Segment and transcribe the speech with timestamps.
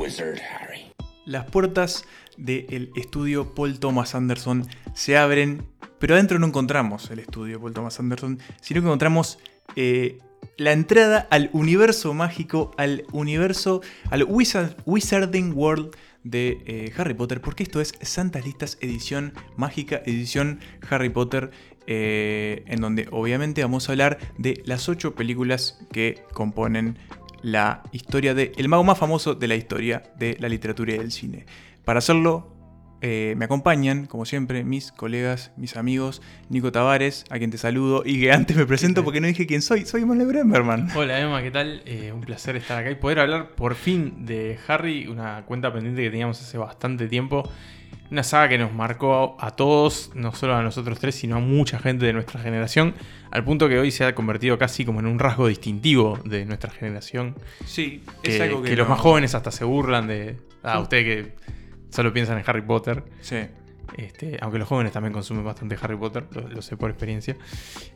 [0.00, 0.90] wizard, Harry.
[1.26, 2.04] Las puertas
[2.36, 5.66] del estudio Paul Thomas Anderson se abren,
[5.98, 9.38] pero adentro no encontramos el estudio Paul Thomas Anderson, sino que encontramos
[9.76, 10.18] eh,
[10.56, 15.94] la entrada al universo mágico, al universo, al Wizard- Wizarding World
[16.24, 21.50] de eh, Harry Potter, porque esto es Santas Listas edición mágica, edición Harry Potter,
[21.86, 26.98] eh, en donde obviamente vamos a hablar de las ocho películas que componen
[27.42, 31.12] la historia de el mago más famoso de la historia de la literatura y del
[31.12, 31.46] cine.
[31.84, 32.54] Para hacerlo,
[33.02, 38.02] eh, me acompañan, como siempre, mis colegas, mis amigos, Nico Tavares, a quien te saludo,
[38.04, 40.88] y que antes me presento porque no dije quién soy, soy Manuel Bremberman.
[40.94, 41.82] Hola Emma, ¿qué tal?
[41.86, 46.02] Eh, un placer estar acá y poder hablar por fin de Harry, una cuenta pendiente
[46.02, 47.48] que teníamos hace bastante tiempo.
[48.10, 51.78] Una saga que nos marcó a todos, no solo a nosotros tres, sino a mucha
[51.78, 52.94] gente de nuestra generación,
[53.30, 56.70] al punto que hoy se ha convertido casi como en un rasgo distintivo de nuestra
[56.70, 57.36] generación.
[57.64, 60.36] Sí, Que, es algo que, que los más jóvenes hasta se burlan de...
[60.62, 60.82] Ah, Sí.
[60.82, 61.32] ustedes que
[61.90, 63.04] solo piensan en Harry Potter.
[63.20, 63.36] Sí.
[63.96, 67.36] Este, aunque los jóvenes también consumen bastante Harry Potter, lo, lo sé por experiencia.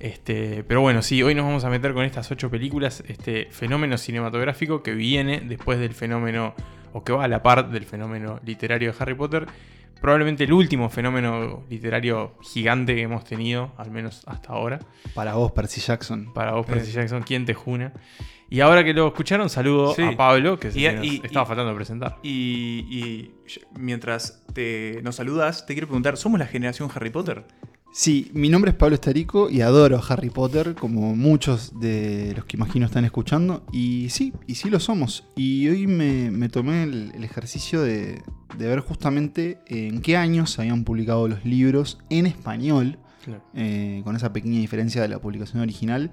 [0.01, 3.99] Este, pero bueno, sí, hoy nos vamos a meter con estas ocho películas, este fenómeno
[3.99, 6.55] cinematográfico que viene después del fenómeno,
[6.93, 9.47] o que va a la par del fenómeno literario de Harry Potter.
[10.00, 14.78] Probablemente el último fenómeno literario gigante que hemos tenido, al menos hasta ahora.
[15.14, 16.33] Para vos, Percy Jackson.
[16.34, 16.95] Para vos, Percy Eh.
[16.95, 17.92] Jackson, ¿quién te juna?
[18.50, 20.03] Y ahora que lo escucharon, saludo Sí.
[20.03, 22.19] a Pablo, que Y- nos y- estaba y- faltando presentar.
[22.22, 23.34] Y, y
[23.78, 27.45] mientras te, nos saludas, te quiero preguntar, ¿somos la generación Harry Potter?
[27.97, 32.45] Sí, mi nombre es Pablo Estarico y adoro a Harry Potter, como muchos de los
[32.45, 33.64] que imagino están escuchando.
[33.73, 35.28] Y sí, y sí lo somos.
[35.37, 38.20] Y hoy me, me tomé el, el ejercicio de,
[38.59, 43.42] de ver justamente en qué años se habían publicado los libros en español, Claro.
[43.55, 46.11] eh, con esa pequeña diferencia de la publicación original,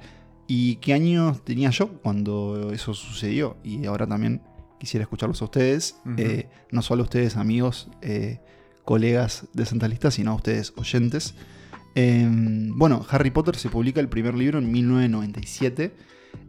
[0.47, 3.57] y qué años tenía yo cuando eso sucedió.
[3.63, 4.43] Y ahora también
[4.79, 8.39] quisiera escucharlos a ustedes, eh, no solo a ustedes amigos, eh,
[8.85, 11.33] colegas de Santa Lista, sino a ustedes oyentes.
[11.95, 15.91] Eh, bueno, Harry Potter se publica el primer libro en 1997.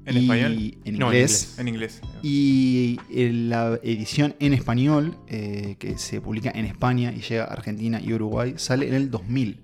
[0.05, 0.75] ¿En español?
[0.85, 1.55] En No, en inglés.
[1.59, 2.01] En inglés.
[2.23, 7.49] Y en la edición en español, eh, que se publica en España y llega a
[7.49, 9.59] Argentina y Uruguay, sale en el 2000.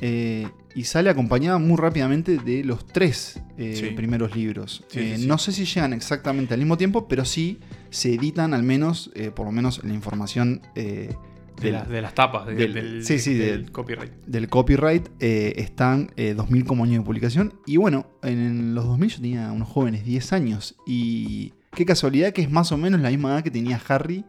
[0.00, 3.94] Eh, y sale acompañada muy rápidamente de los tres eh, Sí.
[3.94, 4.84] primeros libros.
[4.88, 5.28] Sí, Eh, sí, sí.
[5.28, 7.58] No sé si llegan exactamente al mismo tiempo, pero sí
[7.90, 11.14] se editan al menos, eh, por lo menos la información eh,
[11.60, 14.12] De, las- de las tapas, de- del- del, sí, sí, del del- copyright.
[14.26, 17.54] del copyright eh, están eh, 2000 como año de publicación.
[17.66, 20.74] Y bueno, en los 2000 yo tenía unos jóvenes 10 años.
[20.86, 24.24] Y qué casualidad que es más o menos la misma edad que tenía Harry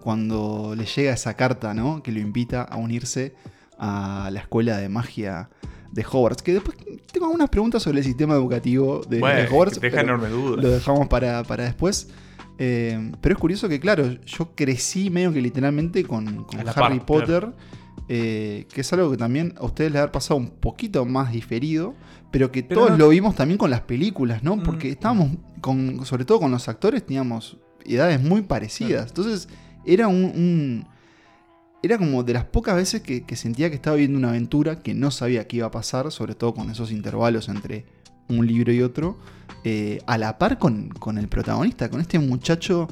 [0.00, 2.02] cuando le llega esa carta, ¿no?
[2.02, 3.34] Que lo invita a unirse
[3.78, 5.50] a la escuela de magia
[5.92, 6.42] de Hogwarts.
[6.42, 6.76] Que después
[7.12, 9.80] tengo algunas preguntas sobre el sistema educativo de, de Bueno, Hogwarts.
[9.80, 10.62] deja pero- enorme duda.
[10.62, 12.08] lo dejamos para, para después.
[12.58, 17.52] Eh, pero es curioso que, claro, yo crecí medio que literalmente con, Harry par, Potter,
[18.08, 21.94] eh, que es algo que también a ustedes les ha pasado un poquito más diferido,
[22.30, 24.56] pero que Pero todos no- lo vimos también con las películas, ¿no?
[24.56, 24.62] Mm.
[24.62, 25.30] Porque estábamos,
[25.60, 29.08] con, sobre todo con los actores, teníamos edades muy parecidas.
[29.08, 29.48] Entonces,
[29.84, 30.86] era un, un-
[31.84, 34.94] Era como de las pocas veces que, que sentía que estaba viendo una aventura que
[34.94, 37.86] no sabía qué iba a pasar, sobre todo con esos intervalos entre
[38.28, 39.18] un libro y otro,
[39.64, 42.88] eh, a la par con, con el protagonista, con este muchacho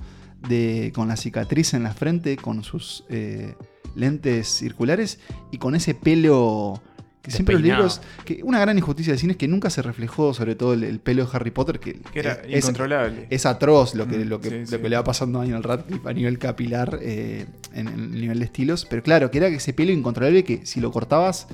[0.48, 3.54] de, con la cicatriz en la frente, con sus eh,
[3.94, 5.18] lentes circulares
[5.50, 6.80] y con ese pelo
[7.22, 10.32] que siempre los libros, que una gran injusticia de cine es que nunca se reflejó
[10.32, 13.26] sobre todo el, el pelo de Harry Potter, que, Que era es, incontrolable.
[13.28, 14.78] es atroz lo que, Mm, lo que, sí, lo sí.
[14.78, 18.46] que le va pasando a Daniel Radcliffe a nivel capilar eh, en el nivel de
[18.46, 18.86] estilos.
[18.88, 21.46] Pero claro, que era ese pelo incontrolable que si lo cortabas,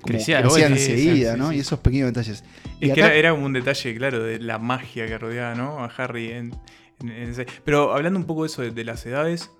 [0.00, 1.52] Crecía de crecía golpe, sí, enseguida, sí, ¿no?
[1.52, 2.44] Y esos pequeños detalles.
[2.80, 5.54] Y Es que acá- era, era como un detalle, claro, de la magia que rodeaba
[5.54, 5.84] ¿no?
[5.84, 6.52] a Harry en,
[7.02, 9.50] en- en ese- Pero hablando un poco de eso de, de las edades,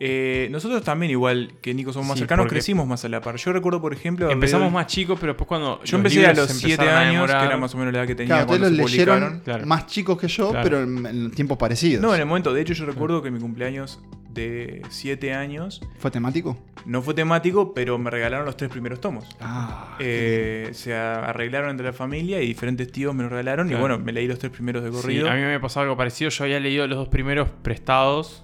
[0.00, 3.36] eh, nosotros también, igual que Nico, somos más Sí, cercanos, crecimos más a la par.
[3.36, 4.30] Yo recuerdo, por ejemplo.
[4.30, 5.82] Empezamos más chicos, pero después cuando.
[5.84, 8.00] Yo empecé a los se 7 empezaron a años, que era más o menos la
[8.00, 9.40] edad que tenía Claro, cuando los se leyeron publicaron.
[9.44, 9.66] Claro.
[9.66, 10.64] más chicos que yo, Claro.
[10.64, 12.02] pero en, en tiempos parecidos.
[12.02, 14.00] No, en el momento, de hecho, yo recuerdo que mi cumpleaños
[14.30, 16.58] de 7 años ¿Fue temático?
[16.86, 19.24] no fue temático, pero me regalaron los tres primeros tomos.
[19.40, 23.70] Ah, Eh, se arreglaron entre la familia y diferentes tíos me los regalaron.
[23.70, 25.30] Y bueno, me leí los tres primeros de Sí, corrido.
[25.30, 26.30] a mí me pasado algo parecido.
[26.30, 28.43] Yo había leído los dos primeros prestados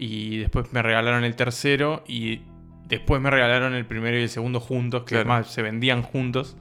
[0.00, 2.40] y después me regalaron el tercero y
[2.88, 5.30] después me regalaron el primero y el segundo juntos, que Claro.
[5.30, 6.56] además se vendían juntos.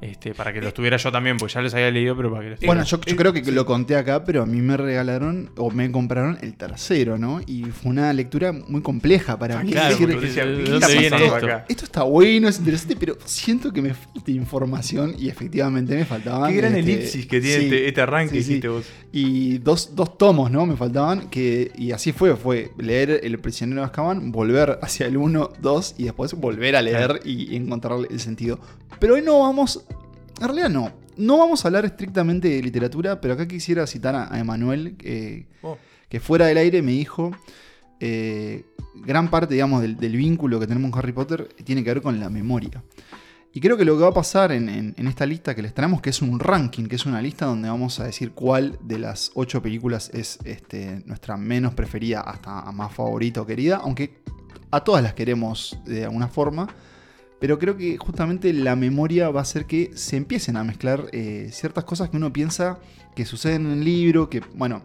[0.00, 2.50] Este, para que los tuviera yo también, porque ya los había leído, pero para que
[2.50, 3.04] los Bueno, tuviera.
[3.04, 6.38] yo, yo creo que lo conté acá, pero a mí me regalaron o me compraron
[6.40, 7.40] el tercero, ¿no?
[7.46, 9.72] Y fue una lectura muy compleja para mí.
[9.72, 11.46] Claro, decir, decía, ¿de ¿qué dónde está viene pasando esto?
[11.46, 11.64] acá?
[11.68, 16.50] esto está bueno, es interesante, pero siento que me falta información y efectivamente me faltaban.
[16.50, 18.50] Qué gran este, elipsis que tiene sí, este, este arranque sí, que sí.
[18.52, 18.86] hiciste vos.
[19.12, 20.64] Y dos, dos tomos, ¿no?
[20.64, 21.28] Me faltaban.
[21.28, 22.36] Que, y así fue.
[22.36, 26.82] Fue leer El prisionero de Azkaban, volver hacia el 1, 2 y después volver a
[26.82, 28.58] leer y encontrar el sentido.
[28.98, 29.84] Pero hoy no vamos...
[30.40, 30.92] En realidad no.
[31.16, 35.76] No vamos a hablar estrictamente de literatura, pero acá quisiera citar a, Emanuel, eh, Oh,
[36.08, 37.30] que fuera del aire me dijo...
[38.00, 38.64] eh,
[39.02, 42.18] gran parte, digamos, del, del vínculo que tenemos con Harry Potter tiene que ver con
[42.18, 42.82] la memoria.
[43.52, 45.74] Y creo que lo que va a pasar en, en- en esta lista que les
[45.74, 48.98] traemos, que es un ranking, que es una lista donde vamos a decir cuál de
[48.98, 54.20] las ocho películas es este, nuestra menos preferida hasta más favorita o querida, aunque
[54.70, 56.68] a todas las queremos de alguna forma.
[57.40, 61.48] Pero creo que justamente la memoria va a hacer que se empiecen a mezclar eh,
[61.52, 62.78] ciertas cosas que uno piensa
[63.16, 64.82] que suceden en el libro, que, bueno,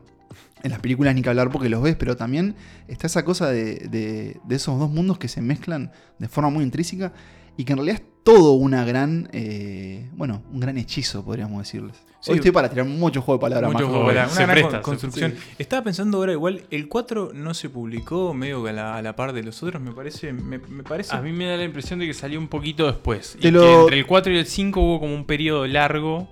[0.63, 2.55] en las películas ni que hablar porque los ves, pero también
[2.87, 7.13] está esa cosa de, de- esos dos mundos que se mezclan de forma muy intrínseca
[7.57, 11.95] y que en realidad es todo una gran, eh, bueno, un gran hechizo, podríamos decirles.
[12.25, 12.31] Sí.
[12.31, 13.71] Hoy estoy para tirar mucho juego de palabras.
[13.71, 15.31] mucho juego, bueno, una se gran presta, se- construcción.
[15.33, 15.37] sí.
[15.59, 19.31] Estaba pensando ahora igual, el 4 no se publicó medio a la, a la par
[19.33, 20.33] de los otros, me parece.
[20.33, 21.15] Me, me parece.
[21.15, 23.37] A mí me da la impresión de que salió un poquito después.
[23.39, 26.27] Te y lo- que entre el 4 y el 5 hubo como un periodo largo.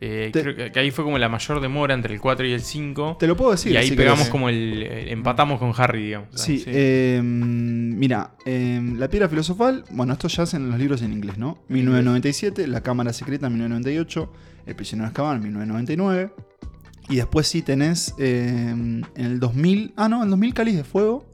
[0.00, 2.52] eh, Te- creo que, que ahí fue como la mayor demora entre el 4 y
[2.52, 3.16] el 5.
[3.18, 3.72] Te lo puedo decir.
[3.72, 4.30] y ahí si pegamos querés.
[4.30, 6.28] como el, el- Empatamos con Harry, digamos.
[6.34, 6.64] Sí, Sí.
[6.68, 11.58] eh, mira, eh, La Piedra Filosofal, bueno, esto ya hacen los libros en inglés, ¿no?
[11.68, 14.30] 1997, La Cámara Secreta, 1998,
[14.66, 16.32] El Prisionero de Azkaban, 1999.
[17.08, 20.82] Y después sí tenés eh, en el 2000, ah, no, en el 2000 Cáliz de
[20.84, 21.24] Fuego,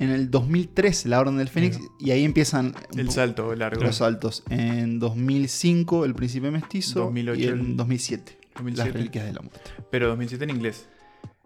[0.00, 3.82] en el 2003 La Orden del Fénix, y ahí empiezan el salto largo.
[3.82, 4.42] los saltos.
[4.50, 8.92] En 2005 El Príncipe Mestizo 2008 y en el- 2007, Las 2007.
[8.92, 9.60] Reliquias de la Muerte.
[9.90, 10.88] Pero 2007 en inglés.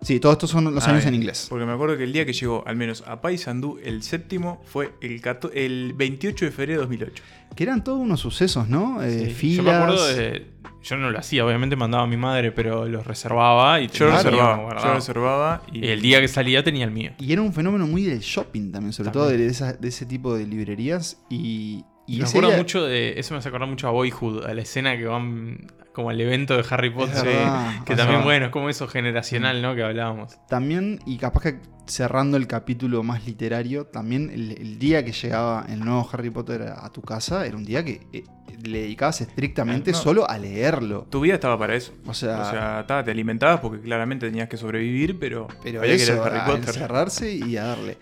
[0.00, 1.46] Sí, todos estos son los Ah, años en inglés.
[1.48, 4.94] Porque me acuerdo que el día que llegó, al menos a Paysandú, el séptimo, fue
[5.00, 7.22] el, cato- el 28 de febrero de 2008.
[7.54, 9.00] Que eran todos unos sucesos, ¿no?
[9.02, 9.56] Eh, Sí, filas.
[9.58, 10.51] Yo me acuerdo de.
[10.82, 14.82] Yo no lo hacía, obviamente mandaba a mi madre, pero los reservaba y Yo reservaba,
[14.82, 17.12] yo reservaba y Y el día que salía tenía el mío.
[17.18, 19.28] Y era un fenómeno muy del shopping también, sobre También.
[19.28, 21.22] todo de, esa- de ese tipo de librerías.
[21.30, 23.18] Y, y me acuerdo día- mucho de.
[23.18, 26.56] Eso me hace acordar mucho a Boyhood, a la escena que van como al evento
[26.56, 27.24] de Harry Potter.
[27.24, 29.74] Verdad, Que también, sea, bueno, es como eso generacional, ¿no?
[29.74, 30.38] Que hablábamos.
[30.48, 35.66] También, y capaz que cerrando el capítulo más literario, también el, el día que llegaba
[35.68, 38.22] el nuevo Harry Potter a, a tu casa era un día que eh,
[38.62, 39.98] le dedicabas estrictamente no.
[39.98, 41.06] solo a leerlo.
[41.10, 41.92] tu vida estaba para eso.
[42.06, 45.96] O sea, O sea, estaba- te alimentabas porque claramente tenías que sobrevivir, pero, pero había
[45.96, 46.68] que eso, leer Harry a Potter.
[46.68, 47.98] encerrarse y a darle.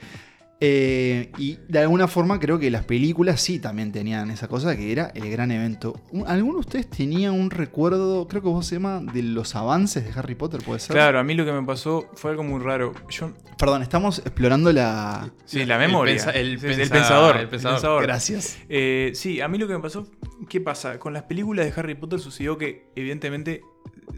[0.62, 4.92] Eh, y de alguna forma creo que las películas sí también tenían esa cosa que
[4.92, 5.98] era el gran evento.
[6.12, 10.04] Un- ¿Alguno de ustedes tenía un recuerdo, creo que vos se llama, de los avances
[10.04, 10.60] de Harry Potter?
[10.62, 10.94] ¿Puede ser?
[10.94, 12.92] Claro, a mí lo que me pasó fue algo muy raro.
[13.08, 15.30] Yo, Perdón, estamos explorando la...
[15.46, 16.14] sí, la memoria.
[16.14, 17.36] pensa- el pensador.
[17.36, 17.74] el el pensador.
[17.76, 18.02] pensador.
[18.02, 18.58] Gracias.
[18.68, 20.06] Eh, sí, a mí lo que me pasó,
[20.48, 20.98] ¿qué pasa?
[20.98, 23.62] Con las películas de Harry Potter sucedió que evidentemente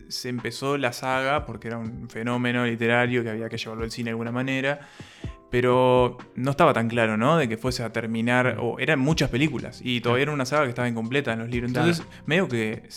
[0.08, 4.06] se empezó la saga porque era un fenómeno literario que había que llevarlo al cine
[4.06, 4.80] de alguna manera,
[5.52, 7.36] pero no estaba tan claro, ¿no?
[7.36, 10.70] De que fuese a terminar, o eran muchas películas y todavía era una saga que
[10.70, 11.68] estaba incompleta en los libros.
[11.68, 12.88] Entonces, medio que...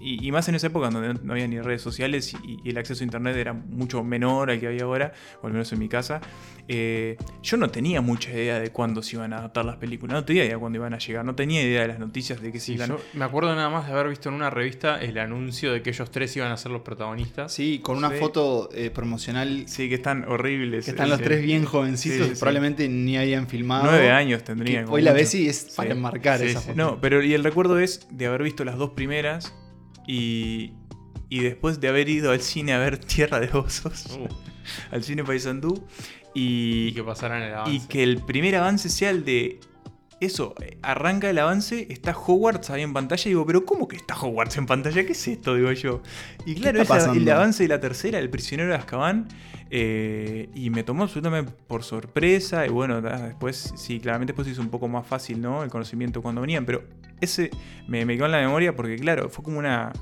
[0.00, 2.78] Y, y más en esa época donde no, había ni redes sociales y, y el
[2.78, 5.12] acceso a internet era mucho menor al que había ahora,
[5.42, 6.20] o al menos en mi casa,
[6.68, 10.24] eh, yo no tenía mucha idea de cuándo se iban a adaptar las películas, no
[10.24, 12.60] tenía idea de cuándo iban a llegar, no tenía idea de las noticias de que
[12.60, 15.18] se Sí, iban yo me acuerdo nada más de haber visto en una revista el
[15.18, 17.52] anuncio de que ellos tres iban a ser los protagonistas.
[17.52, 18.16] Sí, con una Sí.
[18.18, 20.84] foto eh, promocional Sí, que están horribles.
[20.84, 21.24] que están los Sí.
[21.24, 22.40] tres bien jovencitos Sí, sí, que sí.
[22.40, 23.84] probablemente ni habían filmado.
[23.84, 24.84] Nueve años tendrían.
[24.84, 25.96] como hoy la ves y es para Sí.
[25.96, 26.66] enmarcar Sí, esa sí.
[26.68, 26.76] foto.
[26.78, 29.52] No, pero y el recuerdo es de haber visto las dos primeras
[30.06, 30.72] y,
[31.28, 34.26] y después de haber ido al cine a ver Tierra de Osos, Uh,
[34.94, 35.84] al cine Paysandú,
[36.34, 37.72] y y, que pasaran el avance.
[37.72, 39.60] y que el primer avance sea el de...
[40.20, 44.14] Eso, arranca el avance, está Hogwarts ahí en pantalla y digo, pero ¿cómo que está
[44.20, 45.06] Hogwarts en pantalla?
[45.06, 45.54] ¿Qué es esto?
[45.54, 46.02] Digo yo.
[46.44, 49.28] Y claro, es la- el avance de la tercera, El prisionero de Azkaban,
[49.70, 52.66] eh, y me tomó absolutamente por sorpresa.
[52.66, 55.62] Y bueno, después, sí, claramente después hizo un poco más fácil, ¿no?
[55.62, 56.84] El conocimiento cuando venían, pero
[57.20, 57.50] ese
[57.88, 59.92] me, me quedó en la memoria porque, claro, fue como una.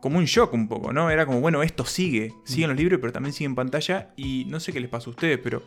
[0.00, 1.10] Como un shock un poco, ¿no?
[1.10, 4.12] Era como, bueno, esto sigue, siguen los libros, pero también sigue en pantalla.
[4.16, 5.62] Y no sé qué les pasa a ustedes, pero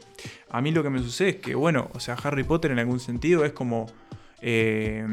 [0.50, 3.00] a mí lo que me sucede es que, bueno, o sea, Harry Potter en algún
[3.00, 3.88] sentido es como.
[4.42, 5.06] eh,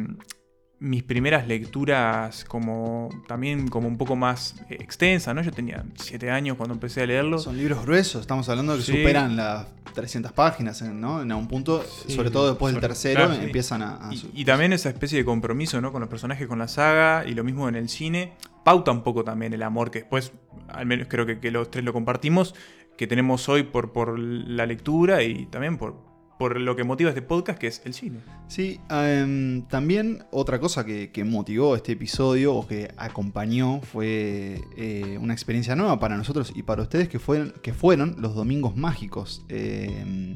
[0.78, 5.40] mis primeras lecturas como también como un poco más eh, extensas, ¿no?
[5.42, 7.38] Yo tenía 7 años cuando empecé a leerlo.
[7.38, 8.92] Son libros gruesos, estamos hablando de que Sí.
[8.92, 11.22] superan las 300 páginas, en- ¿no?
[11.22, 14.08] En algún punto, Sí, sobre todo después del tercero, claro, empiezan a...
[14.10, 15.92] a Y, y también esa especie de compromiso ¿no?
[15.92, 19.24] con los personajes, con la saga, y lo mismo en el cine, pauta un poco
[19.24, 20.32] también el amor que después,
[20.68, 22.54] al menos creo que, que los tres lo compartimos,
[22.98, 25.96] que tenemos hoy por, por la lectura y también por,
[26.38, 28.20] por lo que motiva este podcast, que es el cine.
[28.48, 35.18] Sí, em, también otra cosa que, que motivó este episodio o que acompañó fue eh,
[35.20, 39.44] una experiencia nueva para nosotros y para ustedes que fueron, que fueron los domingos mágicos.
[39.48, 40.34] Em,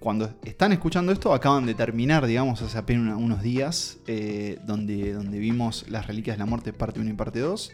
[0.00, 5.38] cuando están escuchando esto, acaban de terminar, digamos, hace apenas unos días, eh, donde, donde
[5.38, 7.70] vimos las Reliquias de la Muerte parte 1 y parte 2.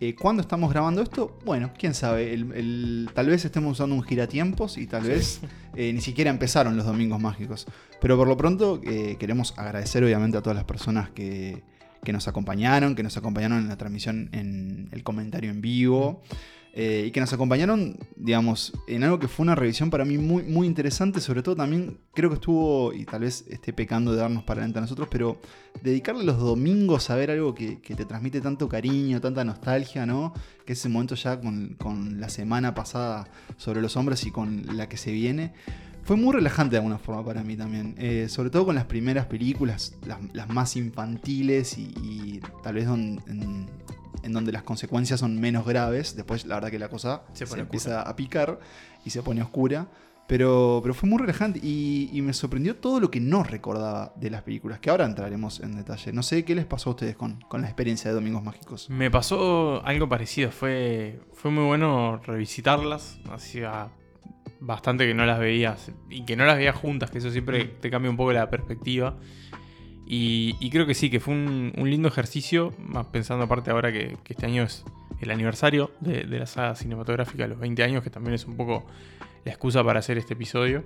[0.00, 1.36] Eh, ¿Cuándo estamos grabando esto?
[1.44, 2.32] Bueno, quién sabe.
[2.32, 5.40] el- el- tal vez estemos usando un giratiempos y tal vez
[5.74, 7.66] eh, ni siquiera empezaron los domingos mágicos.
[8.00, 11.62] Pero por lo pronto eh, queremos agradecer obviamente a todas las personas que,
[12.04, 16.22] que nos acompañaron, que nos acompañaron en la transmisión, en el comentario en vivo.
[16.74, 20.42] Eh, y que nos acompañaron, digamos, en algo que fue una revisión para mí muy,
[20.44, 21.20] muy interesante.
[21.20, 24.78] Sobre todo también creo que estuvo, y tal vez esté pecando de darnos para adelante
[24.78, 25.40] a nosotros, pero
[25.82, 30.32] dedicarle los domingos a ver algo que, que te transmite tanto cariño, tanta nostalgia, ¿no?
[30.64, 34.88] Que ese momento ya con, con la semana pasada sobre los hombres y con la
[34.88, 35.52] que se viene.
[36.04, 37.94] Fue muy relajante de alguna forma para mí también.
[37.98, 39.94] Eh, sobre todo con las primeras películas,
[40.32, 43.20] las, más infantiles y, tal vez don-
[44.22, 46.16] en donde las consecuencias son menos graves.
[46.16, 48.58] Después la verdad que la cosa Se empieza a picar
[49.04, 49.88] y se pone oscura.
[50.26, 54.28] Pero, pero fue muy relajante y, y me sorprendió todo lo que no recordaba de
[54.28, 56.12] las películas, que ahora entraremos en detalle.
[56.12, 58.90] No sé qué les pasó a ustedes con, con la experiencia de Domingos Mágicos.
[58.90, 63.88] Me pasó algo parecido, fue, fue muy bueno revisitarlas, hacía
[64.60, 67.90] bastante que no las veías y que no las veías juntas, que eso siempre te
[67.90, 69.16] cambia un poco la perspectiva.
[70.10, 74.16] Y, creo que sí, que fue un, un lindo ejercicio, más pensando aparte ahora que,
[74.26, 74.82] este año es
[75.20, 78.86] el aniversario de, la saga cinematográfica, los 20 años, que también es un poco
[79.44, 80.84] la excusa para hacer este episodio.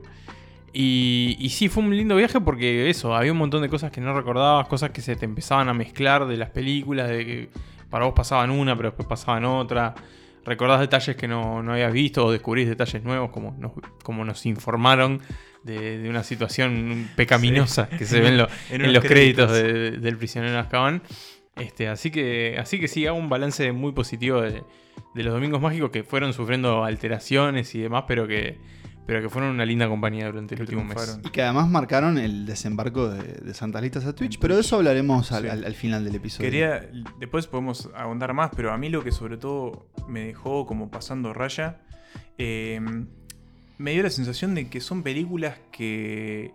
[0.72, 4.00] Y, y sí, fue un lindo viaje porque eso, había un montón de cosas que
[4.00, 7.48] no recordabas, cosas que se te empezaban a mezclar de las películas, de que
[7.90, 9.94] para vos pasaban una, pero después pasaban otra.
[10.44, 13.72] Recordás detalles que no, no habías visto o descubrís detalles nuevos, como nos,
[14.02, 15.20] como nos informaron
[15.62, 20.16] de, de una situación pecaminosa que se ve en, lo- en los créditos, de- del
[20.16, 21.02] prisionero Azkaban.
[21.56, 24.62] Este, así, que, así que sí, hago un balance muy positivo de,
[25.14, 28.58] de los domingos mágicos que fueron sufriendo alteraciones y demás, pero que,
[29.06, 31.20] pero que fueron una linda compañía durante el Que último mes.
[31.24, 34.76] Y que además marcaron el desembarco de, de Santas Listas a Twitch, pero de eso
[34.76, 35.48] hablaremos al, Sí.
[35.48, 36.48] al- al final del episodio.
[36.50, 40.90] Quería, después podemos ahondar más, pero a mí lo que sobre todo me dejó como
[40.90, 41.80] pasando raya,
[42.38, 42.80] eh,
[43.78, 46.52] me dio la sensación de que son películas que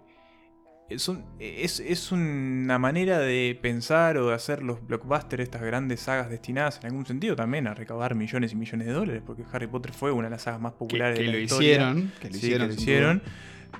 [0.89, 6.79] es, es una manera de pensar o de hacer los blockbusters, estas grandes sagas destinadas
[6.79, 10.11] en algún sentido también a recaudar millones y millones de dólares, porque Harry Potter fue
[10.11, 11.69] una de las sagas más populares que de la lo historia.
[11.91, 12.11] hicieron.
[12.21, 12.67] Que lo Sí, hicieron.
[12.69, 13.21] que lo hicieron.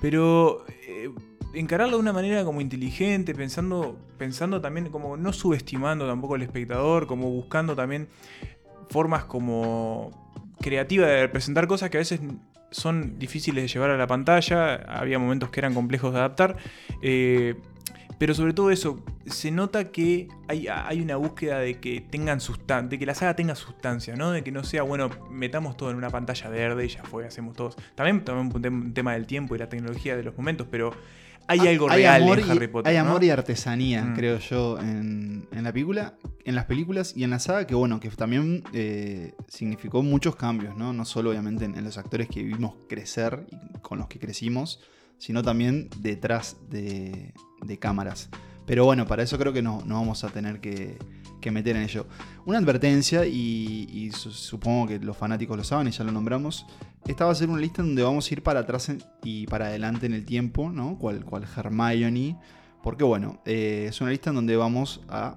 [0.02, 1.10] Pero eh,
[1.54, 7.06] encararlo de una manera como inteligente, pensando, pensando también como no subestimando tampoco al espectador,
[7.06, 8.08] como buscando también
[8.90, 10.10] formas como
[10.60, 12.20] creativas de representar cosas que a veces
[12.70, 16.56] son difíciles de llevar a la pantalla, había momentos que eran complejos de adaptar.
[17.02, 17.54] eh,
[18.18, 22.40] pero sobre todo eso, se nota que hay, hay una búsqueda de que tengan
[22.88, 24.32] de que la saga tenga sustancia, ¿no?
[24.32, 27.54] De que no sea, bueno, metamos todo en una pantalla verde y ya fue, hacemos
[27.54, 27.76] todos.
[27.94, 30.92] También, también un tema del tiempo y la tecnología de los momentos, pero
[31.48, 32.90] hay Ah, algo real amor en y- Harry Potter.
[32.96, 33.10] Hay ¿no?
[33.10, 34.14] amor y artesanía, Mm.
[34.14, 36.14] creo yo, en, en la película,
[36.44, 40.76] en las películas y en la saga, que bueno, que también eh, significó muchos cambios,
[40.76, 40.92] ¿no?
[40.92, 44.80] No solo obviamente en, en los actores que vimos crecer y con los que crecimos,
[45.18, 47.32] sino también detrás de,
[47.64, 48.28] de cámaras.
[48.66, 50.98] Pero bueno, para eso creo que no, no vamos a tener que,
[51.48, 52.06] que meter en ello.
[52.46, 56.66] Una advertencia, y, y su- supongo que los fanáticos lo saben y ya lo nombramos,
[57.06, 58.90] esta va a ser una lista donde vamos a ir para atrás
[59.24, 60.98] y para adelante en el tiempo, ¿no?
[60.98, 62.36] Cual, cual Hermione.
[62.82, 65.36] Porque bueno, eh, es una lista en donde vamos a,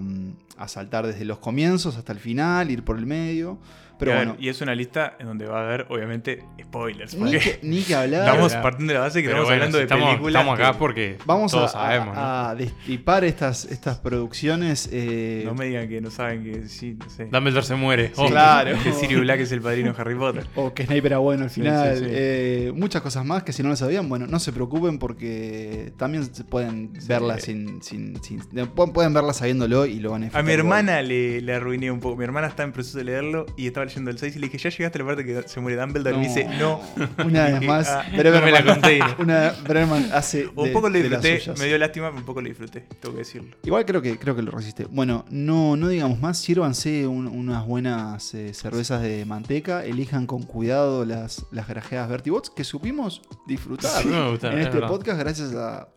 [0.00, 3.58] mm, a saltar desde los comienzos hasta el final, ir por el medio.
[4.02, 6.42] Pero Y a ver, bueno, y es una lista en donde va a haber, obviamente,
[6.60, 7.14] spoilers.
[7.14, 8.22] ni que, ni que hablar.
[8.28, 10.40] estamos partiendo de la base que Pero estamos bueno, hablando si de estamos, películas.
[10.42, 12.20] estamos acá que- porque Vamos todos a, sabemos, ¿no?
[12.20, 14.88] a- a destripar estas, estas producciones.
[14.92, 17.26] eh, No me digan que no saben que sí, no sé.
[17.26, 18.08] Dumbledore se muere.
[18.08, 18.26] Sí, Oh.
[18.28, 18.76] claro.
[18.82, 20.46] Que Sirius Black es el padrino de Harry Potter.
[20.56, 21.96] O que Snape era bueno al final.
[21.98, 22.10] sí, sí.
[22.10, 26.34] eh, muchas cosas más que si no lo sabían, bueno, no se preocupen porque también
[26.34, 27.06] se pueden Sí.
[27.08, 30.52] verlas sin, sin, sin- pu- Pueden verlas sabiéndolo y lo van a A disfrutar mi
[30.52, 30.66] igual.
[30.80, 32.16] hermana le, le arruiné un poco.
[32.16, 34.58] Mi hermana está en proceso de leerlo y estaba leyendo el 6 y le dije,
[34.58, 36.16] ¿ya llegaste a la parte que se muere Dumbledore?
[36.16, 36.80] Y me dice, no.
[37.24, 39.00] Una vez más, ah, Bremerman, no me la conté.
[39.18, 40.48] una, hace.
[40.56, 43.20] Un de- poco lo disfruté, me dio lástima, pero un poco lo disfruté, tengo que
[43.20, 43.56] decirlo.
[43.64, 44.86] Igual creo que, creo que lo resiste.
[44.90, 50.42] Bueno, no, no digamos más, sírvanse un- unas buenas eh, cervezas de manteca, elijan con
[50.42, 54.88] cuidado las, las grajeadas Vertibots que supimos disfrutar Sí, me gustaron, en es este verdad.
[54.88, 55.88] podcast gracias a,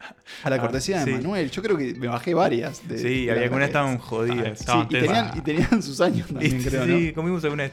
[0.43, 1.11] a la Ah, cortesía sí.
[1.11, 1.51] de Manuel.
[1.51, 2.87] Yo creo que me bajé varias.
[2.87, 4.45] De, Sí, de había algunas estaban jodidas.
[4.47, 5.37] Ah, estaban Sí, y, tenían, tensas.
[5.37, 7.13] y tenían sus años también, Este, creo, sí, ¿no?
[7.15, 7.67] comimos alguna que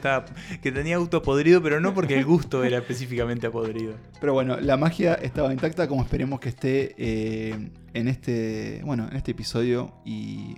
[0.61, 3.95] que tenía auto podrido, pero no porque el gusto era específicamente podrido.
[4.19, 9.15] Pero bueno, la magia estaba intacta como esperemos que esté eh, en este bueno en
[9.17, 10.55] este episodio y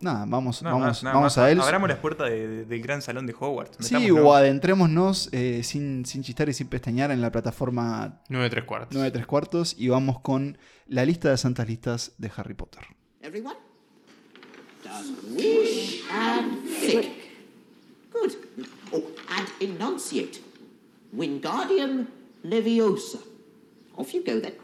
[0.00, 1.60] nada, vamos, vamos, nada vamos a él.
[1.60, 3.86] Abramos las puertas de- de- del gran salón de Hogwarts.
[3.86, 8.64] Sí, o adentrémonos eh, sin, sin chistar y sin pestañear en la plataforma 9 3
[8.64, 8.88] cuartos.
[8.96, 12.82] 9 3 cuartos y vamos con la lista de santas listas de Harry Potter.
[13.20, 13.54] Everyone?
[14.82, 17.31] Does wish and flick.
[18.12, 18.36] Good.
[18.92, 20.40] Oh, and enunciate.
[21.16, 22.06] Wingardium
[22.44, 23.20] Leviosa.
[23.96, 24.54] Off you go then.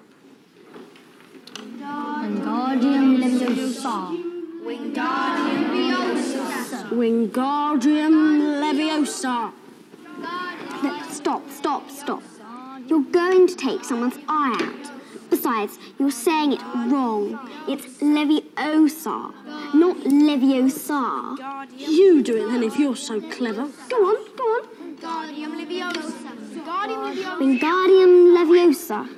[1.55, 4.17] Wingardium Leviosa.
[4.65, 6.89] Wingardium Leviosa.
[6.91, 8.17] Wingardium
[8.63, 9.53] Leviosa.
[11.11, 12.23] Stop, stop, stop.
[12.87, 14.98] You're going to take someone's eye out.
[15.31, 17.39] Besides, you're saying it wrong.
[17.69, 19.33] It's Leviosa,
[19.75, 21.37] not Leviosa.
[21.77, 23.67] You do it then if you're so clever.
[23.89, 24.65] Go on, go on.
[24.99, 27.39] Wingardium Leviosa.
[27.39, 29.09] Wingardium Leviosa.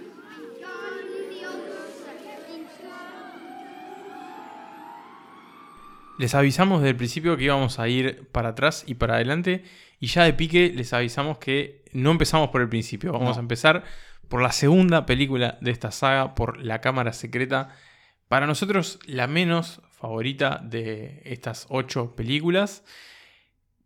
[6.18, 9.64] Les avisamos desde el principio que íbamos a ir para atrás y para adelante.
[10.00, 13.12] Y ya de pique les avisamos que no empezamos por el principio.
[13.12, 13.36] Vamos No.
[13.36, 13.84] a empezar
[14.30, 17.70] por la segunda película de esta saga, por La Cámara Secreta.
[18.28, 22.84] Para nosotros, la menos favorita de estas ocho películas.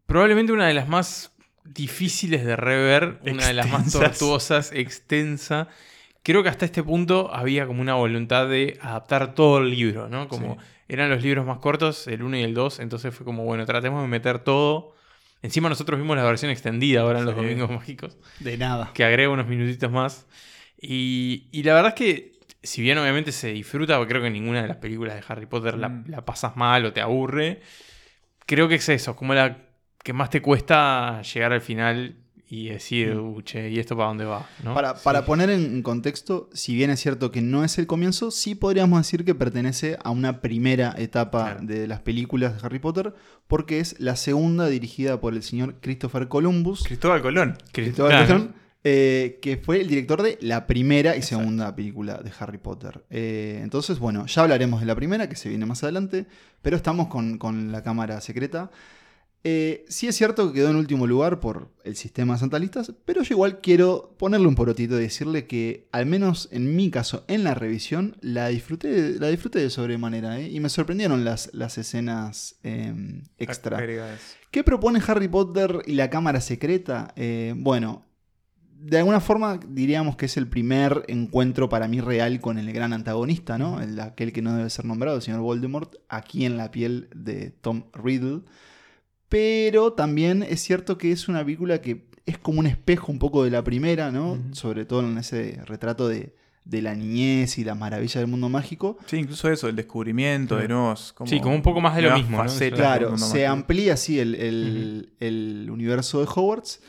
[0.07, 1.33] Probablemente una de las más
[1.65, 5.69] difíciles de rever, una de las más tortuosas, extensa.
[6.23, 10.29] Creo que hasta este punto había como una voluntad de adaptar todo el libro, ¿no?
[10.29, 10.61] Como Sí.
[10.89, 14.03] eran los libros más cortos, el 1 y el 2, entonces fue como, bueno, tratemos
[14.03, 14.94] de meter todo.
[15.45, 17.41] Encima nosotros vimos la versión extendida ahora en los Sí.
[17.43, 18.91] Domingos Mágicos, De nada.
[18.95, 20.27] que agrega unos minutitos más.
[20.81, 22.33] Y, y la verdad es que,
[22.63, 25.77] si bien obviamente se disfruta, porque creo que ninguna de las películas de Harry Potter
[25.77, 26.05] la, Mm.
[26.09, 27.61] la pasas mal o te aburre,
[28.47, 29.59] creo que es eso, como la
[30.03, 32.17] que más te cuesta llegar al final
[32.55, 34.47] y decir, "Uh, che, ¿y esto para dónde va?
[34.63, 34.75] ¿no?
[34.75, 38.55] Para, para poner en contexto, si bien es cierto que no es el comienzo, sí
[38.55, 41.67] podríamos decir que pertenece a una primera etapa Claro.
[41.67, 43.15] de las películas de Harry Potter,
[43.47, 46.85] porque es la segunda dirigida por el señor Christopher Columbus.
[46.85, 47.59] Cristóbal Colón.
[47.73, 48.27] Cristóbal Claro.
[48.27, 48.55] Colón,
[48.87, 53.03] eh, que fue el director de la primera y segunda película de Harry Potter.
[53.09, 56.27] Eh, entonces, bueno, ya hablaremos de la primera, que se viene más adelante,
[56.61, 58.71] pero estamos con, con la cámara secreta.
[59.47, 62.93] Eh, sí es cierto que quedó en último lugar por el sistema de Santa Listas,
[63.05, 67.25] pero yo igual quiero ponerle un porotito y decirle que, al menos en mi caso,
[67.29, 70.51] en la revisión, la disfruté, la disfruté de sobremanera, ¿eh?
[70.51, 73.77] y me sorprendieron las, las escenas eh, extra.
[73.77, 74.37] Agregadas.
[74.51, 77.13] ¿Qué propone Harry Potter y la cámara secreta?
[77.15, 78.07] Eh, bueno,
[78.85, 82.95] de alguna forma diríamos que es el primer encuentro para mí real con el gran
[82.95, 83.83] antagonista, ¿no?
[83.83, 87.51] El, aquel que no debe ser nombrado, el señor Voldemort, aquí en la piel de
[87.51, 88.43] Tom Riddle.
[89.39, 93.43] Pero también es cierto que es una película que es como un espejo un poco
[93.43, 94.39] de la primera, ¿no?
[94.53, 98.97] Sobre todo en ese retrato de, de la niñez y la maravilla del mundo mágico.
[99.07, 101.13] Sí, incluso eso, el descubrimiento de nuevos.
[101.13, 102.49] Como, Sí, como un poco más de lo mismo, ¿no?
[102.77, 103.51] Claro, se mágico.
[103.53, 106.81] amplía así el, el- el universo de Hogwarts.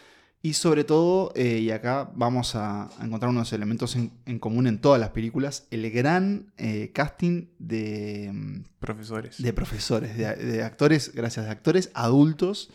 [0.45, 4.67] Y sobre todo, eh, y acá vamos a, a encontrar unos elementos en, en común
[4.67, 9.41] en todas las películas, el gran eh, casting de, mm, Profesores.
[9.41, 12.69] de profesores, de, de actores, gracias, de actores adultos,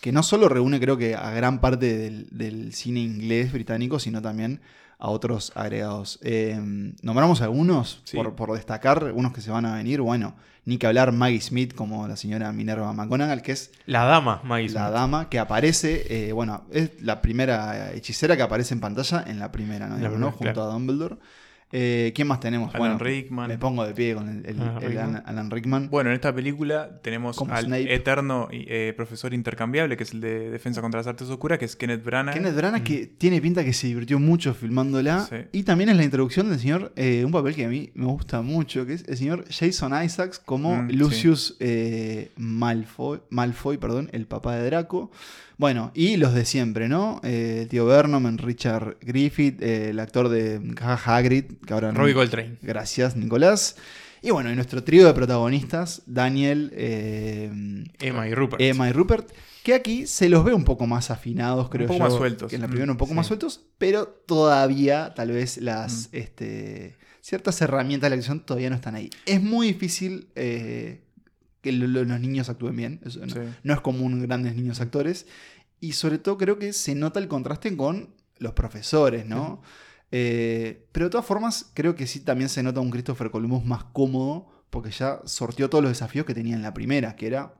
[0.00, 4.22] que no solo reúne creo que a gran parte del, del cine inglés británico, sino
[4.22, 4.62] también
[5.04, 6.20] a otros agregados.
[6.22, 6.56] Eh,
[7.02, 8.16] nombramos algunos Sí.
[8.16, 10.00] por, por destacar, algunos que se van a venir.
[10.00, 10.34] Bueno,
[10.64, 14.68] ni que hablar Maggie Smith como la señora Minerva McGonagall, que es La dama, Maggie
[14.68, 14.94] la Smith.
[14.94, 19.50] dama que aparece, eh, bueno, es la primera hechicera que aparece en pantalla en la
[19.50, 19.94] primera, ¿no?
[19.98, 20.30] La primera, ¿no?
[20.30, 21.16] Junto a Dumbledore.
[21.74, 22.68] Eh, ¿Quién más tenemos?
[22.74, 23.48] Alan bueno, Rickman.
[23.48, 25.08] Me pongo de pie con el, el- Alan el Rickman.
[25.08, 25.88] Alan, Alan Rickman.
[25.90, 27.94] Bueno, en esta película tenemos Como al Snape.
[27.94, 31.74] eterno eh, profesor intercambiable, que es el de Defensa contra las Artes Oscuras, que es
[31.74, 32.34] Kenneth Branagh.
[32.34, 35.20] Kenneth Branagh que tiene pinta que se divirtió mucho filmándola.
[35.28, 35.36] Sí.
[35.52, 38.42] Y también es la introducción del señor, eh, un papel que a mí me gusta
[38.42, 40.96] mucho, que es el señor Jason Isaacs como Mm, sí.
[40.96, 45.10] Lucius eh, Malfoy, Malfoy, perdón, el papá de Draco.
[45.62, 47.20] Bueno, y los de siempre, ¿no?
[47.22, 50.60] Eh, tío Vernon, Richard Griffith, eh, el actor de
[51.04, 52.56] Hagrid, que ahora no- Robbie Coltrane.
[52.62, 53.76] Gracias, Nicolás.
[54.22, 57.48] Y bueno, y nuestro trío de protagonistas, Daniel, eh,
[58.00, 58.60] Emma y Rupert.
[58.60, 59.30] Emma y Rupert,
[59.62, 62.04] Que aquí se los ve un poco más afinados, creo poco yo.
[62.06, 62.50] más sueltos.
[62.50, 63.14] Que en la Mm, primera un poco sí.
[63.14, 66.16] más sueltos, pero todavía tal vez las Mm.
[66.16, 69.10] este, ciertas herramientas de la acción todavía no están ahí.
[69.26, 71.04] Es muy difícil eh,
[71.60, 73.00] que lo- lo- los niños actúen bien.
[73.06, 73.38] Eso no, Sí.
[73.62, 75.26] no es común grandes niños actores.
[75.82, 79.60] Y sobre todo creo que se nota el contraste con los profesores, ¿no?
[80.12, 83.84] Eh, pero de todas formas, creo que sí también se nota un Christopher Columbus más
[83.92, 87.54] cómodo, porque ya sortió todos los desafíos que tenía en la primera, que era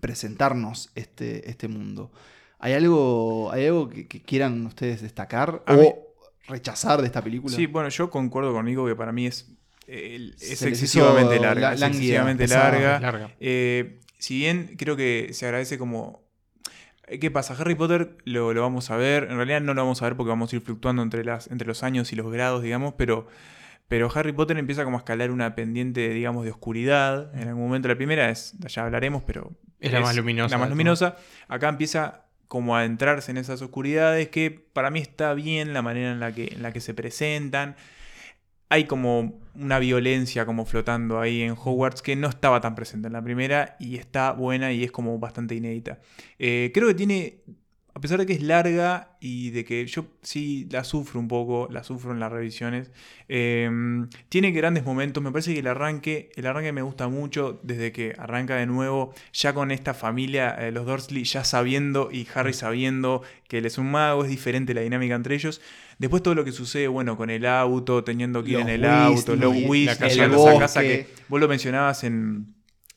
[0.00, 2.12] presentarnos este, este mundo.
[2.58, 5.94] ¿Hay algo, hay algo que, que quieran ustedes destacar A o mí-
[6.48, 7.54] rechazar de esta película?
[7.56, 9.50] Sí, bueno, yo concuerdo con Nico que para mí es,
[9.86, 11.68] eh, es excesivamente larga.
[11.68, 13.00] la- es lánguida, excesivamente pesada, larga.
[13.00, 13.34] larga.
[13.40, 16.23] Eh, si bien creo que se agradece como...
[17.06, 17.54] eh, ¿Qué pasa?
[17.58, 19.24] Harry Potter lo, lo vamos a ver.
[19.24, 21.66] En realidad no lo vamos a ver porque vamos a ir fluctuando entre, las, entre
[21.66, 23.26] los años y los grados, digamos, pero,
[23.88, 27.34] pero Harry Potter empieza como a escalar una pendiente, digamos, de oscuridad.
[27.34, 29.52] En algún momento la primera es, ya hablaremos, pero...
[29.80, 31.16] Es la más luminosa La más luminosa.
[31.46, 36.12] Acá empieza como a adentrarse en esas oscuridades que para mí está bien la manera
[36.12, 37.76] en la que, en la que se presentan
[38.68, 43.12] hay como una violencia como flotando ahí en Hogwarts que no estaba tan presente en
[43.12, 46.00] la primera y está buena y es como bastante inédita.
[46.38, 47.38] Eh, creo que tiene,
[47.94, 51.68] a pesar de que es larga y de que yo sí la sufro un poco,
[51.70, 52.90] la sufro en las revisiones,
[53.28, 53.70] eh,
[54.28, 55.22] tiene grandes momentos.
[55.22, 59.14] Me parece que el arranque, el arranque me gusta mucho desde que arranca de nuevo,
[59.32, 63.78] ya con esta familia, eh, los Dursley, ya sabiendo y Harry sabiendo que él es
[63.78, 65.60] un mago, es diferente la dinámica entre ellos.
[65.98, 68.84] Después todo lo que sucede, bueno, con el auto, teniendo que ir Los en el
[68.84, 72.54] auto, los casa llegando a esa casa que vos lo mencionabas en...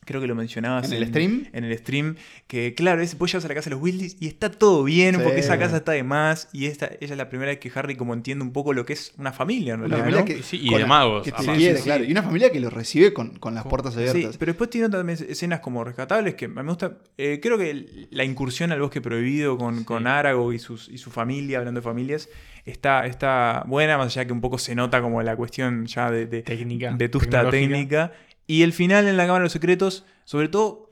[0.08, 1.48] Creo que lo mencionabas ¿En el stream?
[1.52, 2.15] En el stream.
[2.48, 5.15] Que claro, es, vos llegas a la casa de los Weasley y está todo bien,
[5.15, 5.22] Sí.
[5.22, 6.48] porque esa casa está de más.
[6.54, 8.93] Y esta, ella es la primera vez que Harry como entiende un poco lo que
[8.93, 10.20] es una familia, en Una realidad.
[10.22, 10.41] familia ¿no?
[10.41, 11.58] que, Sí, y con de la- magos, que te aparte.
[11.60, 12.04] quiere, Sí, sí, claro.
[12.04, 12.10] sí.
[12.10, 14.38] Y una familia que lo recibe con, con las puertas Sí, abiertas.
[14.38, 16.98] pero después tiene también escenas como rescatables que me gusta.
[17.17, 21.12] eh, creo que la incursión al bosque prohibido con, con Arago y, sus, y su
[21.12, 22.30] familia, hablando de familias,
[22.65, 26.26] está, está buena, más allá que un poco se nota como la cuestión ya de,
[26.28, 27.52] de, Técnica, vetusta tecnológica.
[27.52, 28.12] técnica.
[28.48, 30.88] Y el final en la Cámara de los Secretos, sobre todo,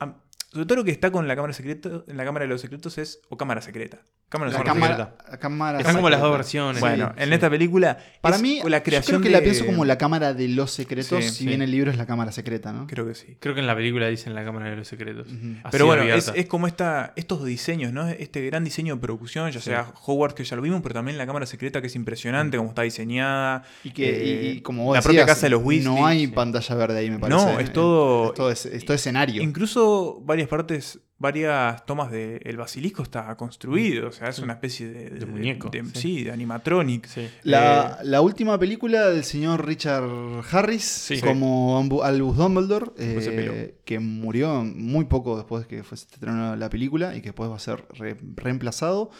[0.52, 2.98] sobre todo lo que está con la Cámara, secreto, en la cámara de los Secretos
[2.98, 3.22] es.
[3.28, 4.02] o Cámara Secreta.
[4.28, 6.80] Cámara de la cámara la cámara Están como las dos versiones.
[6.80, 7.34] Bueno, Sí, en sí.
[7.34, 7.98] esta película.
[8.20, 10.72] Para es mí, la yo creación creo que la pienso como la cámara de los
[10.72, 11.46] secretos, Sí, si sí.
[11.46, 12.88] bien el libro es la cámara secreta, ¿no?
[12.88, 13.36] Creo que sí.
[13.38, 15.28] Creo que en la película dicen la Cámara de los Secretos.
[15.70, 18.08] Pero bueno, es, es como esta, estos diseños, ¿no?
[18.08, 21.26] Este gran diseño de producción, ya sea Hogwarts, que ya lo vimos, pero también la
[21.26, 23.62] cámara secreta, que es impresionante, como está diseñada.
[23.84, 25.94] Y que Eh, y como vos la propia decías, casa de los Weasley.
[25.94, 26.32] No hay Sí.
[26.32, 27.40] pantalla verde ahí, me parece.
[27.44, 27.62] No, ¿eh?
[27.62, 29.40] es todo- Es todo, es- es todo escenario.
[29.42, 34.88] Incluso varias partes, varias tomas del el basilisco está construido, o sea, es una especie
[34.88, 35.90] de, De muñeco, de- sí.
[35.94, 37.06] sí, de animatronic.
[37.06, 37.26] Sí.
[37.42, 40.04] La, la última película del señor Richard
[40.52, 46.68] Harris como Albus Dumbledore, eh, que murió muy poco después de que fue estrenó la
[46.68, 49.10] película y que después va a ser re- reemplazado.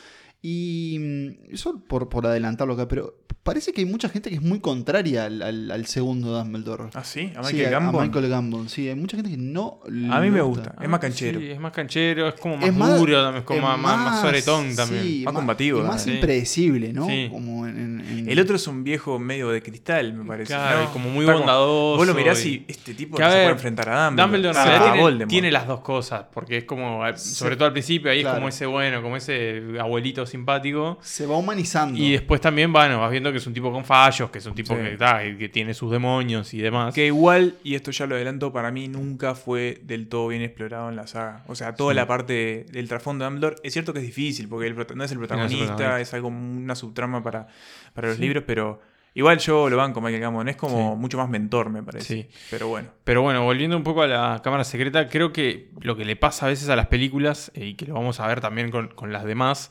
[0.48, 4.42] Y mm, eso por, por adelantarlo acá, pero parece que hay mucha gente que es
[4.42, 6.90] muy contraria al, al- al segundo Dumbledore.
[6.94, 7.32] ¿Ah, sí?
[7.36, 8.04] ¿A Sí, Michael Gambon?
[8.06, 9.80] Michael Gambon, sí, hay mucha gente que no.
[10.10, 11.40] A mí me gusta, es más canchero.
[11.40, 13.78] Sí, es más canchero, es como más Es más- duro, también, es como es más,
[13.80, 15.02] más, más soretón también.
[15.02, 16.12] sí, Más combativo, y más sí.
[16.12, 17.06] impredecible, ¿no?
[17.08, 17.28] Sí.
[17.30, 20.48] Como en- en- en- El otro es un viejo medio de cristal, me parece.
[20.52, 20.92] Claro, ¿no?
[20.92, 23.36] como muy Está bondadoso Vos lo mirás y- y este tipo Que, no a se
[23.38, 24.22] puede enfrentar a Dumbledore.
[24.32, 25.30] Dumbledore Ah, tiene, Voldemort.
[25.30, 28.36] tiene las dos cosas, porque es como, sobre todo al principio, ahí claro.
[28.36, 30.98] es como ese bueno, como ese abuelito simpático.
[31.02, 31.98] se va humanizando.
[31.98, 34.54] Y después también, bueno, vas viendo que es un tipo con fallos, que es un
[34.54, 34.80] tipo Sí.
[34.98, 36.94] que, que tiene sus demonios y demás.
[36.94, 40.88] Que igual, y esto ya lo adelanto, para mí nunca fue del todo bien explorado
[40.88, 41.42] en la saga.
[41.48, 44.66] O sea, toda la parte del trasfondo de Dumbledore, es cierto que es difícil, porque
[44.68, 46.00] el no es el protagonista, protagonista.
[46.00, 47.48] es algo, una subtrama para,
[47.94, 48.80] para los libros, pero
[49.14, 51.00] igual yo lo banco, Michael Gambon, es como Sí.
[51.00, 52.06] mucho más mentor, me parece.
[52.22, 52.28] Sí.
[52.50, 52.88] Pero bueno.
[53.04, 56.46] Pero bueno, volviendo un poco a la cámara secreta, creo que lo que le pasa
[56.46, 59.12] a veces a las películas, eh, y que lo vamos a ver también con, con
[59.12, 59.70] las demás,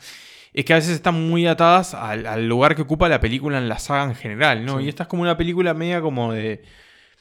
[0.56, 3.68] es que a veces están muy atadas al, al lugar que ocupa la película en
[3.68, 4.80] la saga en general, ¿no?
[4.80, 6.64] Y esta es como una película media como de,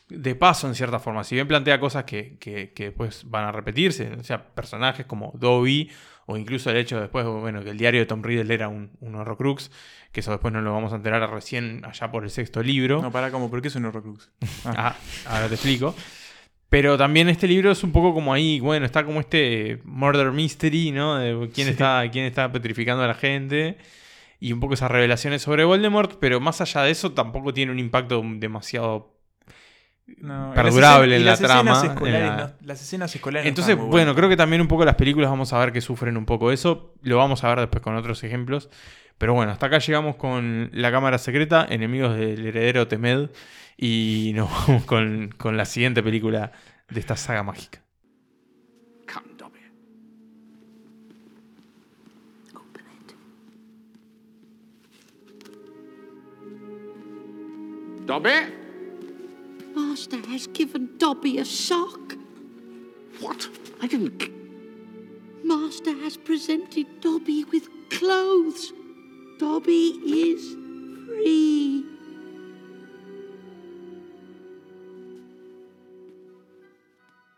[0.08, 1.24] de paso en cierta forma.
[1.24, 5.32] Si bien plantea cosas que, que, que después van a repetirse, o sea, personajes como
[5.34, 5.90] Dobby,
[6.26, 9.16] o incluso el hecho después, bueno, que el diario de Tom Riddle era un, un
[9.16, 9.70] Horrocrux,
[10.12, 13.02] que eso después no lo vamos a enterar recién allá por el sexto libro.
[13.02, 14.30] No, para como, ¿por qué es un Horrocrux?
[14.64, 14.94] Ah.
[15.26, 15.94] Ah, ahora te explico.
[16.74, 20.90] Pero también este libro es un poco como ahí, bueno, está como este murder mystery,
[20.90, 21.14] ¿no?
[21.20, 21.72] De quién, Sí.
[21.72, 23.78] está, quién está petrificando a la gente.
[24.40, 27.78] Y un poco esas revelaciones sobre Voldemort, pero más allá de eso tampoco tiene un
[27.78, 29.13] impacto demasiado...
[30.06, 31.96] Perdurable en la, trama.
[32.04, 32.46] Eh.
[32.62, 33.48] las escenas escolares.
[33.48, 36.26] Entonces, bueno, creo que también un poco las películas vamos a ver que sufren un
[36.26, 36.94] poco eso.
[37.02, 38.68] Lo vamos a ver después con otros ejemplos.
[39.16, 43.30] Pero bueno, hasta acá llegamos con La Cámara Secreta, Enemigos del Heredero Temed.
[43.76, 46.52] Y nos vamos con, con la siguiente película
[46.88, 47.80] de esta saga mágica.
[58.06, 58.63] Dobby?
[59.74, 62.16] Master has given Dobby a sock.
[63.20, 63.48] What?
[63.80, 64.30] I didn't.
[65.44, 68.72] Master has presented Dobby with clothes.
[69.38, 70.56] Dobby is
[71.06, 71.84] free.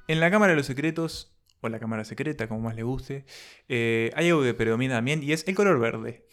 [0.09, 3.25] En la Cámara de los Secretos, o la Cámara Secreta, como más le guste,
[3.68, 6.27] eh, hay algo que predomina también y es el color verde.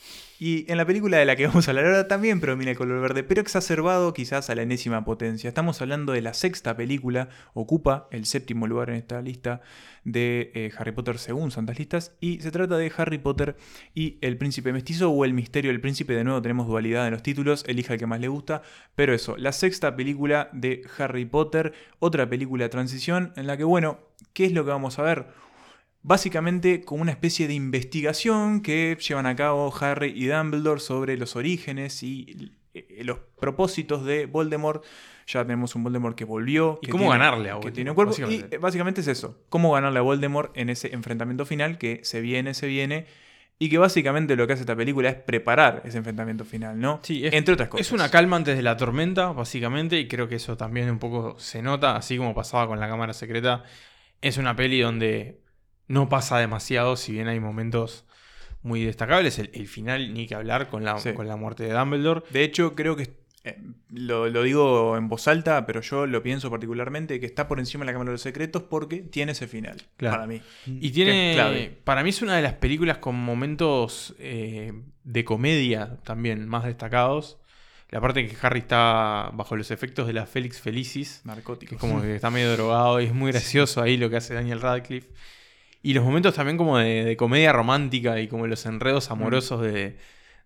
[0.46, 3.00] Y en la película de la que vamos a hablar ahora también predomina el color
[3.00, 5.48] verde, pero exacerbado quizás a la enésima potencia.
[5.48, 9.62] Estamos hablando de la sexta película, ocupa el séptimo lugar en esta lista
[10.04, 13.56] de eh, Harry Potter según santas listas, y se trata de Harry Potter
[13.96, 16.14] y el príncipe mestizo o el misterio del príncipe.
[16.14, 18.64] De nuevo tenemos dualidad en los títulos, elija el que más le gusta,
[18.96, 24.00] pero eso, la sexta película de Harry Potter, otra película transición en la que, bueno,
[24.34, 25.26] ¿qué es lo que vamos a ver?
[26.06, 31.38] Básicamente como una especie de investigación que llevan a cabo Harry y Dumbledore sobre los
[31.38, 34.84] orígenes y eh, los propósitos de Voldemort.
[35.28, 36.80] Ya tenemos un Voldemort que volvió.
[36.82, 38.12] Y que cómo ganarle a que Voldemort, tiene un cuerpo.
[38.12, 38.48] básicamente.
[38.52, 39.44] Y eh, básicamente es eso.
[39.48, 43.06] Cómo ganarle a Voldemort en ese enfrentamiento final que se viene, se viene.
[43.58, 47.00] Y que básicamente lo que hace esta película es preparar ese enfrentamiento final, ¿no?
[47.04, 47.88] Sí, es, Entre otras cosas.
[47.88, 51.40] Es una calma antes de la tormenta, básicamente, y creo que eso también un poco
[51.40, 53.64] se nota, así como pasaba con la cámara secreta.
[54.20, 55.43] Es una peli donde
[55.88, 58.06] no pasa demasiado, si bien hay momentos
[58.62, 59.40] muy destacables.
[59.40, 61.14] El, el final, ni que hablar con la, Sí.
[61.14, 62.22] con la muerte de Dumbledore.
[62.30, 63.58] De hecho, creo que eh,
[63.90, 67.82] lo, lo digo en voz alta, pero yo lo pienso particularmente que está por encima
[67.84, 69.82] de la Cámara de los Secretos porque tiene ese final.
[69.98, 70.16] Claro.
[70.16, 70.42] Para mí.
[70.66, 71.78] Y Que tiene.
[71.84, 74.72] Para mí es una de las películas con momentos eh,
[75.04, 77.38] de comedia también más destacados.
[77.90, 81.20] La parte en que Harry está bajo los efectos de la Félix Felicis.
[81.24, 81.76] Que Narcóticos.
[81.76, 84.62] es como que está medio drogado y es muy gracioso ahí lo que hace Daniel
[84.62, 85.10] Radcliffe.
[85.84, 89.98] Y los momentos también como de, de comedia romántica y como los enredos amorosos de,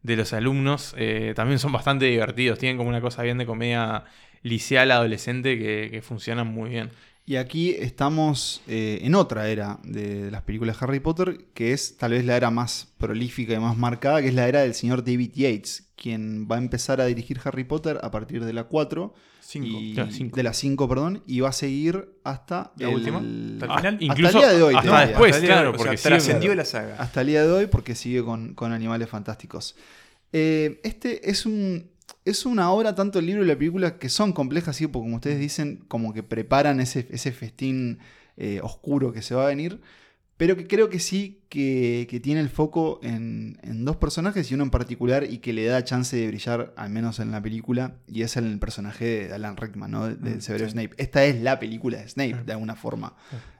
[0.01, 2.59] de los alumnos eh, también son bastante divertidos.
[2.59, 4.03] Tienen como una cosa bien de comedia
[4.41, 6.89] liceal adolescente que, que funcionan muy bien.
[7.29, 11.97] Y aquí estamos eh, en otra era de las películas de Harry Potter, que es
[11.97, 15.03] tal vez la era más prolífica y más marcada, que es la era del señor
[15.03, 19.13] David Yates, quien va a empezar a dirigir Harry Potter a partir de la 4.
[19.49, 19.67] Cinco.
[19.79, 20.35] y- Claro, cinco.
[20.35, 23.19] De la 5, perdón, y va a seguir hasta ¿La el- última?
[23.19, 23.93] ¿Hasta el final?
[23.93, 24.75] hasta Incluso el día de hoy.
[24.75, 26.95] hasta después, Hasta claro, hoy, o sea, porque trascendió la saga.
[26.99, 29.75] Hasta el día de hoy porque sigue con, con Animales Fantásticos.
[30.33, 31.89] Eh, este es un.
[32.25, 34.87] Es una obra, tanto el libro y la película, que son complejas, ¿sí?
[34.87, 37.99] porque como ustedes dicen, como que preparan ese, ese festín
[38.35, 39.79] eh, oscuro que se va a venir,
[40.37, 44.53] pero que creo que sí que, que tiene el foco en, en dos personajes y
[44.53, 47.95] uno en particular y que le da chance de brillar, al menos en la película,
[48.07, 50.07] y es el personaje de Alan Rickman, ¿no?
[50.07, 50.73] de, de Mm, Severus sí.
[50.73, 50.91] Snape.
[50.97, 53.15] Esta es la película de Snape, de alguna forma.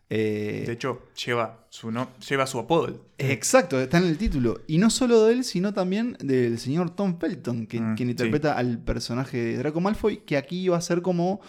[0.10, 3.08] Eh, De hecho, lleva su, no, lleva su apodo.
[3.18, 4.62] Exacto, está en el título.
[4.68, 8.12] Y no solo de él, sino también del señor Tom Felton, que, Mm, quien sí.
[8.12, 11.42] interpreta al personaje de Draco Malfoy, que aquí va a ser como.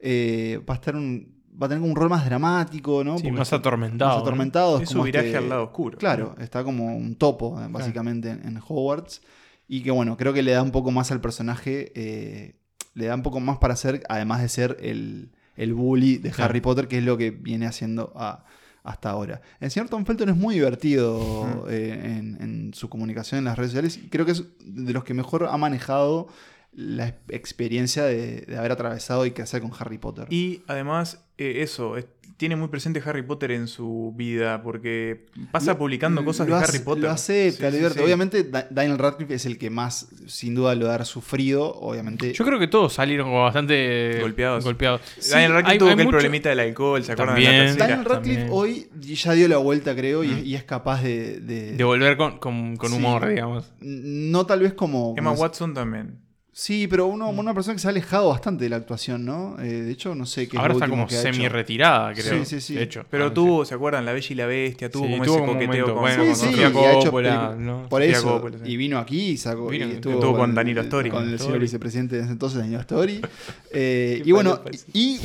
[0.00, 1.39] eh, va a estar un.
[1.60, 3.18] Va a tener como un rol más dramático, ¿no?
[3.18, 4.82] Sí, más atormentado, Más.
[4.84, 5.98] Es su como viraje este- al lado oscuro.
[5.98, 9.20] Claro, está como un topo, eh, básicamente, en, en Hogwarts.
[9.68, 11.92] Y que bueno, creo que le da un poco más al personaje.
[11.94, 12.56] eh,
[12.94, 16.50] le da un poco más para hacer, además de ser el, el bully de Claro.
[16.50, 18.44] Harry Potter, que es lo que viene haciendo a-
[18.82, 19.42] hasta ahora.
[19.60, 23.70] El señor Tom Felton es muy divertido eh, en, en su comunicación en las redes
[23.72, 23.98] sociales.
[24.02, 26.28] y Creo que es de los que mejor ha manejado
[26.72, 30.26] la ex- experiencia de, de haber atravesado y crecer con Harry Potter.
[30.30, 32.06] Y además, eh, eso, es-
[32.36, 36.64] tiene muy presente Harry Potter en su vida, porque pasa Lo- publicando cosas de hace-
[36.64, 37.02] Harry Potter.
[37.04, 37.98] Lo acepta, Sí.
[38.02, 41.70] Obviamente, Da- Daniel Radcliffe es el que más, sin duda, lo ha sufrido.
[41.74, 42.32] Obviamente.
[42.32, 44.64] Yo creo que todos salieron como bastante Golpeados.
[44.64, 45.02] golpeados.
[45.30, 47.34] Daniel Radcliffe hay- tuvo hay aquel mucho- problemita del alcohol, ¿se acuerdan?
[47.34, 47.52] También.
[47.66, 47.86] de la?
[47.88, 48.58] Daniel Radcliffe también.
[48.58, 50.46] hoy ya dio la vuelta, creo, y, Mm.
[50.46, 51.40] y es capaz de.
[51.40, 52.96] de- De volver con, con- con Sí.
[52.96, 53.70] humor, digamos.
[53.80, 55.14] no tal vez como.
[55.18, 56.18] Emma como- Watson también.
[56.52, 59.56] Sí, pero uno, una persona que se ha alejado bastante de la actuación, ¿no?
[59.60, 60.56] Eh, de hecho, no sé qué.
[60.56, 61.32] es Ahora lo está como que ha hecho.
[61.32, 62.40] semi-retirada, creo.
[62.40, 62.74] Sí, sí, sí.
[62.74, 63.04] De hecho.
[63.08, 63.34] Pero Ah, sí.
[63.34, 64.04] tuvo, ¿se acuerdan?
[64.04, 66.02] La Bella y la Bestia, tuvo Sí, como tuvo ese como un coqueteo momento, con,
[66.02, 67.88] bueno, Sí, con sí, Sofía y ha hecho Coppola, pelicu- ¿no?
[67.88, 68.32] Por Sofía eso.
[68.32, 68.64] Coppola, sí.
[68.72, 69.68] Y vino aquí y sacó.
[69.68, 71.08] Vino, y estuvo, estuvo con Danilo Astori.
[71.10, 71.46] Con el Astori.
[71.46, 73.20] señor vicepresidente de ese entonces, Danilo Astori.
[73.72, 74.86] Eh, Qué y bueno, parece.
[74.92, 75.20] y,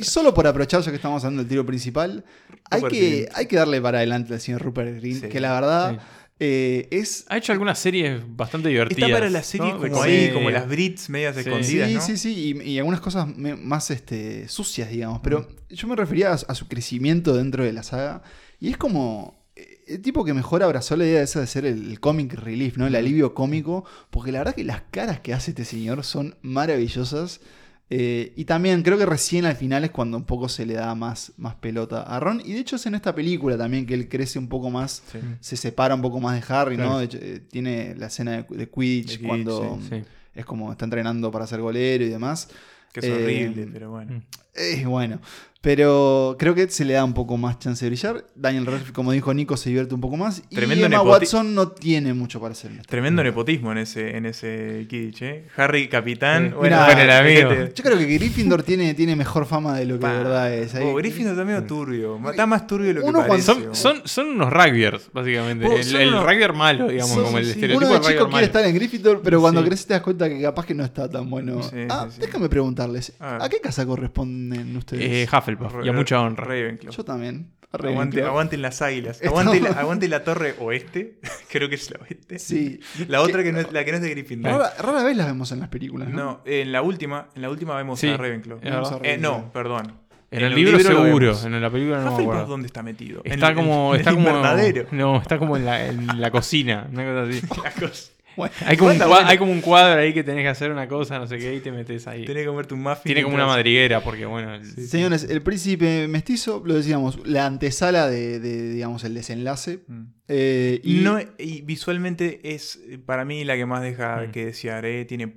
[0.00, 2.24] y solo por aprovechar, ya que estamos hablando del tiro principal,
[2.68, 3.28] hay Rupert que, Grint.
[3.36, 5.98] hay que darle para adelante al señor Rupert Green, Sí, que la verdad sí.
[6.38, 7.24] Eh, es.
[7.28, 9.08] Ha hecho algunas series bastante divertidas.
[9.08, 9.78] Está para la serie ¿no?
[9.80, 11.40] De como ahí, como las Brits medias Sí.
[11.40, 12.00] escondidas, Sí, ¿no?
[12.02, 15.20] sí, sí, y, y algunas cosas me- más este, sucias, digamos.
[15.22, 15.74] Pero Mm.
[15.74, 18.22] yo me refería a, a su crecimiento dentro de la saga.
[18.60, 19.44] Y es como.
[19.56, 22.76] eh, El tipo que mejor abrazó la idea esa de ser el, el comic relief,
[22.76, 22.86] ¿no?
[22.86, 23.84] El alivio cómico.
[24.10, 27.40] Porque la verdad que las caras que hace este señor son maravillosas.
[27.88, 30.94] Eh, y también creo que recién al final es cuando un poco se le da
[30.96, 32.42] más, más pelota a Ron.
[32.44, 35.18] Y de hecho es en esta película también que él crece un poco más, Sí.
[35.40, 36.98] se separa un poco más de Harry, ¿no?
[36.98, 40.02] De hecho, eh, tiene la escena de, de Quidditch De Quidditch, cuando Sí.
[40.34, 42.48] es como está entrenando para ser golero y demás.
[42.92, 44.22] Que es Eh, horrible, pero bueno.
[44.54, 45.20] Eh, bueno,
[45.66, 48.24] pero creo que se le da un poco más chance de brillar.
[48.36, 50.40] Daniel Radcliffe, como dijo Nico, se divierte un poco más.
[50.48, 52.70] Tremendo y Emma Watson no tiene mucho para hacer.
[52.70, 53.42] en esta Tremendo película.
[53.42, 55.46] nepotismo en ese, en ese Kidditch, ¿eh?
[55.56, 56.54] Harry, capitán.
[56.56, 57.50] Bueno, Mirá, el amigo.
[57.50, 57.72] fíjate.
[57.74, 60.12] Yo creo que Gryffindor tiene, tiene mejor fama de lo que Pa.
[60.12, 60.72] de verdad es.
[60.76, 62.30] Ahí- Oh, Gryffindor está medio turbio.
[62.30, 63.46] Está más turbio de lo que Uno cuando- parece.
[63.74, 65.66] Son, son, son unos rugbyers, básicamente.
[65.66, 67.50] Oh, el el unos- rugbyer malo, digamos, son- como el sí.
[67.50, 68.46] estereotipo Uno de rugby chico quiere malo.
[68.46, 69.66] estar en Gryffindor, pero cuando Sí.
[69.66, 71.60] creces te das cuenta que capaz que no está tan bueno.
[71.64, 72.20] Sí, ah, sí, sí.
[72.20, 73.42] déjame preguntarles, A ver.
[73.42, 75.02] ¿a qué casa corresponden ustedes?
[75.02, 76.44] Eh, Hufflepuff, y a mucha honra.
[76.44, 76.92] Ravenclaw.
[76.92, 77.50] Yo también.
[77.72, 79.20] Aguante, aguanten las águilas.
[79.22, 81.18] Aguante la, aguante la torre oeste.
[81.50, 82.38] Creo que es la oeste.
[82.38, 82.80] Sí.
[83.08, 84.52] La otra que no es, la que no es de Gryffindor.
[84.52, 86.16] Rara, rara vez las vemos en las películas, ¿no?
[86.16, 88.60] No, en la última, en la última vemos Sí, a Ravenclaw.
[88.60, 89.92] Vemos Eh, no, perdón.
[90.30, 92.46] En el libro seguro, en la película no me Hufflepuff, acuerdo.
[92.50, 93.20] ¿dónde está metido?
[93.24, 93.94] Está En- como.
[93.94, 94.28] en está como.
[94.28, 94.86] invernadero.
[94.90, 97.40] No, está como en la, en la cocina, una cosa así.
[97.62, 98.12] La cosa.
[98.36, 99.28] Bueno, Hay como, un Bueno, cua- bueno.
[99.30, 101.60] hay como un cuadro ahí que tenés que hacer una cosa, no sé qué, y
[101.60, 102.24] te metes ahí.
[102.24, 103.02] Tenés que comerte un muffin.
[103.04, 104.54] Tiene como una madriguera, porque bueno.
[104.54, 109.80] el- Señores, el príncipe mestizo, lo decíamos, la antesala de, de, digamos, el desenlace.
[109.86, 110.02] Mm.
[110.28, 114.32] Eh, y No, y visualmente es eh, para mí la que más deja Mm.
[114.32, 114.84] que desear.
[114.84, 115.04] ¿eh?
[115.06, 115.32] Tiene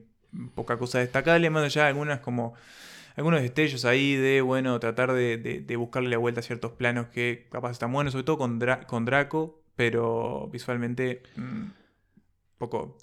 [0.53, 2.53] poca cosa destacable, más allá de algunas como
[3.15, 7.07] algunos destellos ahí de bueno tratar de, de- de buscarle la vuelta a ciertos planos
[7.07, 11.63] que capaz están buenos, sobre todo con, Dra- con Draco, pero visualmente mm,
[12.59, 12.97] poco,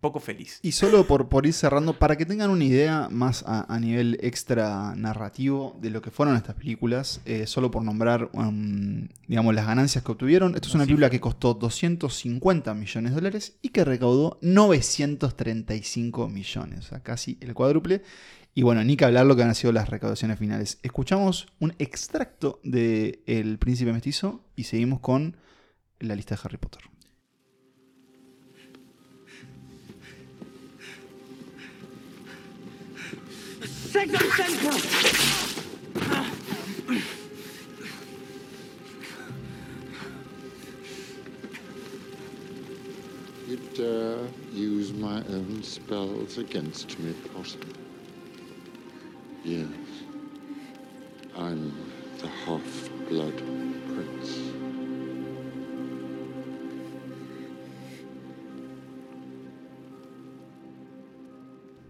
[0.00, 0.58] poco feliz.
[0.62, 4.18] Y solo por, por ir cerrando, para que tengan una idea más a, a nivel
[4.22, 9.66] extra narrativo de lo que fueron estas películas, eh, solo por nombrar um, digamos, las
[9.66, 13.84] ganancias que obtuvieron, esto es una película que costó 250 millones de dólares y que
[13.84, 18.02] recaudó 935 millones, o sea, casi el cuádruple.
[18.54, 20.78] Y bueno, ni que hablar lo que han sido las recaudaciones finales.
[20.82, 25.36] Escuchamos un extracto de El Príncipe Mestizo y seguimos con
[25.98, 26.95] la lista de Harry Potter.
[33.96, 34.02] You
[43.74, 47.58] dare uh, use my own spells against me, Potter?
[49.42, 49.66] Yes.
[51.34, 51.72] I'm
[52.18, 54.05] the half-blood prince.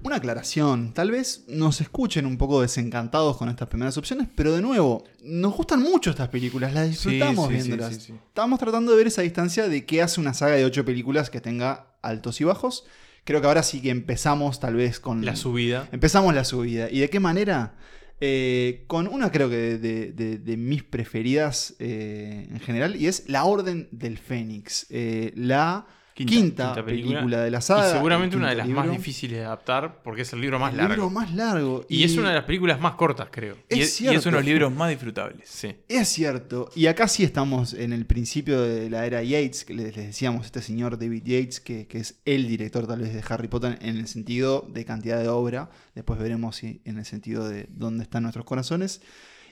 [0.06, 4.62] Una aclaración, tal vez nos escuchen un poco desencantados con estas primeras opciones, pero de
[4.62, 7.96] nuevo, nos gustan mucho estas películas, las disfrutamos sí, sí, viéndolas.
[7.96, 8.12] sí.
[8.28, 11.40] Estamos tratando de ver esa distancia de qué hace una saga de ocho películas que
[11.40, 12.84] tenga altos y bajos.
[13.24, 15.24] Creo que ahora sí que empezamos tal vez con...
[15.24, 15.88] La subida.
[15.90, 16.88] Empezamos la subida.
[16.88, 17.74] ¿Y de qué manera?
[18.20, 23.08] Eh, con una creo que de, de- de- de mis preferidas eh, en general, y
[23.08, 24.86] es La Orden del Fénix.
[24.88, 25.86] Eh, la
[26.16, 27.42] Quinta- quinta, quinta película, película.
[27.42, 27.90] de la saga.
[27.90, 30.78] y seguramente una de las más difíciles de adaptar, porque es el libro más El
[30.78, 30.94] largo.
[30.94, 31.84] libro más largo.
[31.90, 33.56] Y, es una de las películas más cortas, creo.
[33.68, 34.18] Es y, es, y cierto.
[34.20, 35.46] es uno de los libros más disfrutables.
[35.46, 35.74] Sí.
[35.88, 36.70] Es cierto.
[36.74, 40.46] Y acá sí estamos en el principio de la era Yates, que les, les decíamos,
[40.46, 43.98] este señor David Yates, que, que es el director tal vez de Harry Potter en
[43.98, 45.68] el sentido de cantidad de obra.
[45.94, 49.02] Después veremos si en el sentido de dónde están nuestros corazones.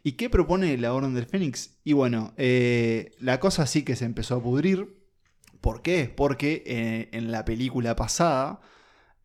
[0.03, 1.71] ¿Y qué propone la Orden del Fénix?
[1.85, 5.04] Y bueno, eh, la cosa sí que se empezó a pudrir.
[5.65, 6.13] ¿Por qué?
[6.15, 8.61] Porque eh, en la película pasada,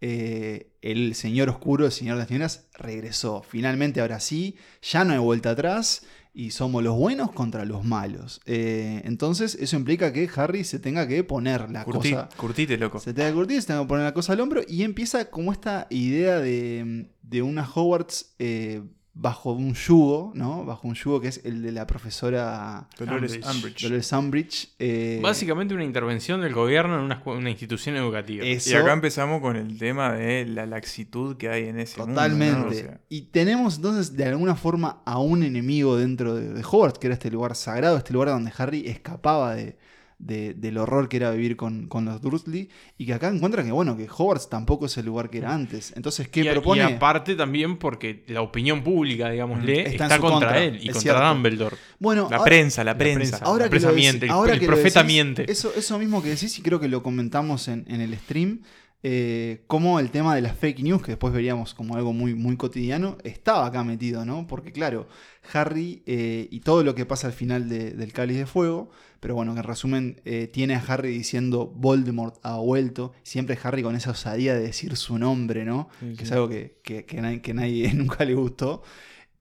[0.02, 3.44] eh, el Señor Oscuro, el Señor de las Tinieblas, regresó.
[3.44, 8.40] Finalmente, ahora sí, ya no hay vuelta atrás y somos los buenos contra los malos.
[8.46, 12.30] Eh, entonces, eso implica que Harry se tenga que poner la Curti- cosa.
[12.38, 13.00] curtite, loco.
[13.00, 15.52] Se tenga que curtir, se tenga que poner la cosa al hombro y empieza como
[15.52, 18.82] esta idea de, de una Hogwarts eh,
[19.14, 20.64] bajo un yugo, ¿no?
[20.64, 23.82] Bajo un yugo que es el de la profesora Dolores Umbridge.
[23.84, 24.70] Dolores Umbridge.
[24.80, 27.02] eh, Básicamente una intervención del gobierno en
[27.38, 28.46] una, institución educativa.
[28.46, 32.54] eso- Y acá empezamos con el tema de la laxitud que hay en ese Totalmente.
[32.56, 32.70] mundo.
[32.70, 32.72] ¿no?
[32.72, 37.00] O sea, Y tenemos entonces de alguna forma a un enemigo dentro de, de Hogwarts,
[37.00, 39.78] que era este lugar sagrado, este lugar donde Harry escapaba de,
[40.20, 43.72] de- del horror que era vivir con, con los Dursley, y que acá encuentra que
[43.72, 45.94] bueno, que Hogwarts tampoco es el lugar que era antes.
[45.96, 46.82] Entonces, ¿qué y, propone?
[46.82, 51.02] y aparte también porque la opinión pública, digámosle, Está está, contra contra, él y contra
[51.02, 51.28] cierto.
[51.30, 51.76] Dumbledore.
[52.00, 53.38] bueno, la ahora- prensa, la prensa.
[53.42, 55.52] Ahora La prensa miente, el- ahora el que lo profeta decís, miente.
[55.52, 58.60] Eso, eso mismo que decís, y creo que lo comentamos en, en el stream,
[59.04, 62.58] eh, como el tema de las fake news, que después veríamos como algo muy, muy
[62.58, 64.46] cotidiano, estaba acá metido, ¿no?
[64.48, 65.08] Porque claro,
[65.54, 68.90] Harry eh, y todo lo que pasa al final de- del Cáliz de Fuego,
[69.22, 73.84] pero bueno, que en resumen eh, tiene a Harry diciendo Voldemort ha vuelto, siempre Harry
[73.84, 75.90] con esa osadía de decir su nombre, ¿no?
[76.00, 78.84] Sí, que es algo que, que, que nadie, que nadie nunca le gustó.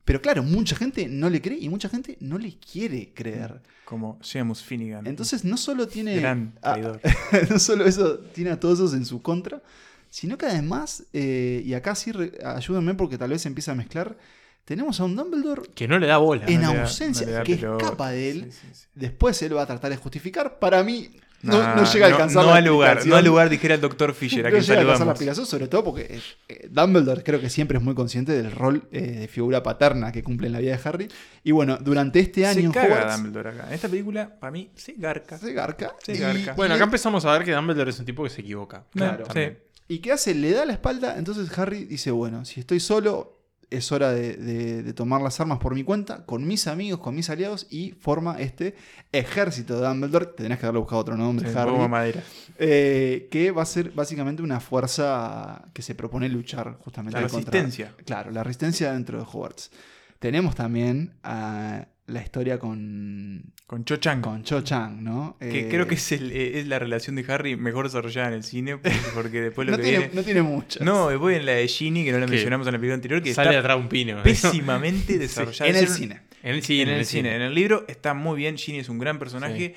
[0.08, 3.60] Pero claro, mucha gente no le cree y mucha gente no le quiere creer.
[3.84, 5.06] Como Seamus Finnegan.
[5.06, 6.16] Entonces no solo tiene...
[6.16, 7.00] Gran a- traidor.
[7.50, 9.60] no solo eso, tiene a todos esos en su contra,
[10.08, 13.74] sino que además, eh, y acá sí re- ayúdenme porque tal vez se empieza a
[13.74, 14.16] mezclar,
[14.64, 16.46] tenemos a un Dumbledore Que no le da bola.
[16.46, 17.84] en no le da- ausencia, no le da que pelota.
[17.84, 18.44] escapa de él.
[18.50, 18.86] Sí, sí, sí.
[18.94, 20.58] Después él va a tratar de justificar.
[20.58, 21.10] Para mí,
[21.42, 24.12] no, no llega a alcanzar no la al lugar, no al lugar, dijera el doctor
[24.14, 25.14] Fisher, a No quien llega a alcanzar la saludamos.
[25.14, 28.88] explicación, sobre todo porque eh, eh, Dumbledore creo que siempre es muy consciente del rol
[28.90, 31.08] eh, de figura paterna que cumple en la vida de Harry.
[31.44, 33.68] Y bueno, durante este año Se en caga Hogwarts, Dumbledore acá.
[33.68, 35.38] En esta película, para mí, se garca.
[35.38, 35.94] se garca.
[36.02, 36.54] Se y- garca.
[36.54, 38.84] Bueno, y- acá empezamos a ver que Dumbledore es un tipo que se equivoca.
[38.90, 39.24] Claro.
[39.32, 39.48] Sí.
[39.90, 40.34] ¿Y qué hace?
[40.34, 41.16] Le da la espalda.
[41.18, 43.37] Entonces Harry dice: Bueno, si estoy solo,
[43.70, 47.14] es hora de, de- de tomar las armas por mi cuenta, con mis amigos, con
[47.14, 48.74] mis aliados, y forma este
[49.12, 50.26] ejército de Dumbledore.
[50.26, 51.88] Tendrás que haberle buscado otro nombre, Sí, Harry.
[51.88, 52.22] madera.
[52.58, 57.50] eh, que va a ser básicamente una fuerza que se propone luchar justamente La contra-
[57.52, 57.94] resistencia.
[58.04, 59.70] Claro, la resistencia dentro de Hogwarts.
[60.18, 61.14] Tenemos también
[62.08, 64.20] la historia con, Con Cho Chang.
[64.20, 65.36] con Cho Chang, ¿no?
[65.38, 68.34] Que Eh, creo que es, el- eh, es la relación de Harry mejor desarrollada en
[68.34, 68.78] el cine,
[69.14, 70.14] porque, después lo no, que tiene, viene...
[70.14, 70.82] no tiene muchas.
[70.82, 73.34] No, después en la de Ginny, que no la mencionamos en la película anterior, que
[73.34, 74.22] Sale de está atrás un pino.
[74.22, 75.70] pésimamente desarrollada.
[75.70, 76.20] en el cine.
[76.42, 76.82] En el cine.
[76.82, 77.36] en el cine.
[77.36, 79.74] En el libro está muy bien, Ginny es un gran personaje.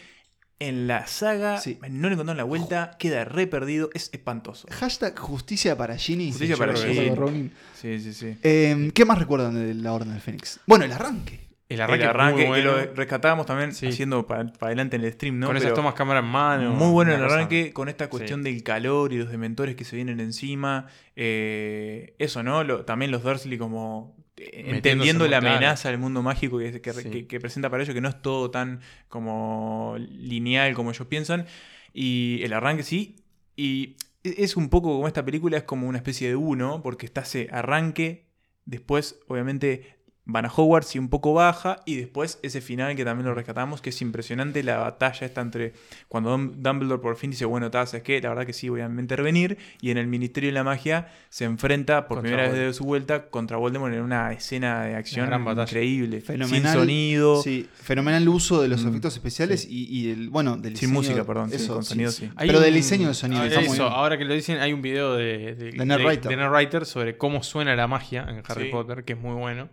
[0.60, 1.80] En la saga, Sí.
[1.90, 4.68] no le encontraron la vuelta, queda re perdido, es espantoso.
[4.72, 6.30] Hashtag justicia para Ginny.
[6.30, 7.50] Justicia Sí, para Ginny.
[7.74, 8.38] Sí, sí, sí.
[8.44, 10.60] Eh, ¿Qué más recuerdan de la Orden del Fénix?
[10.68, 11.40] Bueno, el arranque.
[11.74, 12.76] El Arranque, muy bueno.
[12.76, 13.88] que lo rescatábamos también Sí.
[13.88, 15.48] haciendo para adelante en el stream, ¿no?
[15.48, 16.72] Con esas tomas cámara en mano.
[16.74, 19.96] muy bueno el cosa- arranque, con esta cuestión del calor y los dementores que se
[19.96, 20.88] vienen encima.
[21.16, 22.64] Eh, eso, ¿no?
[22.64, 27.10] Lo- también los Dursley como eh, entendiendo la amenaza del mundo mágico que, que- Sí.
[27.12, 31.46] que- que presenta para ellos, que no es todo tan como lineal como ellos piensan.
[31.94, 33.18] Y el arranque sí.
[33.56, 37.06] Y e- es un poco como esta película, es como una especie de uno, porque
[37.06, 38.26] está ese arranque,
[38.66, 43.26] después obviamente van a Hogwarts y un poco baja, y después ese final que también
[43.28, 45.74] lo rescatamos, que es impresionante la batalla está entre
[46.08, 48.22] cuando Dum- Dumbledore por fin dice, bueno, tal, ¿sabes qué?
[48.22, 51.46] La verdad que sí, voy a intervenir, y en el Ministerio de la Magia se
[51.46, 55.28] enfrenta por Contra primera vez de su vuelta contra Voldemort en una escena de acción
[55.34, 56.62] increíble, Fenomenal.
[56.72, 60.78] sin sonido, Sí, fenomenal uso de los Mm, efectos especiales y, y el, bueno, del
[60.78, 62.26] sin diseño- música, perdón, sí, eso, con sí, sonido sí.
[62.28, 62.32] sí.
[62.36, 63.82] Hay Pero del diseño del sonido, Ah, está muy bien.
[63.82, 67.42] ahora que lo dicen, hay un video de, de, De de Ned Writer sobre cómo
[67.44, 68.72] suena la magia en Harry Sí.
[68.72, 69.68] Potter, que es muy bueno.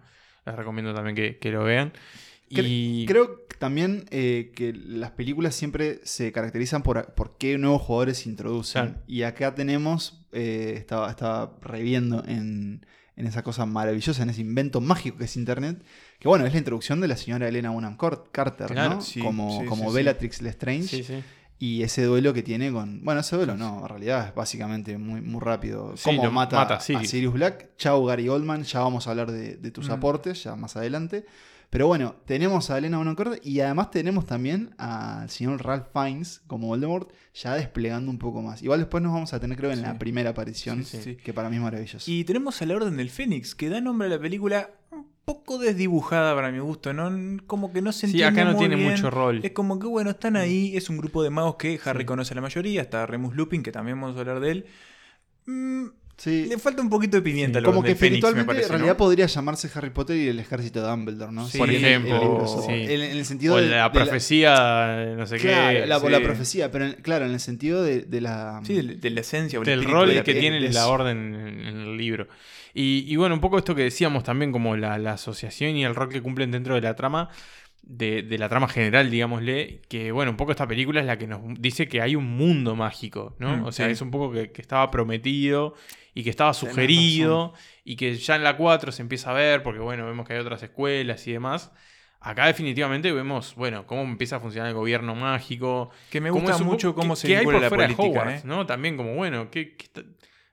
[0.47, 1.93] Les recomiendo también que, que lo vean.
[2.49, 8.18] Y Creo también eh, que las películas siempre se caracterizan por, por qué nuevos jugadores
[8.18, 8.86] se introducen.
[8.86, 9.03] Claro.
[9.07, 12.86] Y acá tenemos, eh, estaba, estaba reviendo en,
[13.16, 15.82] en esa cosa maravillosa, en ese invento mágico que es Internet,
[16.18, 19.01] que bueno, es la introducción de la señora Elena Bonham Carter, Claro, ¿no?
[19.03, 19.95] sí, como sí, como sí, sí.
[19.97, 21.22] Bellatrix Lestrange.
[21.61, 23.04] Y ese duelo que tiene con.
[23.04, 25.96] Bueno, ese duelo no, en realidad es básicamente muy, muy rápido.
[25.96, 27.32] Sí, Cómo mata, mata a a Sirius.
[27.32, 27.70] Black.
[27.76, 28.62] Chao, Gary Oldman.
[28.62, 29.92] Ya vamos a hablar de, de tus Mm.
[29.92, 31.26] aportes, ya más adelante.
[31.70, 36.68] Pero bueno, tenemos a Elena Bonham y además tenemos también al señor Ralph Fiennes como
[36.68, 38.62] Voldemort, ya desplegando un poco más.
[38.62, 39.82] Igual después nos vamos a tener, creo, en Sí.
[39.82, 41.16] la primera aparición, Sí, sí.
[41.16, 42.11] que para mí es maravilloso.
[42.11, 44.70] Y tenemos a la Orden del Fénix, que da nombre a la película
[45.28, 47.38] poco desdibujada para mi gusto, ¿no?
[47.46, 48.90] Como que no se Sí, entiende acá no muy tiene bien.
[48.92, 49.40] mucho rol.
[49.44, 52.06] Es como que, bueno, están ahí, es un grupo de magos que Harry Sí.
[52.06, 54.66] conoce a la mayoría, está Remus Lupin, que también vamos a hablar de él.
[55.46, 56.46] Mm, Sí.
[56.48, 58.78] le falta un poquito de pimienta a la Como que espiritualmente parece, en ¿no?
[58.78, 61.46] realidad podría llamarse Harry Potter y el ejército de Dumbledore, ¿no?
[61.46, 62.72] Sí, Por el ejemplo, libro, sí.
[62.72, 65.86] en, en el sentido O de, la de profecía, no sé Claro, qué.
[65.86, 66.08] la, sí.
[66.08, 68.60] la profecía, pero en- claro, en el sentido de, de la.
[68.64, 70.88] Sí, de, de la esencia o el del rol de la que tiene de la
[70.88, 72.26] orden en, en el libro.
[72.74, 75.94] Y, y bueno, un poco esto que decíamos también, como la, la asociación y el
[75.94, 77.28] rol que cumplen dentro de la trama,
[77.82, 81.26] de, de la trama general, digámosle, que bueno, un poco esta película es la que
[81.26, 83.56] nos dice que hay un mundo mágico, ¿no?
[83.58, 83.92] Mm, o sea, sí.
[83.92, 85.74] es un poco que, que estaba prometido
[86.14, 87.54] y que estaba sugerido
[87.84, 90.40] y que ya en la 4 se empieza a ver, porque bueno, vemos que hay
[90.40, 91.72] otras escuelas y demás.
[92.20, 96.92] Acá definitivamente vemos, bueno, cómo empieza a funcionar el gobierno mágico, Que me gusta mucho
[96.94, 98.46] cómo que- se vincula por la política, Hogwarts, ¿eh?
[98.46, 98.66] ¿no?
[98.66, 99.86] También como, bueno, que, que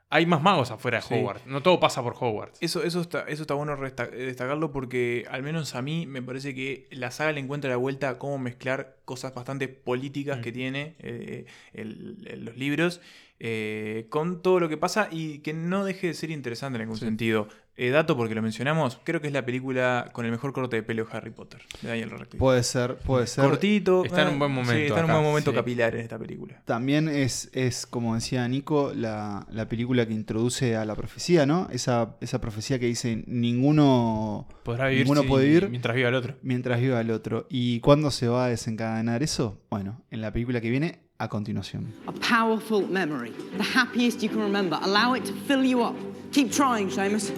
[0.10, 1.14] hay más magos afuera de Sí.
[1.16, 1.46] Hogwarts.
[1.48, 2.60] No todo pasa por Hogwarts.
[2.62, 6.88] Eso, eso, está, eso está bueno destacarlo porque al menos a mí me parece que
[6.92, 10.42] la saga le encuentra la vuelta a cómo mezclar cosas bastante políticas Mm.
[10.42, 13.02] que tiene eh, el- el- los libros
[13.40, 16.98] eh, con todo lo que pasa y que no deje de ser interesante en algún
[16.98, 17.50] sentido.
[17.78, 20.84] Eh, dato porque lo mencionamos, creo que es la película con el mejor corte de
[20.84, 22.38] pelo de Harry Potter, de Daniel Radcliffe.
[22.38, 23.44] Puede ser, puede ser.
[23.44, 24.06] Cortito.
[24.06, 25.56] Está en eh, un buen momento Sí, está en un acá, buen momento sí.
[25.58, 26.62] capilar en esta película.
[26.64, 31.68] También es, es, como decía Nico, la, la película que introduce a la profecía, ¿no?
[31.70, 36.16] Esa, esa profecía que dice ninguno Podrá vivir, ninguno si- puede vivir mientras viva el
[36.16, 36.36] otro.
[36.44, 37.46] mientras viva el otro.
[37.50, 39.60] ¿Y cuándo se va a desencadenar eso?
[39.70, 41.94] Bueno, en la película que viene a continuación.
[42.08, 43.32] A powerful memory.
[43.58, 44.80] The happiest you can remember.
[44.82, 45.96] Allow it to fill you up.
[46.32, 47.32] Keep trying, Seamus.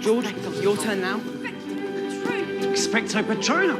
[0.00, 0.32] George,
[0.62, 1.18] your turn now.
[2.70, 3.78] Expecto Patronum.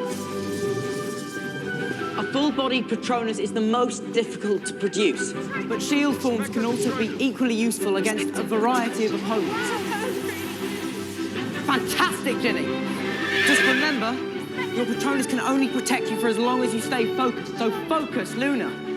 [2.19, 5.33] A full-bodied Patronus is the most difficult to produce,
[5.67, 9.71] but shield forms can also be equally useful against a variety of opponents.
[11.65, 12.67] Fantastic, Ginny!
[13.47, 14.13] Just remember,
[14.75, 18.35] your Patronus can only protect you for as long as you stay focused, so focus,
[18.35, 18.90] Luna.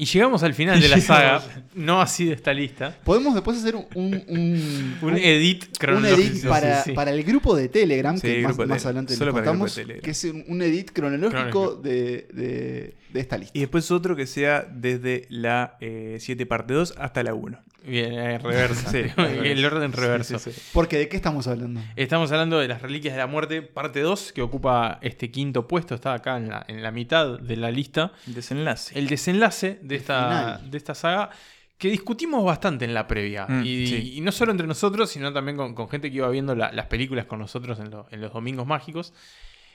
[0.00, 1.42] Y llegamos al final Y de la saga,
[1.74, 2.96] no así de esta lista.
[3.04, 6.20] Podemos después hacer un, un, un- Un edit un cronológico.
[6.22, 6.96] edit para, sí, sí.
[6.96, 10.02] para el grupo de Telegram, Sí, que más, de más adelante les contamos, de Telegram.
[10.02, 11.74] que es un, un edit cronológico Cronológico.
[11.82, 13.56] de, de- de esta lista.
[13.56, 17.58] Y después otro que sea desde la 7 parte 2 hasta la 1.
[17.82, 18.90] Bien, eh, reversa.
[18.90, 20.38] Sí, el orden reverso.
[20.38, 20.68] Sí, sí, sí.
[20.74, 21.80] Porque ¿de qué estamos hablando?
[21.96, 25.94] Estamos hablando de las Reliquias de la Muerte, parte 2, que ocupa este quinto puesto,
[25.94, 28.12] está acá en la, en la mitad de la lista.
[28.26, 28.98] Desenlace.
[28.98, 30.70] El desenlace de esta, final.
[30.70, 31.30] de esta saga,
[31.78, 33.46] que discutimos bastante en la previa.
[33.48, 34.12] Mm, y, sí.
[34.16, 36.84] y no solo entre nosotros, sino también con, con gente que iba viendo la- las
[36.86, 39.14] películas con nosotros en, lo- en los domingos mágicos.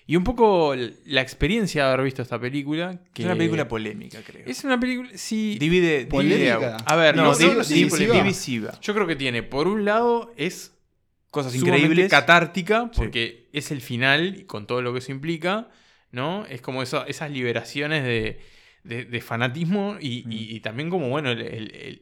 [0.08, 0.76] Y un poco
[1.06, 2.99] la experiencia de haber visto esta película.
[3.14, 4.43] Que Es una película polémica, creo.
[4.45, 5.10] Es una película.
[5.16, 5.58] Sí.
[5.60, 6.06] Divide.
[6.06, 6.58] ¿Polémica?
[6.60, 8.16] divide A ver, no, no, di- no, sí, di- divisiva.
[8.16, 8.80] divisiva.
[8.82, 10.74] Yo creo que tiene, por un lado, es
[11.32, 12.10] Cosas increíbles.
[12.10, 12.97] catártica, Sí.
[12.97, 15.70] porque es el final y con todo lo que eso implica,
[16.12, 16.45] ¿no?
[16.45, 18.39] Es como eso, esas liberaciones de,
[18.84, 20.32] de- de fanatismo y, Mm.
[20.32, 22.01] y- y también como, bueno, el, el- el-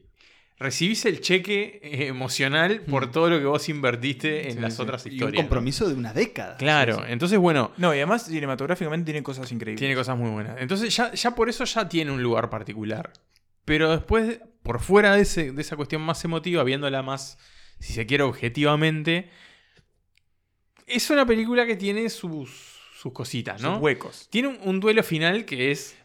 [0.64, 4.82] recibís el cheque eh, emocional por todo lo que vos invertiste en Sí, las sí.
[4.82, 5.44] otras Y un historias.
[5.44, 5.50] ¿no?
[5.50, 6.58] compromiso de una década.
[6.58, 9.80] Claro, entonces, bueno, No, y además cinematográficamente tiene cosas increíbles.
[9.80, 10.58] tiene cosas muy buenas.
[10.60, 13.14] Entonces ya, ya por eso ya tiene un lugar particular.
[13.66, 17.38] Pero después, por fuera de, ese- de esa cuestión más emotiva, viéndola más,
[17.80, 19.30] si se quiere, objetivamente,
[20.88, 22.50] es una película que tiene sus,
[22.96, 23.78] sus cositas, Sus ¿no?
[23.78, 24.28] huecos.
[24.30, 25.96] Tiene un, un duelo final que es...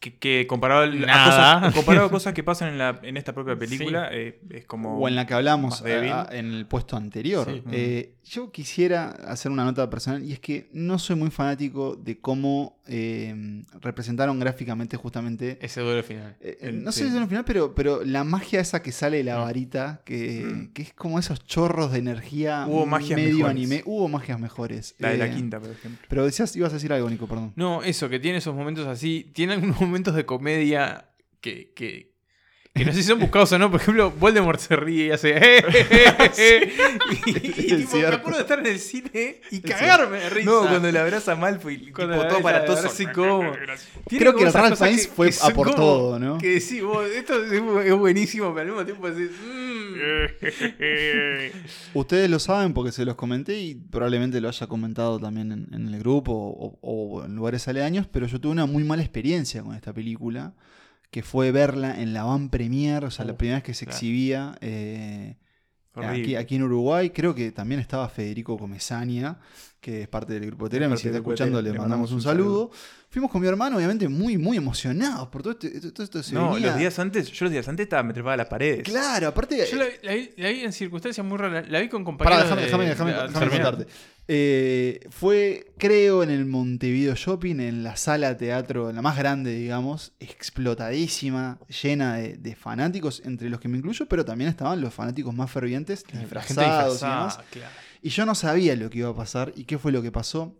[0.00, 3.56] Que, que comparado, a cosas, comparado a cosas que pasan en, la, en esta propia
[3.56, 4.98] película, eh, es como.
[4.98, 7.46] O en la que hablamos ah, en el puesto anterior.
[7.50, 7.62] Sí.
[7.72, 12.18] Eh, yo quisiera hacer una nota personal y es que no soy muy fanático de
[12.18, 16.36] cómo eh, representaron gráficamente justamente Ese duelo final.
[16.40, 17.10] Eh, El- no sé sí.
[17.10, 19.42] si es el final, pero, pero la magia esa que sale de la Mm.
[19.42, 20.72] varita, que, Mm.
[20.72, 23.50] que es como esos chorros de energía Hubo magias medio mejores.
[23.56, 23.82] anime.
[23.86, 24.94] Hubo magias mejores.
[24.98, 26.04] La de la quinta, por ejemplo.
[26.08, 27.52] Pero decías, ibas a decir algo, Nico, perdón.
[27.56, 29.30] No, eso, que tiene esos momentos así.
[29.34, 31.10] Tiene algunos momentos de comedia
[31.40, 32.16] que, que,
[32.74, 33.70] que no sé si son buscados o no.
[33.70, 35.34] Por ejemplo, Voldemort se ríe y hace.
[37.26, 40.50] y, y, Es tipo, me acuerdo de estar en el cine y cagarme de risa.
[40.50, 42.84] No, cuando le abraza Malfoy, Cuando tipo, todo para todos.
[43.14, 43.52] cómo.
[44.08, 46.38] Tiene Creo como que Ralph Fiennes fue a por como todo, ¿no?
[46.38, 49.34] Que decís, vos, esto es, buenísimo, pero al mismo tiempo decís.
[49.42, 49.85] mm.
[51.94, 55.92] Ustedes lo saben porque se los comenté y probablemente lo haya comentado también en, en
[55.94, 59.74] el grupo o, o en lugares aledaños, pero yo tuve una muy mala experiencia con
[59.74, 60.54] esta película,
[61.10, 63.86] que fue verla en la van premier, o sea, la Uh, primera vez que se
[63.86, 63.96] claro.
[63.96, 65.36] exhibía eh.
[66.04, 67.10] Aquí, aquí en Uruguay.
[67.10, 69.38] Creo que también estaba Federico Comesaña,
[69.80, 72.70] que es parte del grupo de Telegram, si está escuchando Telegram, le mandamos un saludo.
[73.08, 75.92] Fuimos con mi hermano, obviamente, muy, muy emocionados por todo esto.
[75.92, 78.34] todo esto se No, venía- los días antes, yo los días antes estaba me trepaba
[78.34, 78.82] a las paredes.
[78.82, 79.64] Claro, aparte...
[79.70, 81.68] Yo la, la vi, la vi en circunstancias muy raras.
[81.70, 82.42] La vi con compañeros.
[82.44, 83.72] Pará, déjame, de- déjame, déjame, de- déjame terminar.
[83.76, 83.92] contarte.
[84.28, 90.12] Eh, fue, creo, en el Montevideo Shopping, en la sala teatro, la más grande, digamos,
[90.18, 95.34] explotadísima, llena de, de fanáticos, entre los que me incluyo, pero también estaban los fanáticos
[95.34, 97.38] más fervientes, disfrazados y demás.
[97.50, 97.72] claro.
[98.02, 99.52] Y yo no sabía lo que iba a pasar.
[99.56, 100.54] ¿Y qué fue lo que pasó?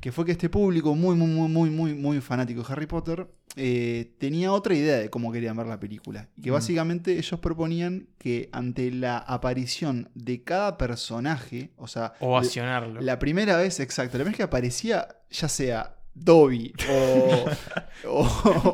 [0.00, 3.28] Que fue que este público muy, muy, muy, muy, muy, muy fanático de Harry Potter
[3.56, 6.28] eh, tenía otra idea de cómo querían ver la película.
[6.36, 6.54] Y que Mm.
[6.54, 13.00] básicamente ellos proponían que ante la aparición de cada personaje, o sea, Ovacionarlo.
[13.00, 17.46] la primera vez, exacto, la primera vez que aparecía, ya sea Dobby o,
[18.08, 18.20] o,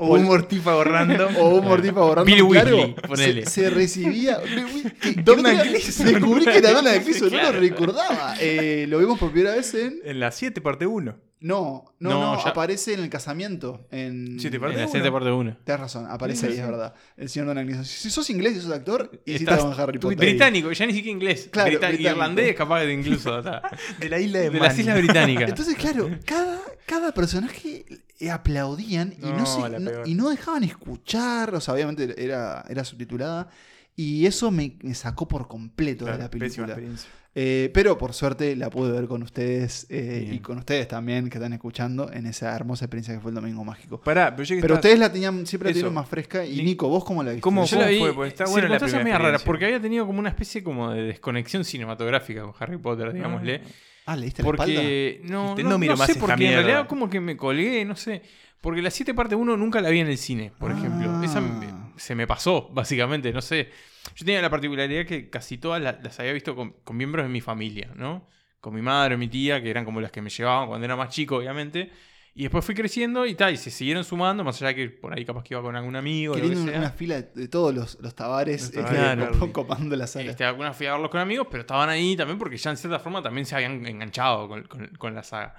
[0.01, 1.37] O un mortífago random.
[1.37, 3.45] o un mortífago random, Bill claro, Weasley, ponele.
[3.47, 4.39] se, se recibía.
[5.01, 5.71] que- Donald.
[5.73, 7.53] Descubrí que era Donald Gleeson, no Claro.
[7.55, 8.35] lo recordaba.
[8.41, 10.01] Eh, lo vimos por primera vez en.
[10.05, 11.15] En la 7 parte 1.
[11.39, 13.87] No, no, No, no, ya- aparece en el casamiento.
[13.91, 14.41] En...
[14.41, 14.93] Siete En parte la uno.
[14.93, 15.57] 7 parte 1.
[15.65, 16.95] Tenés razón, aparece Sí, ahí, sí, es verdad.
[17.17, 17.85] El señor Donald Gleeson.
[17.85, 20.17] Si sos inglés y sos actor, hiciste Estás- con Harry Potter.
[20.19, 21.49] Británico, ya ni siquiera inglés.
[21.53, 22.11] Claro, Brita- británico.
[22.11, 23.35] Irlandés, capaz de incluso.
[23.37, 23.61] o sea,
[24.01, 24.79] De la isla de, de las.
[24.79, 25.49] Islas Británicas.
[25.51, 27.85] Entonces, claro, cada, cada personaje
[28.33, 30.09] aplaudían y no, No, se- la no- peor.
[30.09, 31.55] y no dejaban escuchar.
[31.55, 33.49] O sea, obviamente era, era subtitulada.
[33.95, 36.99] Y eso me, me sacó por completo de la pésima película.
[37.39, 41.37] Eh, pero por suerte la pude ver con ustedes eh, y con ustedes también que
[41.37, 44.01] están escuchando en esa hermosa experiencia que fue el Domingo Mágico.
[44.01, 45.81] Pará, pero, Pero estás- ustedes la tenían, siempre la Eso.
[45.81, 46.47] tuvieron más fresca.
[46.47, 47.43] Y Ni- Nico, ¿vos cómo la viste?
[47.43, 48.15] ¿Cómo- Yo la vi fue?
[48.15, 51.03] Porque está buena la primera medio raras, porque había tenido como una especie como de
[51.03, 53.61] desconexión cinematográfica con Harry Potter, digámosle.
[54.07, 54.65] Ah, ¿le diste la espalda?
[54.75, 57.21] Porque no, Dijiste, no, no miro no más sé por qué, en realidad como que
[57.21, 58.23] me colgué, no sé.
[58.63, 61.23] Porque la 7 parte 1 nunca la vi en el cine, por ejemplo.
[61.23, 61.91] Esa me- Ah.
[61.97, 63.69] se me pasó, básicamente, no sé.
[64.15, 67.29] Yo tenía la particularidad que casi todas la- las, había visto con, con miembros de
[67.31, 68.29] mi familia, ¿no?
[68.61, 71.09] Con mi madre, mi tía, que eran como las que me llevaban cuando era más
[71.11, 71.91] chico, obviamente.
[72.35, 75.15] Y después fui creciendo y tal, y se siguieron sumando, más allá de que por
[75.17, 76.35] ahí capaz que iba con algún amigo.
[76.35, 76.79] que Queriendo sea.
[76.81, 79.53] una fila de, todos los, los tabares, cop- claro.
[79.53, 80.31] copando la sala.
[80.31, 82.99] Este, algunas fui a verlos con amigos, pero estaban ahí también porque ya en cierta
[82.99, 85.55] forma también se habían enganchado con, con- con la saga.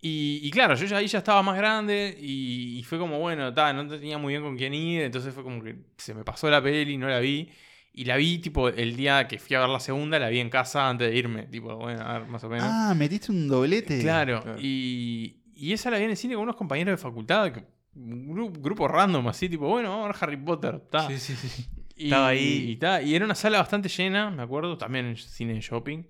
[0.00, 3.54] Y, y claro, yo ya ahí ya estaba más grande y, y fue como, bueno,
[3.54, 6.50] ta, no tenía muy bien con quién ir, entonces fue como que se me pasó
[6.50, 7.50] la peli, no la vi.
[7.96, 10.50] Y la vi, tipo, el día que fui a ver la segunda, la vi en
[10.50, 11.44] casa antes de irme.
[11.44, 12.66] Tipo, bueno, a ver, más o menos.
[12.68, 14.00] Ah, metiste un doblete.
[14.00, 14.58] Claro, Claro.
[14.60, 17.64] Y, y esa la vi en el cine con unos compañeros de facultad, que-
[17.96, 20.80] un gru- grupo random, así, tipo, bueno, vamos a ver Harry Potter.
[20.90, 21.06] ta.
[21.06, 21.64] Sí, sí, sí.
[21.96, 22.70] Y, Estaba ahí.
[22.70, 26.02] Y, ta, y era una sala bastante llena, me acuerdo, también en cine de shopping.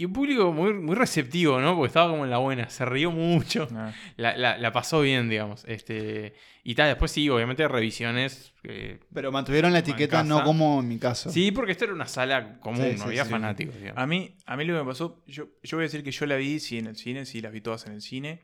[0.00, 1.74] Y un público muy, muy receptivo, ¿no?
[1.74, 3.66] Porque estaba como en la buena, se rió mucho.
[3.74, 3.92] Ah.
[4.16, 5.64] La, la- la pasó bien, digamos.
[5.66, 8.52] Este, y tal, después sí, obviamente revisiones.
[8.62, 11.30] eh, Pero mantuvieron la etiqueta, no como en mi caso.
[11.32, 13.30] sí, porque esto era una sala común, Sí, no sí, había sí.
[13.32, 13.74] fanáticos.
[13.96, 16.26] A mí, a mí lo que me pasó, yo, yo voy a decir que yo
[16.26, 18.42] la vi, sí, en el cine, sí, las vi todas en el cine.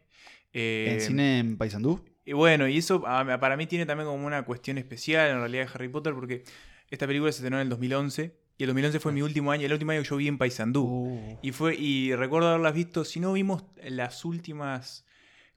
[0.53, 2.05] Eh, ¿En cine en Paysandú?
[2.25, 5.67] Y bueno, y eso a- para mí tiene también como una cuestión especial en realidad
[5.67, 6.43] de Harry Potter, porque
[6.91, 9.73] esta película se estrenó en el 2011, y el 2011 fue mi último año, el
[9.73, 10.85] último año que yo vi en Paysandú.
[10.85, 11.39] Uh.
[11.43, 15.05] Y fue y recuerdo haberlas visto, si no vimos las últimas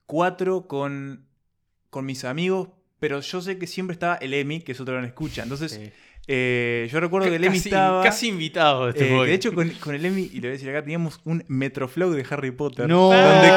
[0.06, 1.28] cuatro con,
[1.90, 2.70] con mis amigos,
[3.00, 5.44] pero yo sé que siempre estaba el Emi, que es otro gran escucha.
[5.44, 5.92] Entonces, Sí.
[6.28, 8.04] Eh, yo recuerdo que el Emi casi, estaba...
[8.04, 10.52] casi invitado de este eh, de hecho, con, con el Emi, y lo voy a
[10.52, 12.88] decir acá, teníamos un Metroflow de Harry Potter.
[12.88, 13.48] No, Donde,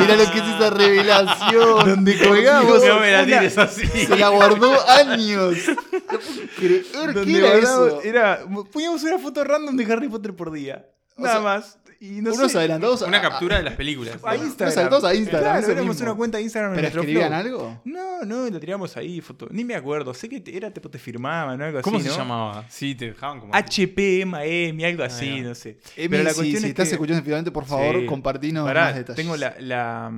[0.00, 1.88] mira lo que es esa revelación.
[1.88, 3.86] donde colgamos No me la tires así.
[3.86, 5.56] Se la guardó años.
[5.68, 8.02] No puedo creer donde que era guardamos- eso.
[8.02, 8.40] era-
[8.72, 10.86] poníamos una foto random de Harry Potter por día.
[11.16, 11.78] Nada sea, más.
[12.04, 14.18] Y no Unos sé, adelantados a- Una a- captura de las películas.
[14.24, 14.34] a.
[14.34, 14.74] Instagram.
[14.74, 16.08] saltados a Instagram, Claro, eso éramos mismo.
[16.10, 17.80] una cuenta de Instagram ¿Pero escribían algo?
[17.84, 19.46] No, no, lo tirábamos ahí, foto.
[19.52, 20.12] Ni me acuerdo.
[20.12, 22.06] Sé que te- era tipo te firmaban o algo ¿Cómo así.
[22.06, 22.16] se ¿no?
[22.18, 22.64] llamaba?
[22.68, 23.54] Sí, te dejaban como.
[23.54, 25.78] HP, MAM, algo así, Ah, no sé.
[25.96, 28.06] Emi, Pero la si, cuestión si es estás que- escuchando finalmente, por favor, Sí.
[28.06, 29.16] compartinos Pará, más detalles.
[29.16, 30.12] tengo la, la,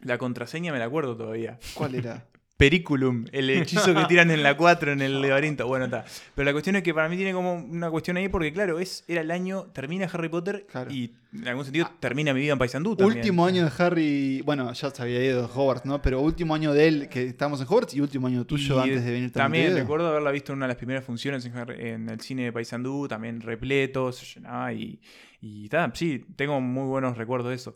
[0.00, 1.58] la contraseña, me la acuerdo todavía.
[1.74, 2.24] ¿Cuál era?
[2.60, 5.66] Periculum, el hechizo que tiran en la 4 en el laberinto.
[5.66, 6.04] Bueno, está.
[6.34, 9.02] Pero la cuestión es que para mí tiene como una cuestión ahí porque, claro, es
[9.08, 10.90] era el año, termina Harry Potter Claro.
[10.92, 13.18] y en algún sentido termina mi vida en Paysandú también.
[13.18, 16.02] Último año de Harry, bueno, ya se había ido de Hogwarts, ¿no?
[16.02, 19.04] Pero último año de él, que estábamos en Hogwarts, y último año tuyo Y antes
[19.06, 19.84] de venir También Montevideo.
[19.84, 22.52] recuerdo haberla visto en una de las primeras funciones en, Harry- en el cine de
[22.52, 25.00] Paysandú, también repleto, se llenaba y,
[25.40, 27.74] y sí, tengo muy buenos recuerdos de eso.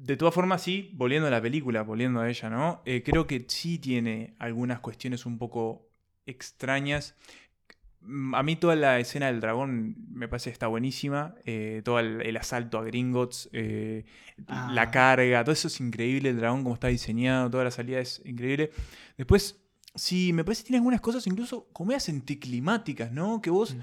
[0.00, 2.82] De todas formas, sí, volviendo a la película, volviendo a ella, ¿no?
[2.84, 5.88] Eh, creo que sí tiene algunas cuestiones un poco
[6.24, 7.16] extrañas.
[8.02, 11.34] Mm, A mí toda la escena del dragón me parece que está buenísima.
[11.44, 14.04] eh, todo el, el asalto a Gringotts, eh,
[14.46, 14.70] Ah.
[14.72, 16.28] la carga, todo eso es increíble.
[16.30, 18.70] El dragón como está diseñado, toda la salida es increíble.
[19.16, 19.58] Después,
[19.96, 23.42] sí, me parece que tiene algunas cosas incluso como medias anticlimáticas, ¿no?
[23.42, 23.76] Que vos,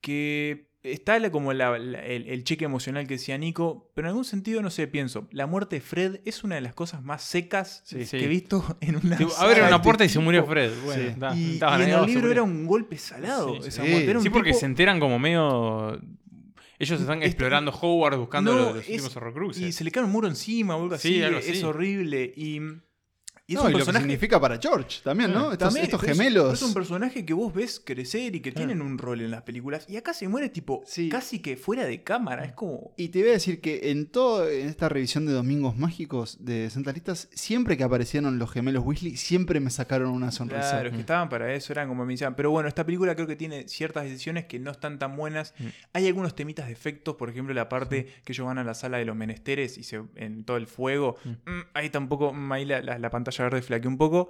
[0.00, 4.24] que está como la- la- el, el cheque emocional que decía Nico, pero en algún
[4.24, 7.82] sentido, no sé, pienso, la muerte de Fred es una de las cosas más secas
[7.84, 8.16] Sí, que sí.
[8.16, 10.24] he visto en una saga abren una este puerta y se tipo.
[10.24, 10.72] murió Fred.
[10.84, 11.08] Bueno, Sí.
[11.08, 13.60] está- Y, estaba y en el libro era un golpe salado.
[13.62, 13.88] Sí, esa sí.
[13.90, 14.10] muerte.
[14.10, 16.00] Era un Sí, porque tipo- se enteran como medio.
[16.78, 19.62] Ellos están Este- explorando Hogwarts buscando No, los, los es- últimos horrocruxes.
[19.62, 21.08] Y se le cae un muro encima o algo así.
[21.14, 21.62] Sí, algo Es así.
[21.62, 22.32] horrible.
[22.36, 22.60] Y,
[23.46, 24.04] y es no, un y lo que personaje.
[24.04, 25.52] significa para George también, ¿no?
[25.52, 26.54] Estos, También, estos es- gemelos.
[26.54, 29.84] Es, un personaje que vos ves crecer y que tienen un rol en las películas.
[29.88, 31.08] Y acá se muere tipo Sí.
[31.08, 32.44] casi que fuera de cámara.
[32.44, 32.92] Es como.
[32.96, 36.70] Y te voy a decir que en todo en esta revisión de Domingos Mágicos de
[36.70, 40.70] Santa Listas, siempre que aparecieron los gemelos Weasley, siempre me sacaron una sonrisa.
[40.70, 42.36] Claro, es que estaban para eso, eran como me decían.
[42.36, 45.52] Pero bueno, esta película creo que tiene ciertas decisiones que no están tan buenas.
[45.58, 45.64] Mm.
[45.94, 48.98] Hay algunos temitas de efectos, por ejemplo, la parte que ellos van a la sala
[48.98, 51.16] de los menesteres y se en todo el fuego.
[51.24, 54.28] mm, ahí tampoco, mm, ahí la, la- la pantalla verde flaqueó un poco.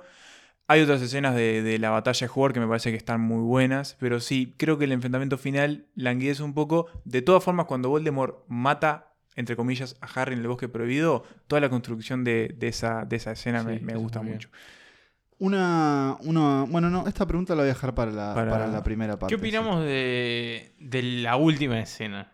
[0.68, 3.42] Hay otras escenas de, de la batalla de Hogwarts que me parece que están muy
[3.42, 6.86] buenas, pero sí, creo que el enfrentamiento final languidece un poco.
[7.04, 11.60] De todas formas, cuando Voldemort mata, entre comillas, a Harry en el bosque prohibido, toda
[11.60, 14.48] la construcción de, de esa, de esa escena me, Sí, me eso gusta mucho.
[15.38, 16.64] Una, una.
[16.68, 19.34] Bueno, no, esta pregunta la voy a dejar para la, Para- para la primera parte.
[19.34, 22.32] ¿Qué opinamos de, de la última escena?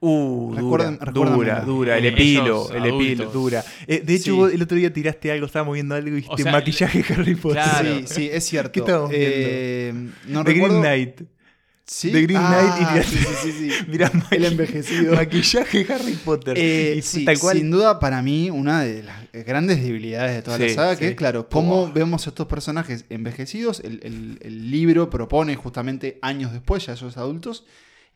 [0.00, 3.64] Uh, Recuerden- dura, dura, dura, el epilo, el epilo, dura.
[3.86, 4.30] Eh, de hecho, Sí.
[4.30, 7.34] vos el otro día tiraste algo, estábamos viendo algo y dijiste O sea, maquillaje Harry
[7.34, 7.62] Potter.
[7.62, 7.98] claro.
[8.00, 8.70] Sí, sí, es cierto.
[8.72, 9.92] ¿Qué estábamos Eh,
[10.28, 11.20] no The recuerdo- Green Knight.
[11.90, 12.12] Sí.
[12.12, 13.76] The Green Knight y Ah, tiraste- sí, sí, sí, sí.
[13.88, 15.14] Mirá, El envejecido.
[15.16, 16.56] Maquillaje Harry Potter.
[16.58, 17.56] Eh, y sí, tal cual.
[17.56, 21.00] sin duda para mí una de las grandes debilidades de toda la saga, sí.
[21.00, 21.92] que es claro, cómo Buah.
[21.92, 27.64] vemos estos personajes envejecidos, el, el- el libro propone justamente años después, ya esos adultos,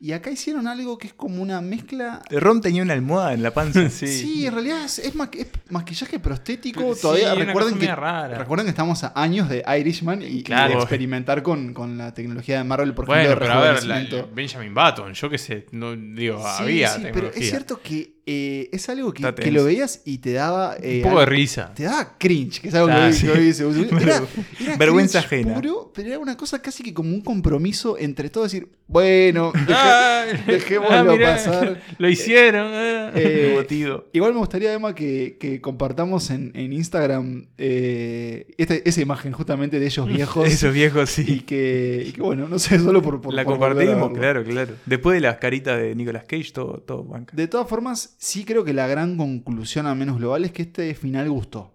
[0.05, 2.21] y acá hicieron algo que es como una mezcla...
[2.29, 3.89] Ron tenía una almohada en la panza.
[3.89, 6.93] Sí, en realidad es, es maqui- es maquillaje prostético.
[6.93, 7.87] Sí, Todavía recuerden que,
[8.35, 10.73] recuerden que estamos a años de Irishman y, y Claro.
[10.73, 13.83] de experimentar con, con la tecnología de Marvel, por Bueno, ejemplo, de pero a ver,
[13.85, 14.35] la- rejuvenecimiento.
[14.35, 18.69] Benjamin Button, yo qué sé, no digo, Sí, había sí, pero es cierto que eh,
[18.71, 20.75] es algo que, lo veías y te daba.
[20.81, 21.73] eh, Un poco de risa.
[21.75, 23.27] Te daba cringe, que es algo Ah, que, sí.
[23.27, 23.33] que.
[24.03, 24.21] Era,
[24.61, 25.55] era Vergüenza ajena.
[25.55, 28.51] puro, pero era una cosa casi que como un compromiso entre todos.
[28.51, 31.81] Decir, bueno, deje- Ah, dejémoslo ah, mirá, pasar.
[31.97, 32.67] Lo hicieron.
[32.73, 33.11] ah.
[33.15, 33.65] Eh.
[34.13, 39.85] Igual me gustaría, Emma, que, compartamos en, en Instagram eh, este- esa imagen justamente de
[39.85, 40.47] ellos viejos.
[40.47, 41.39] Esos viejos, Y sí.
[41.41, 44.75] que, y que, bueno, no sé, solo por, por La por compartimos, claro, claro.
[44.85, 47.35] Después de las caritas de Nicolas Cage, todo, todo banca.
[47.35, 50.93] De todas formas, sí creo que la gran conclusión, al menos global, es que este
[50.95, 51.73] final gustó.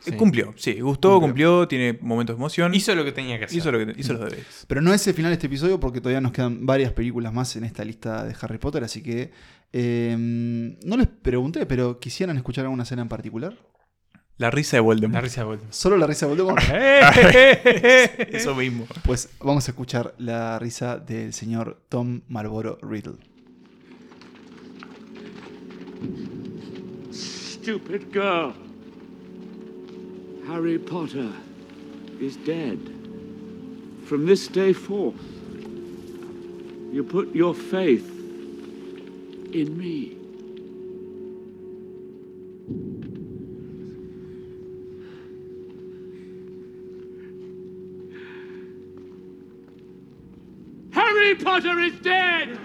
[0.00, 0.12] Sí.
[0.12, 1.60] Cumplió, sí, gustó, Cumplió.
[1.60, 2.74] cumplió, tiene momentos de emoción.
[2.74, 3.56] Hizo lo que tenía que hacer.
[3.56, 4.66] hizo, lo que, hizo los deberes.
[4.68, 7.56] Pero no es el final de este episodio porque todavía nos quedan varias películas más
[7.56, 9.30] en esta lista de Harry Potter, así que
[9.72, 13.56] eh, no les pregunté, pero ¿quisieran escuchar alguna escena en particular?
[14.36, 15.14] La risa de Voldemort.
[15.14, 15.72] La risa de Voldemort.
[15.72, 16.62] Solo la risa de Voldemort.
[18.30, 18.86] Eso mismo.
[19.04, 23.27] Pues vamos a escuchar la risa del señor Tom Marlboro Riddle.
[27.10, 28.54] Stupid girl.
[30.46, 31.32] Harry Potter
[32.20, 32.78] is dead.
[34.04, 35.20] From this day forth,
[36.90, 38.08] you put your faith
[39.52, 40.16] in me.
[50.92, 52.58] Harry Potter is dead!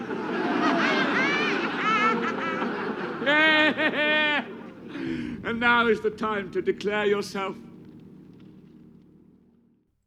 [5.44, 7.56] and now is the time to declare yourself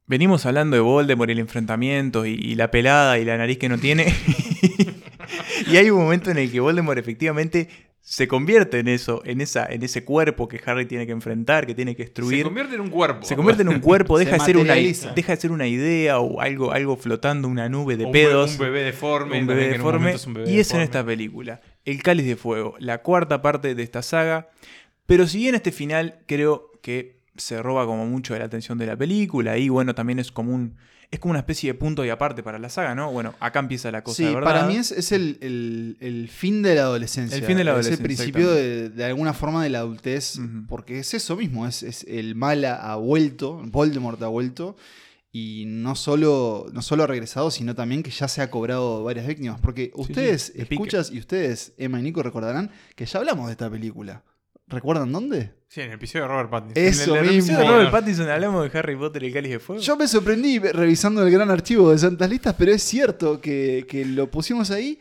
[0.09, 3.67] Venimos hablando de Voldemort y el enfrentamiento y, y la pelada y la nariz que
[3.67, 4.05] no tiene.
[5.67, 7.67] y hay un momento en el que Voldemort efectivamente
[8.09, 11.75] se convierte en eso, en, esa, en ese cuerpo que Harry tiene que enfrentar, que
[11.75, 12.37] tiene que destruir.
[12.37, 13.25] Se convierte en un cuerpo.
[13.25, 15.11] Se convierte en un cuerpo, Se deja de, ser una, materializa.
[15.11, 18.53] deja de ser una idea o algo, algo flotando, una nube de pedos.
[18.53, 19.99] un bebé deforme, Un bebé un deforme.
[19.99, 21.59] momento es un bebé y es en esta película.
[21.87, 24.49] El Cáliz de Fuego, la cuarta parte de esta saga.
[25.05, 28.85] Pero si bien este final creo que se roba como mucho de la atención de
[28.87, 30.75] la película y bueno, también es como un...
[31.09, 33.09] Es como una especie de punto y aparte para la saga, ¿no?
[33.13, 34.43] Bueno, acá empieza la cosa Sí, de verdad.
[34.53, 37.37] para mí es, es el, el- el fin de la adolescencia.
[37.37, 40.37] El fin de la Es adolescencia, el principio de, de alguna forma de la adultez,
[40.67, 44.75] porque es eso mismo, es, es el mal ha vuelto, Voldemort ha vuelto,
[45.31, 49.27] y no solo, no solo ha regresado, sino también que ya se ha cobrado varias
[49.27, 49.59] víctimas.
[49.61, 50.73] Porque ustedes, sí, pique.
[50.75, 54.23] escuchas, y ustedes, Emma y Nico, recordarán que ya hablamos de esta película.
[54.69, 55.53] ¿Recuerdan dónde?
[55.69, 56.83] Sí, en el episodio de Robert Pattinson.
[56.83, 57.51] Eso en el mismo.
[57.53, 59.81] episodio de Robert Pattinson hablamos de Harry Potter y el Cáliz de Fuego.
[59.81, 64.03] Yo me sorprendí revisando el gran archivo de Santas Listas, pero es cierto que, que
[64.05, 64.99] lo pusimos ahí,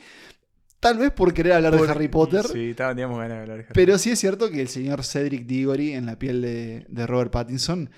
[0.79, 2.45] tal vez por querer hablar Por- de Harry Potter.
[2.47, 5.47] Sí, teníamos ganas de hablar de Harry Pero sí es cierto que el señor Cedric
[5.47, 7.91] Diggory en la piel de, de Robert Pattinson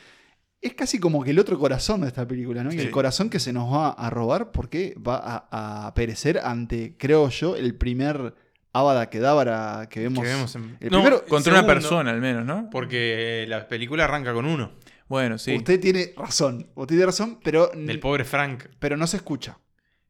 [0.60, 2.72] es casi como que el otro corazón de esta película, ¿no?
[2.72, 5.16] Y el corazón que se nos va a robar porque va
[5.50, 8.34] a, a perecer ante, creo yo, el primer
[8.72, 10.22] Avada Kedavra que vemos.
[10.24, 11.60] Que vemos en- el No, primero, Contra Segundo.
[11.60, 12.68] una persona al menos, ¿no?
[12.70, 14.72] Porque la película arranca con uno.
[15.08, 15.56] Bueno, sí.
[15.56, 18.64] Usted tiene razón, usted tiene razón, pero, Del pobre Frank.
[18.78, 19.58] pero no se escucha.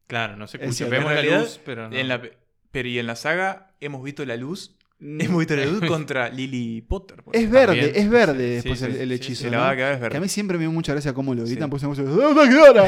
[0.07, 0.89] Claro, no se Es escucha.
[0.89, 1.95] Vemos En la realidad, luz, pero no.
[1.95, 2.37] en la pe-
[2.71, 4.75] pero y en la saga hemos visto la luz.
[5.01, 7.23] Hemos visto la luz contra Lily Potter.
[7.31, 9.43] Es verde, También, es verde sí, después sí, el, hechizo.
[9.45, 9.51] sí, ¿no?
[9.59, 10.09] la es verde.
[10.09, 11.69] Que a mí siempre me dio mucha gracia cómo lo gritan, Sí.
[11.69, 12.87] porque se ¡Ah, ¡Avada Kedavra!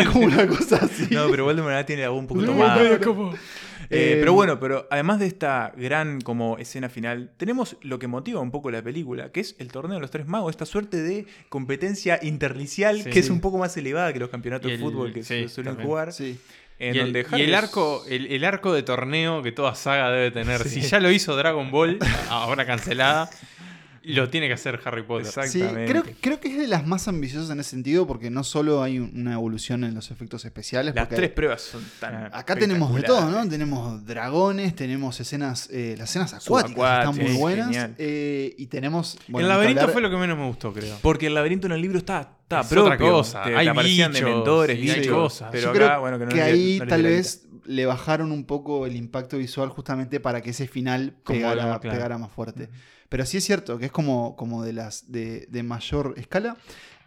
[0.00, 1.14] Es como una cosa así.
[1.14, 3.32] No, pero Voldemort tiene voz un pero ¿cómo?
[3.34, 3.36] Eh,
[3.92, 8.40] Eh, pero bueno, pero además de esta gran como escena final, tenemos lo que motiva
[8.40, 11.26] un poco la película, que es el torneo de los tres magos, esta suerte de
[11.48, 13.10] competencia interlicial Sí.
[13.10, 15.72] que es un poco más elevada que los campeonatos de fútbol que sí, se suelen
[15.74, 15.88] también.
[15.88, 16.12] jugar.
[16.80, 20.62] En y, el, y arco, el, el arco de torneo que toda saga debe tener.
[20.70, 20.82] Sí.
[20.82, 21.98] Si ya lo hizo Dragon Ball,
[22.30, 23.28] ahora cancelada,
[24.02, 25.26] lo tiene que hacer Harry Potter.
[25.48, 28.82] Sí, creo, creo que es de las más ambiciosas en ese sentido porque no solo
[28.82, 30.94] hay un- una evolución en los efectos especiales.
[30.94, 33.28] Las porque tres pruebas son tan Ah, Acá tenemos de todo.
[33.30, 33.46] ¿no?
[33.48, 37.90] Tenemos dragones, tenemos escenas, eh, las escenas acuáticas están muy sí, buenas.
[37.98, 39.18] eh, y tenemos.
[39.28, 40.96] bueno, el laberinto hablar- fue lo que menos me gustó, creo.
[41.02, 42.84] Porque el laberinto en el libro está, está Es propio.
[42.86, 43.42] otra cosa.
[43.42, 45.14] Te, Hay te bichos, dementores, y hay bichos.
[45.14, 45.48] cosas.
[45.52, 48.32] Pero Yo acá, creo bueno, que no que les- ahí no tal vez le bajaron
[48.32, 51.78] un poco el impacto visual justamente para que ese final claro.
[51.80, 52.68] pegara más fuerte.
[53.10, 56.56] Pero sí es cierto que es como, como de las de, de mayor escala.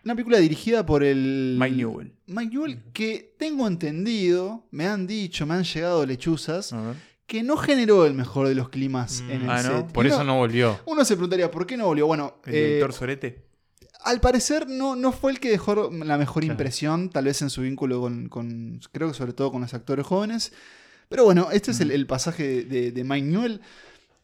[0.05, 1.55] Una película dirigida por el.
[1.59, 2.13] Mike Newell.
[2.27, 6.95] Mike Newell, que tengo entendido, me han dicho, me han llegado lechuzas, A ver.
[7.25, 9.87] que no generó el mejor de los climas en el Ah, ¿no?
[9.87, 10.77] Por eso no volvió.
[10.85, 12.05] Uno se preguntaría, ¿por qué no volvió?
[12.05, 13.45] Bueno, El eh, director Sorete.
[14.03, 16.53] al parecer no, no fue el que dejó la mejor Claro.
[16.55, 20.05] impresión, tal vez en su vínculo con, con- creo que sobre todo con los actores
[20.05, 20.51] jóvenes.
[21.07, 23.61] Pero bueno, este es el, el pasaje de, de Mike Newell.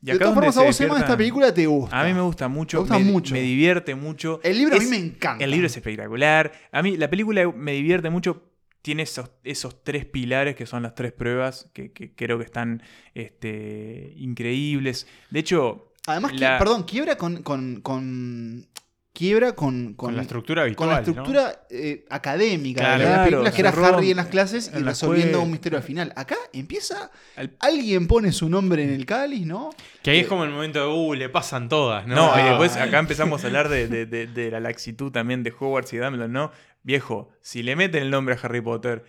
[0.02, 2.00] Y de acá todas donde formas, a vos, Emma, esta película te gusta.
[2.00, 2.78] A mí me gusta mucho.
[2.78, 3.34] Me gusta me, mucho.
[3.34, 4.40] me divierte mucho.
[4.44, 5.44] El libro a Es- mí me encanta.
[5.44, 6.52] El libro es espectacular.
[6.72, 8.44] A mí la película me divierte mucho.
[8.82, 12.82] tiene esos, esos tres pilares que son las tres pruebas que, que creo que están
[13.14, 15.06] este, increíbles.
[15.30, 17.44] De hecho, Además, que- perdón, quiebra con.
[17.44, 18.68] con, con-
[19.14, 22.98] quiebra con, Con la estructura Con la estructura eh, académica Claro.
[23.00, 25.78] de las Claro, películas, que era Harry en las clases y en resolviendo un misterio
[25.78, 26.14] al final.
[26.16, 27.12] Acá empieza.
[27.60, 29.72] Alguien pone su nombre en el cáliz, ¿no?
[30.04, 32.16] Que ahí es como el momento de, uh, le pasan todas, ¿no?
[32.16, 32.46] No, y Ah.
[32.50, 35.98] después acá empezamos a hablar de, de- de- de la laxitud también de Hogwarts y
[35.98, 36.52] Dumbledore, ¿no?
[36.84, 39.04] Viejo, si le meten el nombre a Harry Potter,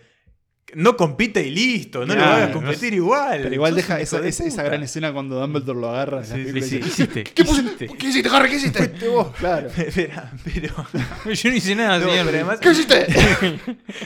[0.75, 3.39] no compite y listo, no lo Claro, hagas no competir igual.
[3.43, 6.23] Pero igual deja esa, de esa- esa gran escena cuando Dumbledore lo agarra.
[6.23, 6.51] Sí, sí, y sí.
[6.53, 7.23] dice, hiciste?
[7.23, 7.87] ¿Qué, pusiste?
[7.87, 8.49] ¿Qué hiciste, Harry?
[8.49, 8.79] ¿Qué hiciste?
[8.89, 9.67] Fuiste vos, claro.
[9.67, 10.73] Espera, pero.
[11.33, 12.25] Yo no hice nada, No, señor.
[12.25, 13.07] pero además- ¿Qué hiciste?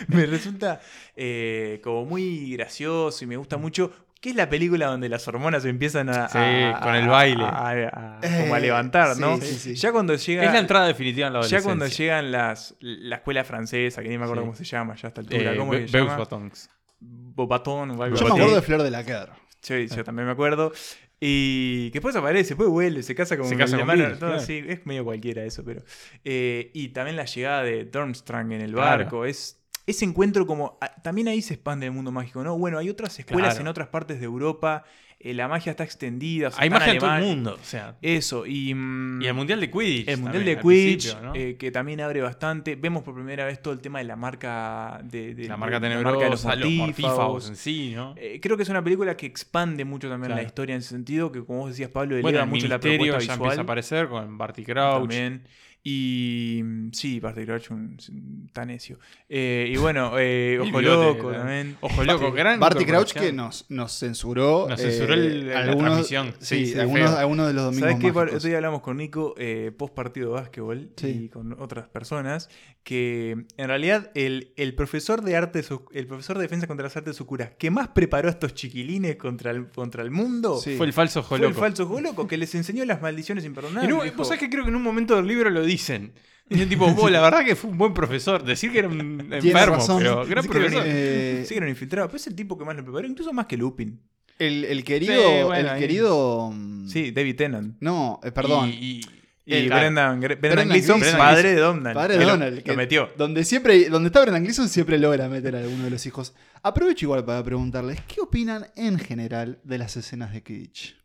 [0.07, 0.81] me resulta
[1.15, 3.91] eh, como muy gracioso y me gusta mucho.
[4.25, 6.27] ¿Qué es la película donde las hormonas empiezan a.
[6.29, 7.43] Sí, a- con el baile.
[7.43, 9.37] a- a- Eh, como a levantar, ¿no?
[9.39, 9.75] sí, sí.
[9.75, 10.43] Ya cuando llega.
[10.45, 14.17] Es la entrada definitiva en la Ya cuando llegan las, la escuela francesa, que ni
[14.17, 14.45] me acuerdo Sí.
[14.47, 15.53] cómo se llama ya a esta altura.
[15.53, 16.17] Eh, ¿Cómo Be- se llama?
[16.17, 16.69] Batons.
[16.99, 19.37] Bobatón o algo Yo me acuerdo de Flor de la Cadra.
[19.61, 20.71] Sí, yo también me acuerdo.
[21.19, 24.29] Y que después aparece, después vuelve, se casa con Se casa con hermano, Bill, todo
[24.31, 24.41] claro.
[24.41, 25.83] así, es medio cualquiera eso, pero.
[26.23, 29.03] eh, y también la llegada de Durmstrang en el Claro.
[29.03, 29.25] barco.
[29.25, 30.77] Es ese encuentro como.
[30.81, 32.57] ah, También ahí se expande el mundo mágico, ¿no?
[32.57, 33.61] Bueno, hay otras escuelas Claro.
[33.61, 34.83] en otras partes de Europa.
[35.17, 36.49] eh, la magia está extendida.
[36.49, 37.57] o sea, Hay magia en todo el mundo.
[37.59, 38.73] O sea, Eso, y.
[38.75, 40.07] mm, y el Mundial de Quidditch.
[40.09, 41.33] el Mundial también, de Quidditch, ¿no?
[41.33, 42.75] eh, que también abre bastante.
[42.75, 45.87] Vemos por primera vez todo el tema de la marca de, de- la marca de-
[45.89, 47.49] la tenebrosa, marca de los los mortífagos mortífagos.
[47.49, 48.13] en sí, ¿no?
[48.17, 50.41] Eh, creo que es una película que expande mucho también Claro.
[50.41, 52.79] la historia en ese sentido, que como vos decías, Pablo, eleva Bueno, el mucho la
[52.79, 53.37] propuesta ya visual.
[53.39, 54.99] empieza a aparecer con Barty Crouch.
[54.99, 55.47] También.
[55.87, 58.97] Y mm, sí, Barty Crouch, un, un tan necio.
[59.29, 61.77] Eh, y bueno, eh, Ojo Loco también.
[61.79, 64.65] Ojo Loco, gran Barty Crouch que nos, nos censuró.
[64.67, 66.33] Nos censuró el- la transmisión.
[66.39, 68.47] Sí, Sí, algunos, algunos de los domingos ¿Sabes qué?
[68.47, 71.07] Día hablamos con Nico eh, post partido de básquetbol Sí.
[71.25, 72.49] y con otras personas
[72.83, 76.97] que en realidad el, el profesor de arte, Su- el profesor de defensa contra las
[76.97, 80.77] artes oscuras que más preparó a estos chiquilines contra el, contra el mundo Sí.
[80.77, 83.91] Fue el falso Ojo fue el falso Ojo Loco que les enseñó las maldiciones imperdonables.
[83.93, 86.13] Un- dijo, vos sabés que creo que en un momento del libro lo dicen.
[86.47, 88.43] Dicen tipo, "Vos, la verdad que fue un buen profesor.
[88.43, 89.97] Decir que era un enfermo, razón.
[89.97, 90.83] pero gran sí que profesor.
[90.85, 93.33] Eh, sí que era un infiltrado, pero es el tipo que más lo preparó, incluso
[93.33, 93.99] más que Lupin.
[94.37, 95.13] el, el querido.
[95.13, 96.53] Sí, bueno, el querido.
[96.87, 97.77] Sí, David Tennant.
[97.79, 98.69] No, eh, perdón.
[98.69, 99.01] Y, y-
[99.47, 101.19] Y el- Brendan, Brendan, Brendan Gleeson, Gleeson.
[101.19, 101.95] padre de Donald.
[101.95, 102.57] Padre de Donald.
[102.57, 103.09] Lo, que metió.
[103.15, 106.33] Donde, siempre, donde está Brendan Gleeson siempre logra meter a alguno de los hijos.
[106.63, 110.95] Aprovecho igual para preguntarles, ¿qué opinan en general de las escenas de Quidditch?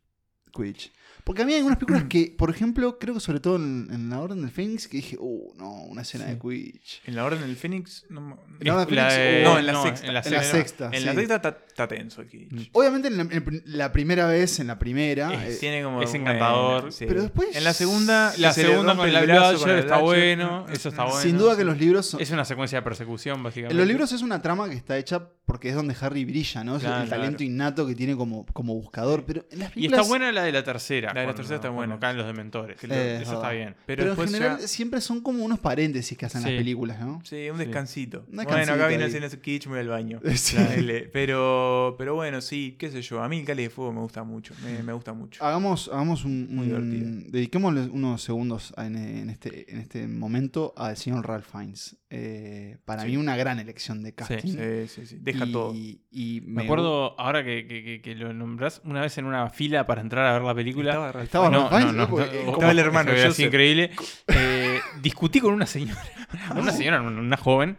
[0.55, 0.91] Quidditch.
[1.25, 4.11] Porque a mí hay algunas películas que, por ejemplo, creo que sobre todo en, en
[4.11, 7.03] La Orden del Fénix, que dije, uh, no, una escena de Quidditch.
[7.07, 8.05] En la Orden del Fénix.
[8.09, 10.07] No, En la Orden del la Fénix, de- no, en la no, sexta.
[10.07, 10.91] en la En la sexta.
[10.93, 12.71] En la sexta está, está tenso el Quidditch.
[12.73, 15.33] Obviamente en la, en la primera vez, en la primera.
[15.47, 16.03] Es- eh, Tiene como.
[16.03, 16.93] es encantador.
[16.93, 17.05] sí.
[17.07, 18.33] Pero después- En la segunda.
[18.39, 20.66] La se segunda con el brazo Bladger con el está bueno.
[20.73, 21.21] Eso está bueno.
[21.21, 23.73] sin duda que los libros son, Es una secuencia de persecución, básicamente.
[23.75, 26.77] En los libros es una trama que está hecha porque es donde Harry brilla, ¿no?
[26.77, 27.51] Es Claro, el talento claro.
[27.53, 29.25] innato que tiene como, como buscador.
[29.27, 31.12] Pero en las Y está buena la de la tercera.
[31.12, 32.01] La de la cuando- tercera está cuando buena.
[32.01, 32.79] caen los dementores.
[32.79, 33.75] Que Eso Eh, es está bien.
[33.87, 36.49] Pero, Pero, en general ya- siempre son como unos paréntesis que hacen Sí.
[36.49, 37.21] las películas, ¿no?
[37.25, 37.64] Sí, un Sí.
[37.64, 38.18] descansito.
[38.21, 40.21] Un bueno, descansito acá viene el cine Kitsch, me voy al baño.
[40.37, 40.57] Sí.
[40.57, 41.03] Dale.
[41.12, 43.23] Pero, pero bueno, sí, qué sé yo.
[43.23, 44.55] A mí el Cali de Fuego me gusta mucho.
[44.64, 45.45] Me, me gusta mucho.
[45.45, 46.55] Hagamos, hagamos un.
[46.55, 47.31] Muy un- divertida.
[47.31, 51.97] dediquémosle unos segundos en, en este, en este momento al señor Ralph Fiennes.
[52.12, 53.09] Eh, para Sí.
[53.09, 54.57] mí, una gran elección de casting.
[54.57, 55.18] Sí, sí, sí.
[55.21, 55.73] Deja y, todo.
[55.75, 59.87] Y Me acuerdo, ahora que, que- que- que lo nombrás, una vez en una fila
[59.87, 60.93] para entrar a ver la película.
[61.09, 61.70] Estaba Ralph Estaba Fiennes.
[61.70, 62.70] Ralph Fiennes, ¿no?
[62.70, 63.42] El hermano, sé.
[63.44, 63.90] increíble.
[64.28, 66.01] Eh, discutí con una señora,
[66.57, 67.76] una señora, una joven,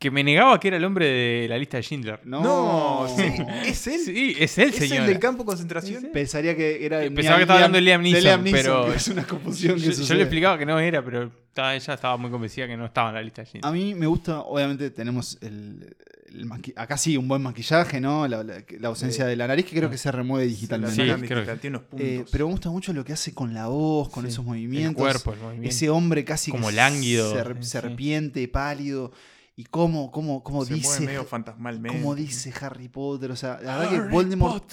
[0.00, 2.20] que me negaba que era el hombre de la lista de Schindler.
[2.24, 3.22] No, No, sí,
[3.66, 4.00] es él.
[4.00, 5.00] Sí, es él, ¿Es señor.
[5.02, 6.08] el del campo de concentración?
[6.10, 7.04] Pensaría que era.
[7.04, 10.22] Eh, Pensaba que estaba hablando de Liam Neeson, pero- es una confusión que Yo, le
[10.22, 13.22] explicaba que no era, pero estaba- ella estaba muy convencida que no estaba en la
[13.22, 13.68] lista de Schindler.
[13.68, 15.94] A mí me gusta, obviamente tenemos el,
[16.34, 18.26] el maqui- acá sí un buen maquillaje, ¿no?
[18.26, 20.94] La, la- la ausencia de la nariz que creo que se remueve digitalmente.
[20.96, 22.08] Sí, Sí, creo que- tiene unos puntos.
[22.08, 24.28] Eh, pero me gusta mucho lo que hace con la voz, con Sí.
[24.30, 24.96] esos El movimientos.
[24.96, 25.68] cuerpo, el movimiento.
[25.68, 27.34] Ese hombre casi Como que lánguido.
[27.34, 29.12] ser- serpiente, pálido.
[29.60, 31.00] Y cómo, cómo, cómo se mueve dice.
[31.04, 31.98] medio fantasmalmente.
[31.98, 33.30] Cómo dice Harry Potter.
[33.30, 34.64] O sea, la verdad que Voldemort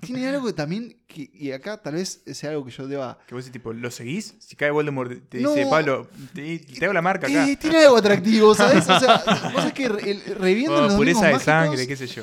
[0.00, 0.96] tiene algo que también.
[1.06, 3.18] Que, y acá tal vez sea algo que yo deba.
[3.26, 4.34] Que vos decís, tipo, ¿lo seguís?
[4.38, 5.52] Si cae Voldemort, te No.
[5.52, 7.46] dice, Pablo, te, te hago la marca acá.
[7.50, 8.88] Eh, tiene algo atractivo, ¿sabes?
[8.88, 12.06] O sea, vos sabés que el- reviviendo Oh, los pureza de domingos sangre, mágicos, qué
[12.06, 12.22] sé yo.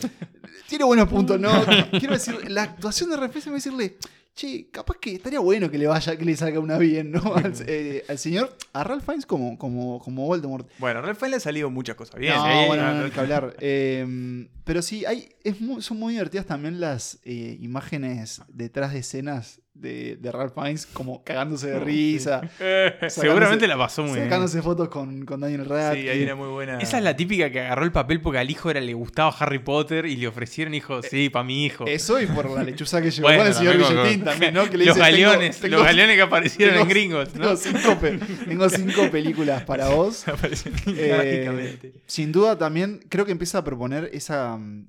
[0.67, 1.51] Tiene buenos puntos, ¿no?
[1.91, 3.97] Quiero decir, la actuación de Reflex me decirle,
[4.35, 7.21] che, capaz que estaría bueno que le vaya, que le salga una bien, ¿no?
[7.35, 10.69] Al, eh, al señor, a Ralph Fiennes como, como, como Voldemort.
[10.77, 12.33] Bueno, a Rafael le han salido muchas cosas bien.
[12.35, 13.55] no, bueno, no, hay que hablar.
[13.59, 18.99] Eh, pero sí, hay, es muy- son muy divertidas también las eh, imágenes detrás de
[18.99, 22.41] escenas de, de Ralph Fiennes como cagándose de risa.
[22.59, 24.23] Eh, seguramente la pasó muy bien.
[24.25, 26.01] Sacándose fotos con, con Daniel Radcliffe.
[26.03, 26.79] Sí, ahí era muy buena.
[26.79, 29.59] Esa es la típica que agarró el papel porque al hijo era, le gustaba Harry
[29.59, 31.85] Potter y le ofrecieron hijo, sí, para mi hijo.
[31.87, 34.69] Eso y por la lechuza que llegó Bueno, con el señor con- Billetín también, ¿no?
[34.69, 37.41] Que le los dice, galeones, tengo- los galeones que aparecieron tengo- en Gringos, ¿no?
[37.41, 40.23] Tengo cinco, pe- tengo cinco películas para vos.
[40.87, 44.87] Eh, sin duda también creo que empieza a proponer esa mm,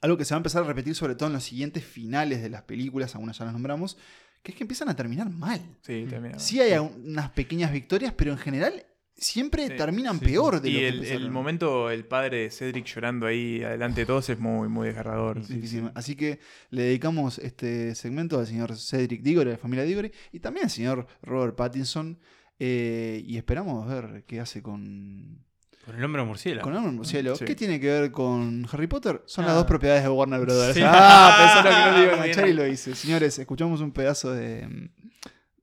[0.00, 2.50] algo que se va a empezar a repetir sobre todo en los siguientes finales de
[2.50, 3.96] las películas, algunas ya las nombramos,
[4.42, 5.60] que es que empiezan a terminar mal.
[5.82, 6.38] Sí, también.
[6.38, 8.86] Sí hay unas pequeñas victorias, pero en general
[9.18, 11.32] siempre terminan peor de y lo que el, el empezaron.
[11.32, 15.42] momento, el padre de Cedric llorando ahí adelante de todos es muy, muy desgarrador.
[15.42, 15.82] sí.
[15.94, 16.38] Así que
[16.70, 20.70] le dedicamos este segmento al señor Cedric Diggory, a la familia Diggory, y también al
[20.70, 22.18] señor Robert Pattinson.
[22.58, 25.45] eh, y esperamos ver qué hace con,
[25.86, 26.64] Con el hombre murciélago.
[26.64, 27.36] con el hombre murciélago.
[27.36, 27.44] Sí.
[27.44, 29.22] ¿Qué tiene que ver con Harry Potter?
[29.26, 29.56] Son las Ah.
[29.58, 30.74] dos propiedades de Warner Brothers.
[30.74, 30.82] Sí.
[30.84, 32.94] Ah, pensaron que no lo iban a echar y lo hice.
[32.94, 34.88] Señores, escuchamos un pedazo de, mm,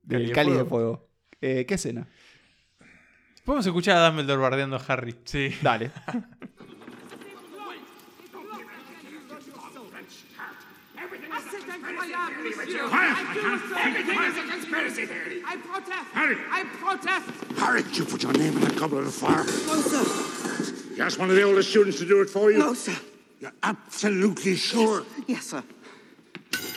[0.02, 0.96] del Cáliz de Cáliz de Fuego.
[0.96, 1.08] Fuego.
[1.40, 2.08] Eh, ¿Qué escena?
[3.44, 5.14] Podemos escuchar a Dumbledore bardeando a Harry.
[5.24, 5.50] Sí.
[5.60, 5.90] Dale.
[12.44, 15.42] Everything is a conspiracy theory.
[15.46, 16.10] I protest.
[16.12, 16.36] Harry.
[16.50, 17.30] I protest.
[17.58, 19.44] Harry, did you put your name in that goblet of fire?
[19.44, 20.94] No, sir.
[20.94, 22.58] You asked one of the oldest students to do it for you?
[22.58, 22.96] No, sir.
[23.40, 25.04] You're absolutely sure?
[25.26, 25.62] Yes, sir.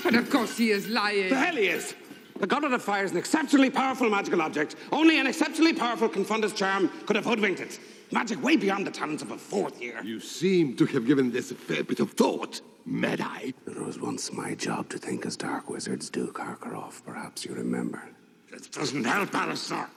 [0.06, 1.30] And of course he is lying.
[1.30, 1.96] The hell he is!
[2.40, 4.76] The Goblet of Fire is an exceptionally powerful magical object.
[4.92, 7.80] Only an exceptionally powerful confundus charm could have hoodwinked it.
[8.12, 10.02] Magic way beyond the talents of a fourth year.
[10.04, 13.54] You seem to have given this a fair bit of thought, Mad Eye.
[13.68, 17.02] It was once my job to think as dark wizards do, Karkaroff.
[17.04, 18.00] Perhaps you remember.
[18.52, 19.88] That doesn't help, Alistair.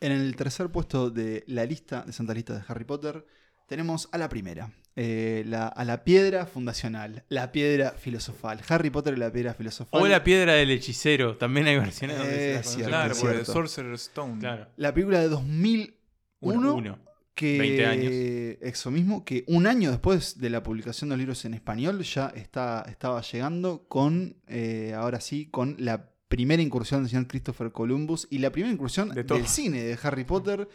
[0.00, 3.26] En el tercer puesto de la lista, de Santa Lista de Harry Potter,
[3.66, 4.70] tenemos a la primera.
[5.00, 8.60] eh, la- a la piedra fundacional, la piedra filosofal.
[8.68, 10.02] Harry Potter y la piedra filosofal.
[10.02, 11.36] O la piedra del hechicero.
[11.36, 13.46] También hay versiones donde se la cierto, Claro, por el.
[13.46, 14.40] Sorcerer's Stone.
[14.40, 14.66] Claro.
[14.76, 15.92] La película de 2001.
[16.40, 16.98] Uno, uno.
[17.38, 18.12] Que, 20 años.
[18.60, 22.32] Eso mismo, que un año después de la publicación de los libros en español ya
[22.34, 28.26] está, estaba llegando con, eh, ahora sí, con la primera incursión del señor Christopher Columbus
[28.28, 30.68] y la primera incursión De del cine de Harry Potter.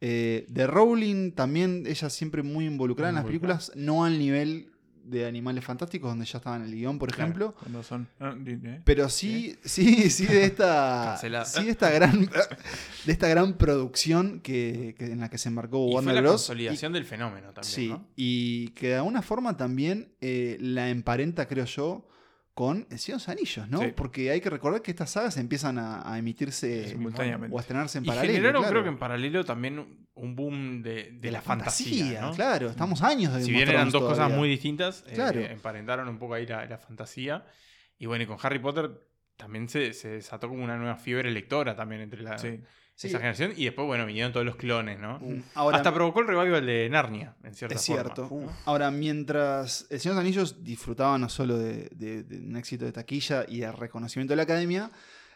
[0.00, 4.72] eh, de Rowling también, ella siempre muy involucrada en las películas, no al nivel
[5.10, 7.54] de Animales Fantásticos, donde ya estaba en el guion, por Claro, ejemplo.
[7.58, 8.80] cuando son- ah, eh.
[8.84, 11.44] Pero sí, sí, sí de esta, Cancelada.
[11.44, 12.28] sí de esta gran,
[13.04, 16.20] de esta gran producción que, que- en la que se embarcó Y fue Warner la
[16.22, 16.32] Bros.
[16.32, 18.06] consolidación del fenómeno también, Sí, ¿no?
[18.16, 22.06] y que de alguna forma también eh, la emparenta, creo yo,
[22.58, 23.78] con El Señor de los Anillos, ¿no?
[23.82, 23.92] Sí.
[23.94, 27.54] Porque hay que recordar que estas sagas empiezan a, a emitirse Simultáneamente.
[27.54, 28.32] o a estrenarse en Y paralelo.
[28.32, 28.72] generaron, claro.
[28.72, 32.20] creo que en paralelo también un boom de, de la, fantasía.
[32.20, 32.32] ¿no?
[32.32, 32.68] claro.
[32.68, 36.46] Estamos años de Si bien eran dos cosas muy distintas, eh, emparentaron un poco ahí
[36.48, 37.44] la, la fantasía.
[37.96, 38.90] Y bueno, y con Harry Potter
[39.36, 42.58] también se, se desató como una nueva fiebre lectora también entre la, Sí.
[43.00, 43.06] Sí.
[43.06, 43.52] esa generación.
[43.56, 45.20] Y después, bueno, vinieron todos los clones, ¿no?
[45.20, 48.02] Mm, ahora- Hasta provocó el revival de Narnia, en cierta Es forma.
[48.02, 48.28] cierto.
[48.64, 52.84] Ahora, mientras El Señor de los Anillos disfrutaba no solo de, de- de un éxito
[52.84, 54.90] de taquilla y de reconocimiento de la academia,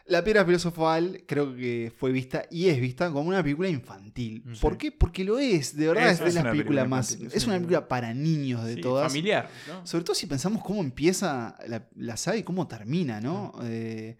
[0.05, 4.43] La Piedra Filosofal creo que fue vista y es vista como una película infantil.
[4.51, 4.59] Sí.
[4.59, 4.91] ¿Por qué?
[4.91, 7.11] Porque lo es, de verdad Es- es, de es las una películas película más.
[7.11, 9.07] infantil, Es una película para niños de Sí, todas.
[9.07, 9.87] familiar, ¿no?
[9.87, 13.53] Sobre todo si pensamos cómo empieza la, la saga y cómo termina, ¿no?
[13.63, 14.17] Eh,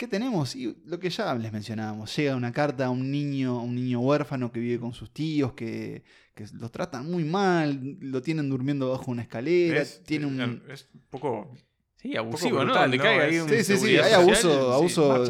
[0.00, 0.56] ¿Qué tenemos?
[0.56, 2.16] Y lo que ya les mencionábamos.
[2.16, 5.52] Llega una carta a un niño, a un niño huérfano que vive con sus tíos,
[5.52, 10.62] que, que lo tratan muy mal, lo tienen durmiendo bajo una escalera, Es, tiene un...
[10.70, 11.54] es un poco.
[11.96, 12.64] Sí, abusivo, ¿no?
[12.64, 13.02] brutal, Donde ¿no?
[13.02, 15.24] caiga ahí Es- un Sí, sí, sí, hay social, abuso, sí, abuso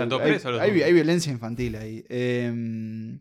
[0.62, 2.04] hay violencia infantil ahí.
[2.08, 3.18] Eh,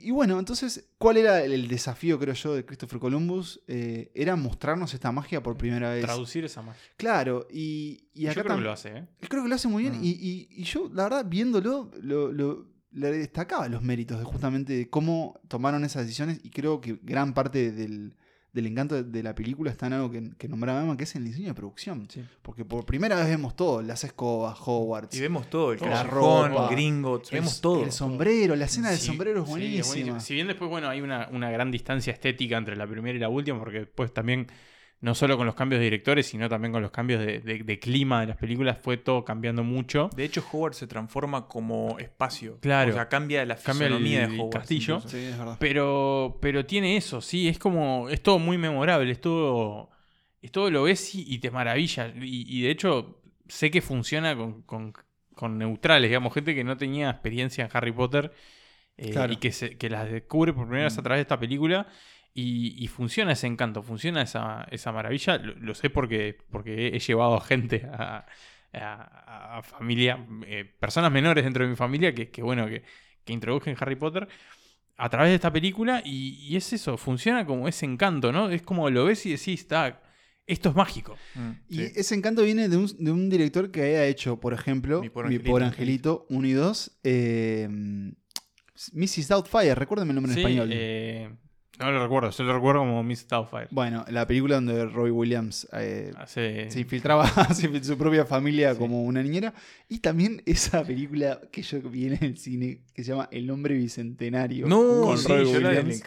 [0.00, 3.60] y, y bueno, entonces, ¿cuál era el, desafío, creo yo, de Christopher Columbus?
[3.66, 6.04] Eh, era mostrarnos esta magia por primera vez.
[6.04, 6.80] Traducir esa magia.
[6.96, 9.06] Claro, y, y Yo acá creo que lo hace, ¿eh?
[9.28, 9.98] Creo que lo hace muy bien.
[10.00, 10.04] Mm.
[10.04, 14.72] Y, y- y yo, la verdad, viéndolo, lo, lo- le destacaba los méritos de justamente
[14.72, 16.40] de cómo tomaron esas decisiones.
[16.42, 18.16] Y creo que gran parte del,
[18.52, 21.14] del encanto de, de la película está en algo que, que nombraba Emma, que es
[21.14, 22.08] el diseño de producción.
[22.42, 25.16] Porque por primera vez vemos todo: las escobas, Hogwarts.
[25.16, 27.84] Y vemos todo: el la ropa, el- vemos todo.
[27.84, 29.86] El sombrero, la escena del Sí, sombrero es sí, buenísima.
[29.86, 30.20] buenísimo.
[30.20, 33.28] Si bien después, bueno, hay una, una gran distancia estética entre la primera y la
[33.28, 34.46] última, porque después también,
[35.00, 37.78] no solo con los cambios de directores, sino también con los cambios de, de- de
[37.78, 40.10] clima de las películas, fue todo cambiando mucho.
[40.16, 42.58] De hecho, Hogwarts se transforma como espacio.
[42.60, 42.90] Claro.
[42.90, 44.58] O sea, cambia la fisonomía el de Hogwarts.
[44.58, 45.00] castillo.
[45.00, 45.56] Sí, es verdad.
[45.60, 49.90] Pero, pero tiene eso, sí, es como, es todo muy memorable, es todo,
[50.42, 52.12] es todo lo ves y, y te maravilla.
[52.20, 54.92] Y, y de hecho, sé que funciona con, con-
[55.36, 58.32] con neutrales, digamos, gente que no tenía experiencia en Harry Potter
[58.96, 59.32] eh, Claro.
[59.32, 61.86] y que, se, que las descubre por primera vez a través de esta película.
[62.40, 65.38] Y, y funciona ese encanto, funciona esa, esa maravilla.
[65.38, 68.26] Lo, lo sé porque, porque he llevado a gente a,
[68.72, 72.82] a, a familia, eh, personas menores dentro de mi familia que, que bueno, que,
[73.24, 74.28] que introdujen Harry Potter
[74.96, 78.50] a través de esta película y, y es eso, funciona como ese encanto, ¿no?
[78.50, 80.00] Es como lo ves y decís, está,
[80.46, 81.16] esto es mágico.
[81.68, 85.08] Y ese encanto viene de un, de un director que haya hecho, por ejemplo, Mi
[85.10, 87.68] pobre Pobre Angelito, Angelito 1 y 2, eh,
[88.92, 89.28] Mrs.
[89.28, 90.70] Doubtfire, recuérdame el nombre Sí, en español.
[90.72, 91.30] eh,
[91.78, 93.68] no lo recuerdo, yo lo recuerdo como Miss Doubtfire.
[93.70, 99.04] Bueno, la película donde Robbie Williams eh, Hace- se infiltraba hacia su propia familia como
[99.04, 99.54] una niñera.
[99.88, 103.74] Y también esa película que yo vi en el cine que se llama El hombre
[103.74, 104.66] bicentenario.
[104.66, 106.02] No, con sí, Robbie yo Williams.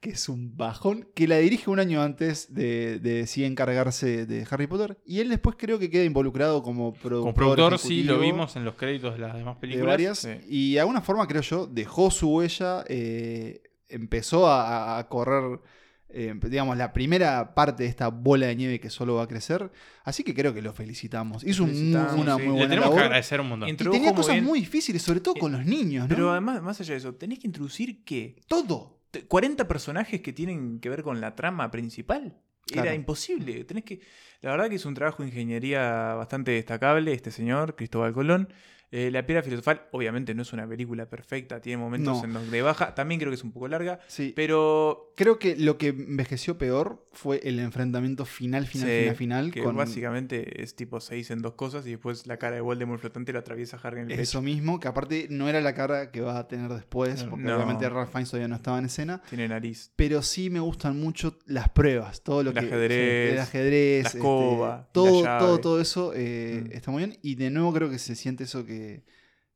[0.00, 1.08] Que es un bajón.
[1.14, 4.98] Que la dirige un año antes de, de sí encargarse de Harry Potter.
[5.04, 7.20] Y él después creo que queda involucrado como productor.
[7.20, 9.86] Como productor sí lo vimos en los créditos de las demás de películas.
[9.88, 10.18] varias.
[10.20, 10.30] Sí.
[10.48, 12.84] Y de alguna forma, creo yo, dejó su huella.
[12.88, 13.60] eh,
[13.92, 15.60] empezó a, a correr,
[16.08, 19.70] eh, digamos, la primera parte de esta bola de nieve que solo va a crecer.
[20.04, 21.44] Así que creo que lo felicitamos.
[21.44, 22.42] Hizo felicitamos, una sí.
[22.42, 23.68] muy Le buena tenemos que agradecer un montón.
[23.68, 24.44] Y Introdujo tenía cosas bien.
[24.44, 26.14] muy difíciles, sobre todo con los niños, ¿no?
[26.14, 28.36] Pero además, más allá de eso, tenés que introducir que.
[28.46, 28.98] Todo.
[29.28, 32.36] 40 personajes que tienen que ver con la trama principal.
[32.74, 33.64] Era imposible.
[33.64, 34.00] Tenés que.
[34.40, 38.48] La verdad que es un trabajo de ingeniería bastante destacable, este señor, Cristóbal Colón.
[38.92, 42.24] Eh, la piedra filosofal, obviamente, no es una película perfecta, tiene momentos No.
[42.24, 42.94] en donde baja.
[42.94, 43.98] También creo que es un poco larga.
[44.06, 44.32] Sí.
[44.36, 45.08] Pero.
[45.16, 49.50] Creo que lo que envejeció peor fue el enfrentamiento final, final, Sí, final, final.
[49.52, 52.98] que con básicamente es tipo 6 en dos cosas y después la cara de Voldemort
[53.00, 54.22] flotante lo atraviesa Harry en el pecho.
[54.22, 57.56] eso mismo, que aparte no era la cara que va a tener después, porque No.
[57.56, 59.22] obviamente Ralph Fiennes todavía no estaba en escena.
[59.28, 59.92] Tiene nariz.
[59.96, 64.02] Pero sí me gustan mucho las pruebas, todo lo El que ajedrez, sí, el ajedrez,
[64.04, 65.62] la este, escoba, todo, la todo, llave.
[65.62, 66.72] todo eso eh, Mm.
[66.72, 67.18] está muy bien.
[67.22, 69.02] Y de nuevo creo que se siente eso que,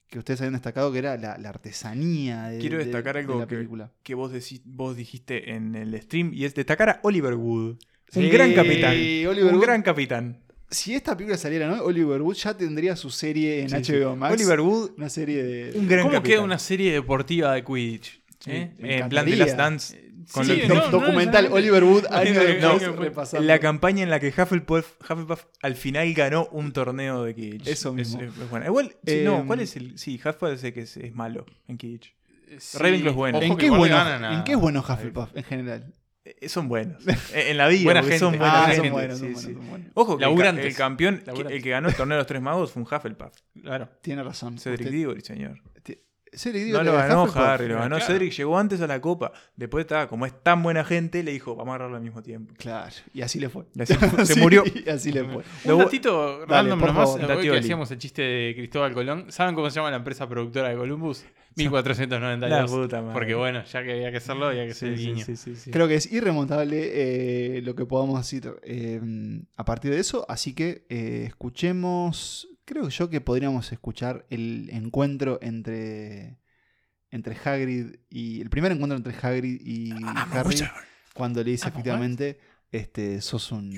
[0.08, 3.40] que ustedes habían destacado, que era la, la artesanía de, Quiero de- destacar de algo
[3.40, 3.92] la que, película.
[4.02, 7.76] que vos, decí- vos dijiste en el stream y es destacar a Oliver Wood.
[8.10, 8.92] Sí, un gran capitán.
[8.92, 9.62] Oliver un Wood.
[9.62, 10.38] gran capitán.
[10.70, 11.82] Si esta película saliera, ¿no?
[11.84, 13.92] Oliver Wood ya tendría su serie en Sí.
[13.92, 14.34] HBO Max.
[14.34, 15.78] Oliver Wood, Una serie de.
[15.78, 16.32] un gran ¿Cómo capitán.
[16.32, 18.20] queda una serie deportiva de Quidditch?
[18.46, 18.70] ¿Eh?
[18.78, 19.36] en plan de.
[19.36, 20.05] Last Dance.
[20.32, 21.48] Con Sí, lo- no, no documental.
[21.52, 23.46] Oliver Wood, después, repasando.
[23.46, 27.66] La campaña en la que Hufflepuff, Hufflepuff al final ganó un torneo de Quidditch.
[27.68, 28.20] Eso mismo.
[28.20, 28.66] Es, es buena.
[28.66, 29.98] Igual, Eh, no, ¿cuál es el...?
[29.98, 32.14] Sí, Hufflepuff es el que es, es malo en Quidditch.
[32.58, 33.42] Sí, Ravenclaw es bueno.
[33.42, 35.92] ¿En qué, bueno, ganan a- ¿En qué es bueno Hufflepuff en general?
[36.24, 37.02] Eh, Son buenos.
[37.34, 38.38] Eh, En la vida, Buena son gente.
[38.48, 39.52] Ah, son buenos, son sí, buenos, sí.
[39.54, 39.88] son buenos.
[39.94, 40.64] Ojo, que el, Laburantes.
[40.66, 41.56] el campeón, Laburantes.
[41.56, 43.32] el que ganó el torneo de los tres magos fue un Hufflepuff.
[43.62, 43.88] Claro.
[44.02, 44.58] Tiene razón.
[44.58, 45.60] Cedric Diggory, señor.
[46.36, 47.24] Cedric No lo ganó.
[47.34, 48.12] Harry, lo ganó Claro.
[48.12, 49.32] Cedric, llegó antes a la copa.
[49.56, 52.54] Después estaba, como es tan buena gente, le dijo, vamos a agarrarlo al mismo tiempo.
[52.58, 53.64] Claro, y así le fue.
[53.74, 54.62] Y así fue, se murió.
[54.66, 55.42] y así le fue.
[55.64, 59.26] Un datito random por nomás, hoy que hacíamos el chiste de Cristóbal Colón.
[59.30, 61.24] ¿Saben cómo se llama la empresa productora de Columbus?
[61.56, 62.70] La 1492.
[62.70, 63.14] puta madre.
[63.14, 65.24] Porque bueno, ya que había que hacerlo, había que ser el guiño.
[65.72, 69.00] Creo que es irremontable eh, lo que podamos decir eh,
[69.56, 70.26] a partir de eso.
[70.28, 72.46] Así que eh, escuchemos.
[72.66, 76.36] Creo yo que podríamos escuchar el encuentro entre.
[77.10, 78.42] Entre Hagrid y.
[78.42, 79.92] El primer encuentro entre Hagrid y
[80.32, 80.56] Harry.
[81.14, 82.38] Cuando le dice efectivamente.
[82.72, 83.72] Este, sos un.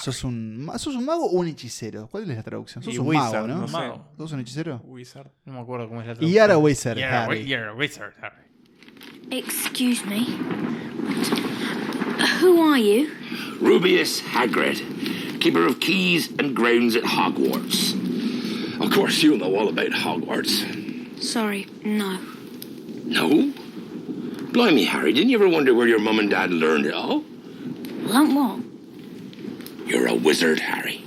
[0.00, 0.70] Sos un.
[0.76, 2.06] ¿Sos un mago o un hechicero?
[2.06, 2.82] ¿Cuál es la traducción?
[2.82, 3.58] Sos Y un wizard, mago, ¿no?
[3.58, 3.72] no sé.
[3.72, 4.12] Mago.
[4.16, 4.80] ¿Sos un hechicero?
[4.84, 5.30] Wizard.
[5.44, 6.42] No me acuerdo cómo es la Y traducción.
[6.42, 7.52] ahora wizard, Y ahora Harry.
[7.52, 8.42] y wizard, Harry.
[9.32, 10.24] Excuse me.
[12.40, 13.08] Who are you?
[13.60, 14.80] Rubius Hagrid,
[15.40, 17.96] keeper of keys and grounds at Hogwarts.
[18.82, 20.64] Of course, you know all about Hogwarts.
[21.20, 22.18] Sorry, no.
[23.06, 23.28] No?
[24.52, 27.22] Blimey, Harry, didn't you ever wonder where your mum and dad learned it all?
[28.04, 28.58] Learn what?
[29.86, 31.00] You're a wizard, Harry.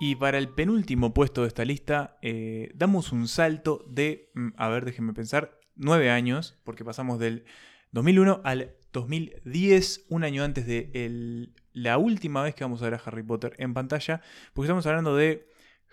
[0.00, 4.68] Y para el penúltimo puesto de esta lista, eh, damos un salto de, mm, a
[4.68, 7.44] ver, déjenme pensar, nueve años, porque pasamos del
[7.92, 12.94] 2001 al 2010, un año antes de el- la última vez que vamos a ver
[12.94, 14.20] a Harry Potter en pantalla,
[14.52, 15.46] porque estamos hablando de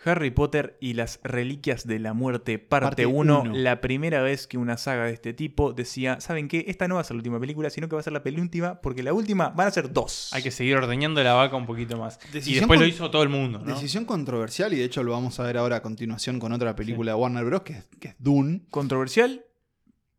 [0.05, 3.53] Harry Potter y las Reliquias de la Muerte, parte Parte 1, uno.
[3.53, 6.63] la primera vez que una saga de este tipo decía, ¿saben qué?
[6.69, 8.79] Esta no va a ser la última película, sino que va a ser la penúltima,
[8.81, 10.29] porque la última van a ser dos.
[10.33, 12.17] Hay que seguir ordeñando la vaca un poquito más.
[12.29, 13.73] y Decisión después lo hizo todo el mundo, ¿no?
[13.73, 17.11] Decisión controversial, y de hecho lo vamos a ver ahora a continuación con otra película
[17.11, 17.61] de Warner Bros.
[17.63, 18.61] que es, que es Dune.
[18.69, 19.43] Controversial,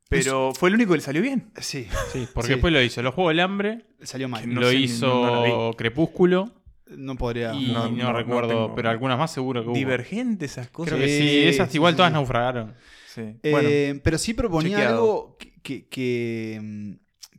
[0.09, 1.53] pero fue el único que le salió bien.
[1.57, 1.87] Sí.
[2.13, 2.53] Sí, porque Sí.
[2.55, 4.53] después lo hizo Los Juegos del Hambre, Salió mal.
[4.53, 5.07] no lo sé, hizo
[5.47, 5.73] no.
[5.77, 6.53] Crepúsculo
[6.97, 7.55] No podría.
[7.55, 9.77] y no, no, no, no recuerdo, pero algunas más seguro que hubo.
[9.77, 10.95] Divergente esas cosas.
[10.95, 12.15] Creo que sí, Sí, esas sí, igual sí, todas sí.
[12.15, 12.75] naufragaron.
[13.15, 13.21] Sí.
[13.43, 14.95] Eh, Bueno, pero sí proponía chequeado.
[14.97, 16.93] algo que, que- que, mm,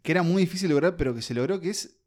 [0.03, 1.97] era muy difícil lograr, pero que se logró, que es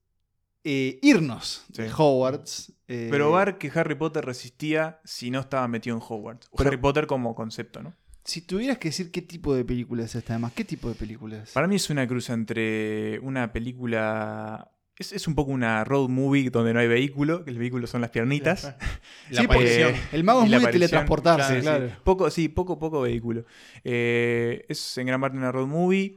[0.64, 1.90] eh, irnos de.
[1.94, 2.72] Hogwarts.
[2.88, 6.48] eh, probar que Harry Potter resistía si no estaba metido en Hogwarts.
[6.50, 7.94] O Pero- Harry Potter como concepto, ¿no?
[8.24, 11.42] Si tuvieras que decir qué tipo de película es esta, además, ¿qué tipo de película
[11.42, 11.50] es?
[11.52, 16.50] Para mí es una cruz entre una película Es, es un poco una road movie
[16.50, 18.62] donde no hay vehículo, que el vehículo son las piernitas.
[18.64, 18.76] La
[19.40, 19.94] Sí, porque aparición.
[20.12, 21.60] el mago es muy aparición, teletransportarse, sí.
[21.62, 21.90] claro.
[22.04, 23.44] Poco, sí, poco, poco vehículo.
[23.82, 26.16] Eh, es en gran parte una road movie.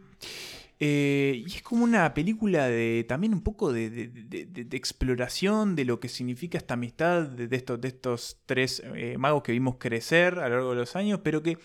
[0.80, 4.78] Eh, y es como una película de también un poco de, de- de- de- de
[4.78, 9.41] exploración de lo que significa esta amistad de, de estos, de estos tres eh, magos
[9.41, 11.58] que vimos crecer a lo largo de los años, pero que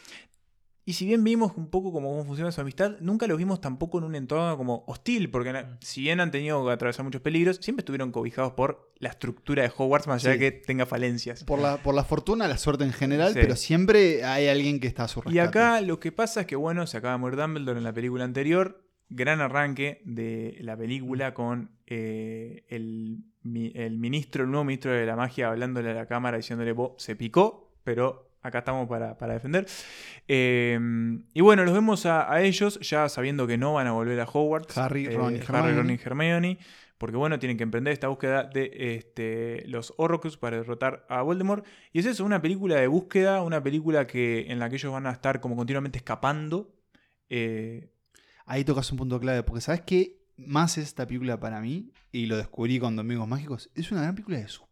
[0.85, 3.99] y si bien vimos un poco cómo, cómo funciona su amistad, nunca los vimos tampoco
[3.99, 7.59] en un entorno como hostil, porque na- si bien han tenido que atravesar muchos peligros,
[7.63, 10.39] siempre estuvieron cobijados por la estructura de Hogwarts, más allá Sí.
[10.41, 11.45] de que tenga falencias.
[11.45, 13.39] Por la, por la fortuna, la suerte en general, Sí.
[13.41, 15.37] pero siempre hay alguien que está a su rescate.
[15.37, 17.93] Y acá lo que pasa es que, bueno, se acaba de morir Dumbledore en la
[17.93, 18.83] película anterior.
[19.15, 23.19] Gran arranque de la película con eh, el,
[23.75, 27.15] el ministro, el nuevo ministro de la magia, hablándole a la cámara diciéndole, vos se
[27.15, 29.67] picó, pero acá estamos para, para defender.
[30.29, 30.79] Eh,
[31.33, 34.25] y bueno, los vemos a, a ellos ya sabiendo que no van a volver a
[34.25, 34.77] Hogwarts.
[34.79, 35.77] Harry, Eh, Ron y Harry, Hermione.
[35.77, 36.59] Ron y Hermione.
[36.99, 41.67] Porque bueno, tienen que emprender esta búsqueda de este, los Horrocrux para derrotar a Voldemort.
[41.93, 45.07] Y es eso, una película de búsqueda, una película que, en la que ellos van
[45.09, 46.73] a estar como continuamente escapando.
[47.29, 47.89] Eh,
[48.45, 51.93] Ahí tocas un punto clave, porque ¿sabes qué más es esta película para mí?
[52.11, 53.71] Y lo descubrí con Domingos Mágicos.
[53.75, 54.72] Es una gran película de suspenso.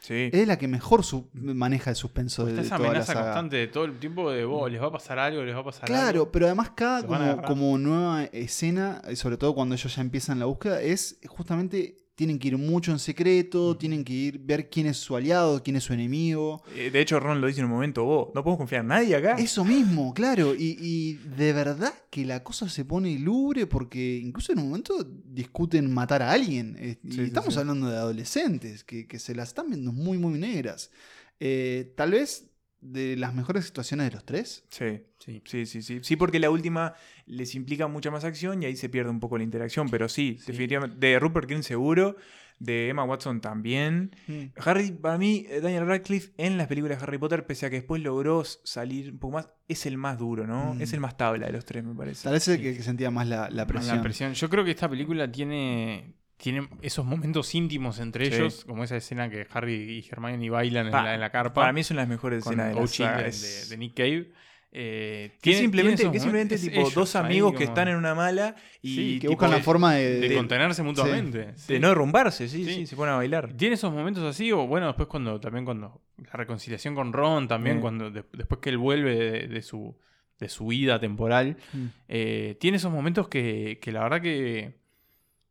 [0.00, 0.30] Sí.
[0.32, 1.02] Es la que mejor
[1.32, 3.24] maneja el suspenso de, Está de esa toda la amenaza saga.
[3.26, 5.64] constante de todo el tiempo de vos, les va a pasar algo, les va a
[5.64, 5.94] pasar algo.
[5.94, 7.04] Claro, pero además cada
[7.42, 12.40] como, nueva escena, y sobre todo cuando ellos ya empiezan la búsqueda, es justamente tienen
[12.40, 15.84] que ir mucho en secreto, tienen que ir ver quién es su aliado, quién es
[15.84, 16.60] su enemigo.
[16.74, 19.14] eh, de hecho, Ron lo dice en un momento, vos, no podemos confiar en nadie
[19.14, 19.36] acá.
[19.38, 20.52] Eso mismo, claro.
[20.52, 25.06] Y, y de verdad que la cosa se pone lubre porque incluso en un momento
[25.26, 26.74] discuten matar a alguien.
[26.80, 27.60] Eh, y sí, estamos sí.
[27.60, 30.90] hablando de adolescentes que, que se las están viendo muy, muy negras.
[31.38, 32.47] Eh, tal vez
[32.80, 34.64] de las mejores situaciones de los tres.
[34.70, 36.00] Sí, sí, sí, sí, sí.
[36.02, 36.94] Sí, porque la última
[37.26, 39.88] les implica mucha más acción y ahí se pierde un poco la interacción.
[39.88, 40.96] Pero sí, definitivamente.
[40.98, 42.16] De Rupert Green seguro.
[42.60, 44.16] De Emma Watson también.
[44.26, 44.46] Mm.
[44.56, 47.76] Harry, para mí, eh, Daniel Radcliffe en las películas de Harry Potter, pese a que
[47.76, 50.74] después logró salir un poco más, es el más duro, ¿no?
[50.74, 50.82] Mm.
[50.82, 52.24] Es el más tabla de los tres, me parece.
[52.24, 53.96] Tal vez el que, que sentía más la, la Más presión.
[53.96, 54.34] La presión.
[54.34, 58.34] Yo creo que esta película tiene, tiene esos momentos íntimos entre Sí.
[58.36, 61.52] ellos, como esa escena que Harry y Hermione bailan en la, en la carpa.
[61.60, 63.94] para mí son las mejores escenas de la coaching saga, de, es- de- de Nick
[63.94, 64.30] Cave.
[64.70, 68.54] Eh, Que tiene- simplemente, que simplemente tipo ellos dos amigos que están en una mala
[68.82, 71.54] y Sí, tipo, buscan la de- forma de- de de- contenerse mutuamente.
[71.66, 73.54] de no derrumbarse, sí, sí, se ponen a bailar.
[73.54, 77.80] Tiene esos momentos así, o bueno, después cuando también cuando la reconciliación con Ron, también
[77.80, 79.96] cuando de- después que él vuelve de, de su
[80.38, 81.86] de su vida temporal, Mm.
[82.06, 84.74] eh, tiene esos momentos que, que la verdad que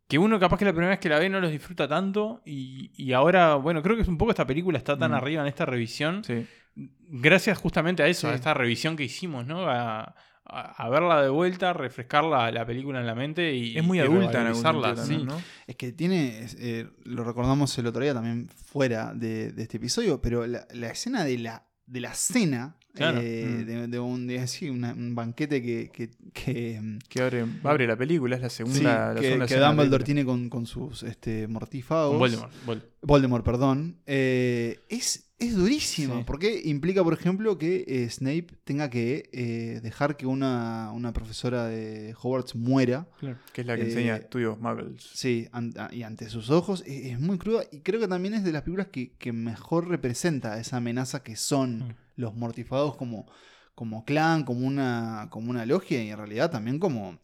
[0.08, 2.92] que uno capaz que la primera vez que la ve no los disfruta tanto y,
[2.96, 5.16] y ahora, bueno, creo que es un poco esta película está tan Mm.
[5.16, 6.46] arriba en esta revisión, Sí.
[7.10, 8.32] gracias justamente a eso, Sí.
[8.32, 9.68] a esta revisión que hicimos, ¿no?
[9.70, 10.16] A,
[10.50, 13.98] a- a verla de vuelta, refrescar la, la película en la mente y Es muy
[13.98, 14.48] y adulta en
[15.06, 15.14] sí.
[15.68, 20.22] Es que tiene, eh, lo recordamos el otro día también fuera de, de este episodio,
[20.22, 23.20] pero la, la escena de la, de la cena, Claro.
[23.22, 23.66] eh, Mm.
[23.66, 27.88] de, de un, de así, una- un banquete que, que, que, mm, Que abre, abre
[27.88, 31.48] la película, es la sí, segunda, la que, segunda Dumbledore tiene con, con sus este,
[31.48, 32.18] mortífagos.
[32.18, 33.98] Voldemort, Vol- Voldemort, perdón.
[34.06, 36.24] eh, es, es durísimo, Sí.
[36.26, 41.68] porque implica, por ejemplo, que eh, Snape tenga que eh, dejar que una, una profesora
[41.68, 43.08] de Hogwarts muera.
[43.54, 45.04] Que es la que Eh, enseña estudios muggles.
[45.14, 48.34] Sí, an- a- y ante sus ojos es, es muy cruda y creo que también
[48.34, 51.94] es de las películas que, que mejor representa esa amenaza que son Mm.
[52.18, 53.28] Los mortifados como,
[53.76, 57.20] como clan, como una, como una logia y en realidad también como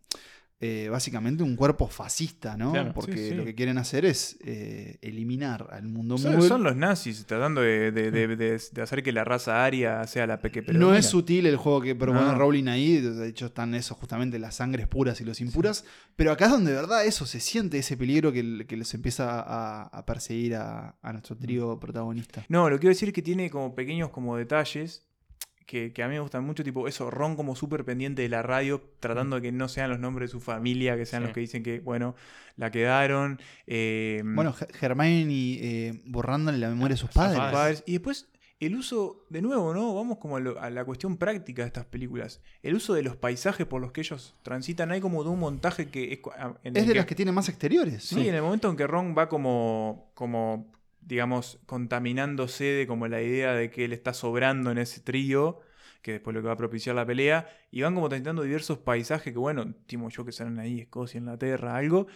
[0.65, 2.71] eh, básicamente un cuerpo fascista, ¿no?
[2.71, 3.35] Claro, Porque sí, sí.
[3.35, 7.91] lo que quieren hacer es eh, eliminar al mundo Son, son los nazis tratando de,
[7.91, 11.47] de- de- de- de hacer que la raza aria sea la peque No es sutil
[11.47, 12.35] el juego que propone No.
[12.35, 15.83] Rowling ahí, de hecho están eso justamente las sangres puras y los impuras,
[16.15, 19.41] pero acá es donde de verdad eso se siente, ese peligro que, que les empieza
[19.41, 22.45] a, a perseguir a, a nuestro trío protagonista.
[22.47, 25.05] No, lo quiero decir es que tiene como pequeños como detalles
[25.65, 28.41] que, que a mí me gustan mucho, tipo eso, Ron como súper pendiente de la
[28.41, 31.25] radio, tratando de que no sean los nombres de su familia, que sean Sí.
[31.27, 32.15] los que dicen que, bueno,
[32.57, 33.39] la quedaron.
[33.67, 35.25] eh, Bueno, Ge- Hermione
[35.61, 37.83] eh, borrándole la memoria de sus sus padres.
[37.85, 38.29] Y después
[38.59, 39.93] el uso, de nuevo, ¿no?
[39.93, 42.41] Vamos como a, lo- a la cuestión práctica de estas películas.
[42.61, 44.91] El uso de los paisajes por los que ellos transitan.
[44.91, 46.19] Hay como de un montaje que es...
[46.37, 48.03] a- en Es de las que tiene más exteriores.
[48.03, 50.71] Sí, en el momento en que Ron va como, como,
[51.05, 55.59] digamos, contaminándose de como la idea de que él está sobrando en ese trío,
[56.01, 59.33] que después lo que va a propiciar la pelea, y van como transitando diversos paisajes
[59.33, 62.07] que, bueno, estimo yo que serán ahí, Escocia, Inglaterra, algo.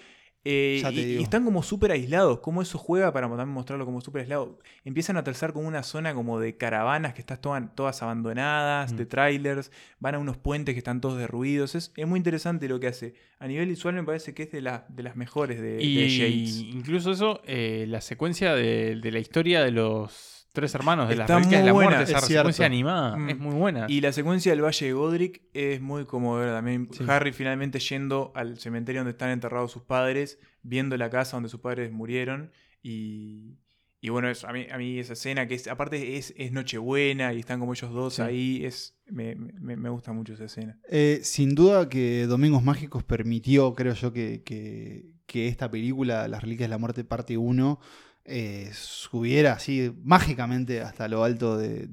[0.44, 2.40] Eh, y, están como súper aislados.
[2.40, 4.60] Cómo eso juega para también mostrarlo como súper aislado.
[4.86, 9.06] Empiezan a aterrizar como una zona como de caravanas que están todas, todas abandonadas, de
[9.06, 9.72] trailers.
[10.00, 11.76] Van a unos puentes que están todos derruidos.
[11.76, 13.14] Es, es muy interesante lo que hace.
[13.40, 16.72] A nivel visual me parece que es de, la- de las mejores de, de Y
[16.74, 21.26] incluso eso, eh, la secuencia de, de la historia de los tres hermanos de las
[21.26, 22.10] Está Reliquias de la muy Muerte, buena.
[22.10, 22.42] esa Es cierto.
[22.52, 23.30] secuencia animada, Mm.
[23.30, 23.86] es muy buena.
[23.88, 26.90] Y la secuencia del Valle de Godric es muy conmovedora también.
[27.08, 31.60] Harry finalmente yendo al cementerio donde están enterrados sus padres, viendo la casa donde sus
[31.62, 32.52] padres murieron.
[32.82, 33.58] Y,
[34.02, 37.34] y bueno, eso, a, mí, a mí esa escena que es, aparte es, es Nochebuena
[37.34, 38.22] y están como ellos dos Sí.
[38.22, 40.80] ahí, es, me, me- me gusta mucho esa escena.
[40.90, 46.42] Eh, sin duda que Domingos Mágicos permitió, creo yo, que, que- que esta película, Las
[46.42, 47.80] Reliquias de la Muerte, parte 1,
[48.28, 51.88] eh, subiera así mágicamente hasta lo alto de,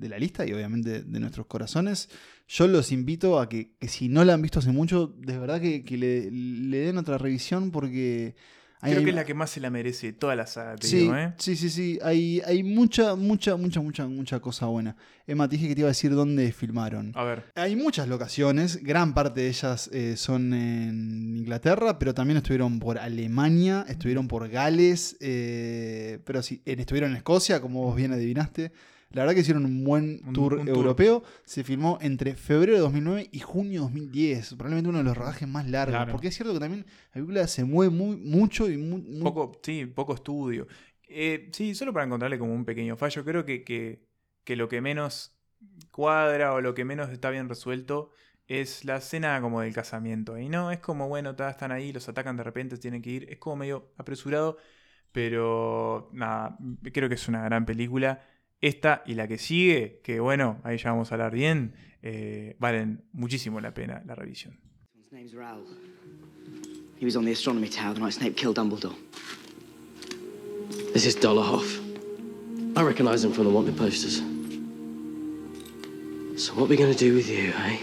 [0.00, 2.08] la lista y obviamente de nuestros corazones.
[2.46, 5.60] Yo los invito a que, que si no la han visto hace mucho, de verdad
[5.60, 8.34] que, le den otra revisión porque...
[8.80, 10.96] hay- Creo que es la que más se la merece toda la saga, te Sí,
[10.98, 11.32] digo, ¿eh?
[11.38, 11.98] sí, sí, sí.
[12.02, 14.96] Hay, hay mucha, mucha, mucha, mucha, mucha cosa buena.
[15.26, 17.12] Emma, te dije que te iba a decir dónde filmaron.
[17.14, 17.44] A ver.
[17.54, 22.98] Hay muchas locaciones, gran parte de ellas eh, son en Inglaterra, pero también estuvieron por
[22.98, 28.72] Alemania, estuvieron por Gales, eh, pero sí, estuvieron en Escocia, como vos bien adivinaste.
[29.10, 30.76] La verdad que hicieron un buen Un- tour un tour.
[30.76, 31.22] europeo.
[31.44, 34.48] Se filmó entre febrero de 2009 y junio de 2010.
[34.54, 35.94] Probablemente uno de los rodajes más largos.
[35.96, 36.12] Claro.
[36.12, 39.52] Porque es cierto que también la película se mueve muy, mucho y muy, muy- Poco,
[39.62, 40.66] sí, poco estudio.
[41.08, 44.04] Eh, sí, solo para encontrarle como un pequeño fallo, creo que, que,
[44.44, 45.34] que lo que menos
[45.90, 48.10] cuadra o lo que menos está bien resuelto
[48.46, 50.36] es la escena como del casamiento.
[50.38, 53.26] Y no, es como, bueno, ta, están ahí, los atacan de repente, tienen que ir.
[53.30, 54.58] Es como medio apresurado,
[55.12, 56.58] pero nada,
[56.92, 58.22] creo que es una gran película.
[58.60, 63.04] Esta y la que sigue, que bueno, ahí ya vamos a hablar bien, eh, valen
[63.12, 64.58] muchísimo la pena la revisión.
[65.00, 65.64] His name's Raoul.
[66.98, 68.96] He was on the astronomy tower the night Snape killed Dumbledore.
[70.92, 71.78] This is Dolarhoff.
[72.76, 74.20] I recognise him from the wanted posters.
[76.36, 77.78] So what are we going to do with you, eh?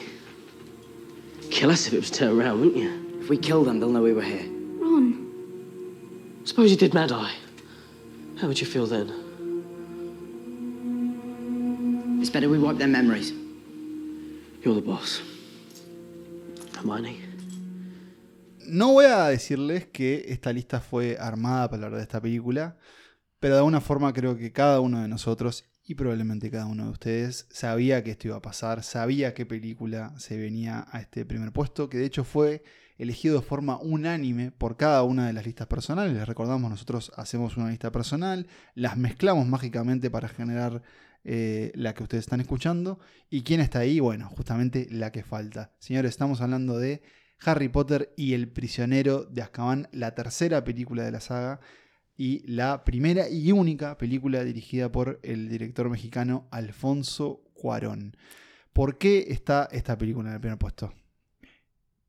[1.52, 3.20] Kill us if it was turned around, wouldn't you?
[3.22, 4.46] If we kill them, they'll know we were here.
[4.80, 6.42] Ron.
[6.44, 7.36] Suppose you did Mad Eye.
[8.40, 9.25] How would you feel then?
[12.36, 13.34] Better we wipe their memories.
[14.62, 15.24] You're the boss.
[16.76, 17.18] Hermione.
[18.68, 22.76] No voy a decirles que esta lista fue armada para hablar de esta película,
[23.40, 26.90] pero de alguna forma creo que cada uno de nosotros y probablemente cada uno de
[26.90, 31.54] ustedes sabía que esto iba a pasar, sabía qué película se venía a este primer
[31.54, 32.64] puesto, que de hecho fue
[32.98, 36.14] elegido de forma unánime por cada una de las listas personales.
[36.14, 40.82] Les recordamos, nosotros hacemos una lista personal, las mezclamos mágicamente para generar
[41.28, 43.00] eh, la que ustedes están escuchando.
[43.32, 44.00] ¿Y quién está ahí?
[44.00, 45.74] Bueno, justamente la que falta.
[45.80, 47.02] Señores, estamos hablando de
[47.44, 51.60] Harry Potter y el prisionero de Azkaban, la tercera película de la saga
[52.16, 58.16] y la primera y única película dirigida por el director mexicano Alfonso Cuarón.
[58.72, 60.94] ¿Por qué está esta película en el primer puesto?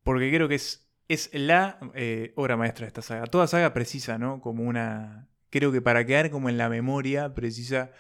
[0.03, 3.27] Porque creo que es, es la eh, obra maestra de esta saga.
[3.27, 4.41] Toda saga precisa, ¿no?
[4.43, 5.29] Como una.
[5.49, 7.93] Creo que para quedar como en la memoria, precisa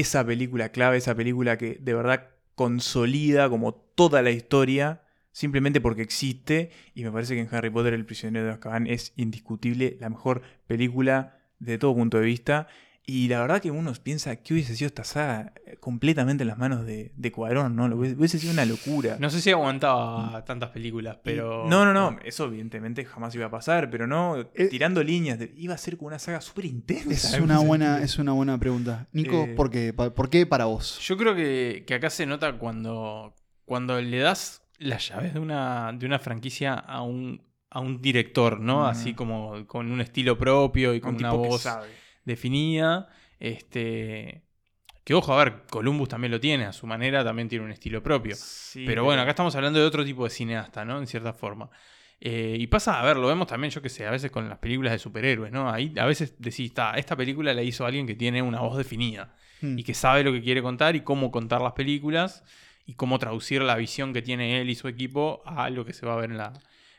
[0.00, 5.02] esa película clave, esa película que de verdad consolida como toda la historia,
[5.32, 6.70] simplemente porque existe.
[6.94, 10.42] Y me parece que en Harry Potter, El prisionero de Azkaban es indiscutible la mejor
[10.66, 12.68] película de todo punto de vista.
[13.06, 16.58] Y la verdad que uno piensa que hubiese sido esta saga eh, completamente en las
[16.58, 17.88] manos de, de Cuarón, ¿no?
[17.88, 19.16] Lo hubiese, hubiese sido una locura.
[19.18, 21.66] No sé si aguantaba tantas películas, pero.
[21.66, 25.74] No, no, no, eso evidentemente jamás iba a pasar, pero no, tirando líneas, de- iba
[25.74, 27.36] a ser como una saga súper intensa.
[27.36, 29.08] Es una, buena, es una buena pregunta.
[29.12, 29.92] Nico, Eh, ¿por, qué?
[29.92, 31.00] ¿por qué para vos?
[31.00, 35.92] Yo creo que, que acá se nota cuando, cuando le das las llaves de una,
[35.98, 38.82] de una franquicia a un, a un director, ¿no?
[38.82, 38.86] Mm.
[38.86, 41.88] Así como con un estilo propio y con Un una tipo que voz sabe.
[42.30, 43.08] Definida.
[43.38, 44.42] Este.
[45.04, 48.02] Que ojo, a ver, Columbus también lo tiene, a su manera también tiene un estilo
[48.02, 48.36] propio.
[48.36, 50.98] Sí, pero bueno, acá estamos hablando de otro tipo de cineasta, ¿no?
[50.98, 51.70] En cierta forma.
[52.20, 54.58] Eh, y pasa, a ver, lo vemos también, yo que sé, a veces con las
[54.58, 55.70] películas de superhéroes, ¿no?
[55.70, 59.34] Ahí a veces decís, está, esta película la hizo alguien que tiene una voz definida
[59.60, 59.78] Hmm.
[59.78, 62.44] y que sabe lo que quiere contar y cómo contar las películas
[62.86, 66.06] y cómo traducir la visión que tiene él y su equipo a lo que se
[66.06, 66.52] va a ver en la,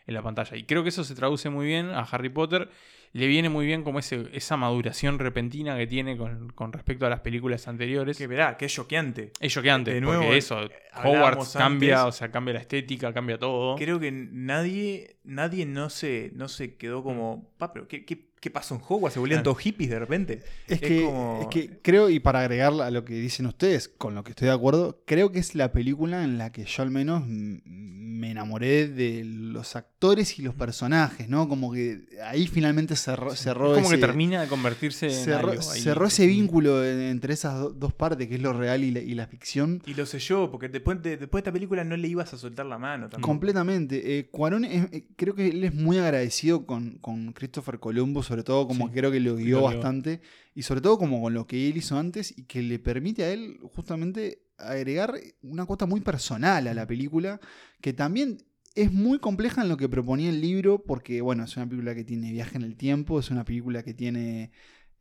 [0.05, 0.55] en la pantalla.
[0.55, 2.69] Y creo que eso se traduce muy bien a Harry Potter.
[3.13, 7.09] Le viene muy bien como ese, esa maduración repentina que tiene con, con respecto a
[7.09, 8.17] las películas anteriores.
[8.17, 9.31] Que verá, que es choqueante.
[9.39, 10.59] Es choqueante, De porque nuevo, eso,
[11.03, 12.15] Hogwarts cambia, antes.
[12.15, 13.75] o sea, cambia la estética, cambia todo.
[13.75, 16.77] Creo que nadie, nadie no se, no se Mm.
[16.77, 19.13] quedó como, pa, pero ¿qué, qué, qué pasó en Hogwarts?
[19.13, 19.51] ¿Se volvían Claro.
[19.53, 20.41] todos hippies de repente?
[20.68, 24.15] Es, que, como- es que creo, y para agregar a lo que dicen ustedes, con
[24.15, 26.91] lo que estoy de acuerdo, creo que es la película en la que yo al
[26.91, 31.47] menos me enamoré de los actores y los personajes, ¿no?
[31.47, 35.51] Como que ahí finalmente cerró, cerró es como ese, que termina de convertirse en cerró,
[35.51, 35.81] algo ahí.
[35.81, 38.99] cerró ese vínculo en- entre esas do- dos partes, que es lo real y la,
[38.99, 39.81] y la ficción.
[39.85, 42.65] Y lo selló, porque después de, después de esta película no le ibas a soltar
[42.65, 43.27] la mano tampoco.
[43.27, 44.18] Completamente.
[44.19, 48.43] Eh, Cuarón, es- eh, creo que él es muy agradecido con, con Christopher Columbus, sobre
[48.43, 50.21] todo como Sí, creo que lo guió bastante,
[50.55, 53.31] y sobre todo como con lo que él hizo antes y que le permite a
[53.33, 57.41] él justamente agregar una cuota muy personal a la película,
[57.81, 58.37] que también
[58.73, 62.05] es muy compleja en lo que proponía el libro, porque bueno, es una película que
[62.05, 64.51] tiene viaje en el tiempo, es una película que tiene...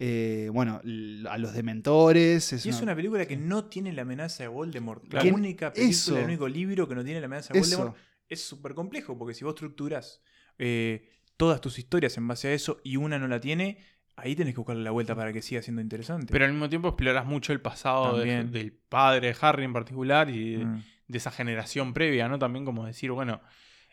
[0.01, 0.81] eh, bueno,
[1.29, 2.53] a los dementores.
[2.53, 5.05] Es Y es una- una película que no tiene la amenaza de Voldemort.
[5.13, 6.19] La Que- única película, eso.
[6.19, 7.77] el único libro que no tiene la amenaza de Eso.
[7.77, 7.97] Voldemort
[8.29, 10.21] es súper complejo, porque si vos estructuras
[10.59, 11.09] eh,
[11.41, 13.79] todas tus historias en base a eso y una no la tiene,
[14.17, 16.27] ahí tenés que buscarle la vuelta para que siga siendo interesante.
[16.31, 20.29] Pero al mismo tiempo exploras mucho el pasado de- del padre de Harry en particular
[20.29, 20.83] y de, Mm.
[21.09, 22.39] de esa generación previa, ¿no?
[22.39, 23.41] También como decir, bueno,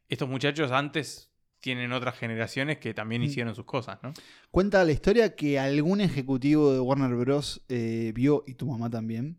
[0.09, 3.25] estos muchachos antes tienen otras generaciones que también Mm.
[3.25, 4.13] hicieron sus cosas, ¿no?
[4.51, 7.63] Cuenta la historia que algún ejecutivo de Warner Bros.
[7.69, 9.37] eh, vio y tu mamá también.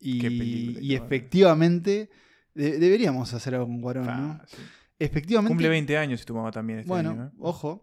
[0.00, 2.10] Y, Qué película, y efectivamente
[2.54, 4.12] de- deberíamos hacer algo con Cuarón, ¿no?
[4.40, 4.56] Ah, sí.
[4.98, 5.50] Efectivamente.
[5.50, 7.30] Cumple 20 años y tu mamá también este bueno, año, ¿eh?
[7.38, 7.82] ojo.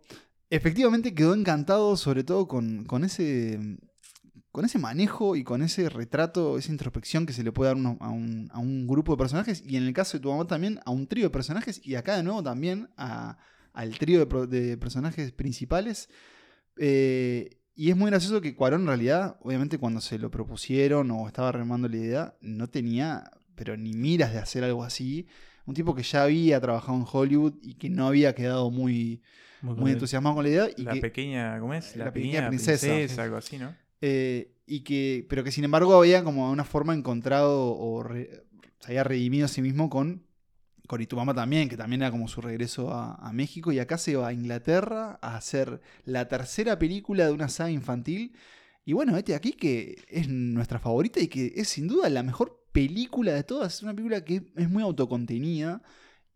[0.50, 3.60] Efectivamente quedó encantado, sobre todo con, con ese.
[4.52, 7.98] Con ese manejo y con ese retrato, esa introspección que se le puede dar uno-
[8.00, 10.80] a, un, a un grupo de personajes, y en el caso de tu mamá también,
[10.86, 13.38] a un trío de personajes, y acá de nuevo también a-
[13.74, 16.08] al trío de personajes principales.
[16.78, 21.28] Eh, y es muy gracioso que Cuarón en realidad, obviamente cuando se lo propusieron o
[21.28, 25.28] estaba remando la idea, no tenía, pero ni miras de hacer algo así.
[25.66, 29.22] Un tipo que ya había trabajado en Hollywood y que no había quedado muy,
[29.62, 30.68] Muy entusiasmado con la idea.
[30.78, 31.96] Y la que, pequeña, ¿cómo es?
[31.96, 33.24] La, la pequeña, pequeña princesa, princesa.
[33.24, 33.76] algo así, ¿no?
[34.02, 38.44] eh, y que, pero que sin embargo había como una forma encontrado o re-
[38.80, 40.24] se había redimido a sí mismo con,
[41.16, 43.72] mamá también, que también era como su regreso a, a México.
[43.72, 48.34] Y acá se va a Inglaterra a hacer la tercera película de una saga infantil.
[48.86, 52.64] Y bueno, este aquí que es nuestra favorita y que es sin duda la mejor
[52.76, 53.74] película de todas.
[53.76, 55.82] Es una película que es muy autocontenida.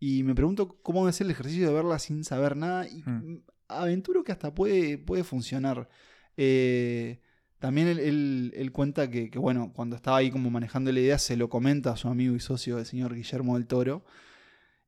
[0.00, 2.88] Y me pregunto cómo ser el ejercicio de verla sin saber nada.
[2.88, 3.42] Y Mm.
[3.68, 5.88] aventuro que hasta puede, puede funcionar.
[6.36, 7.20] Eh,
[7.58, 11.18] también él, él- él cuenta que, que, bueno, cuando estaba ahí como manejando la idea,
[11.18, 14.04] se lo comenta a su amigo y socio, el señor Guillermo del Toro.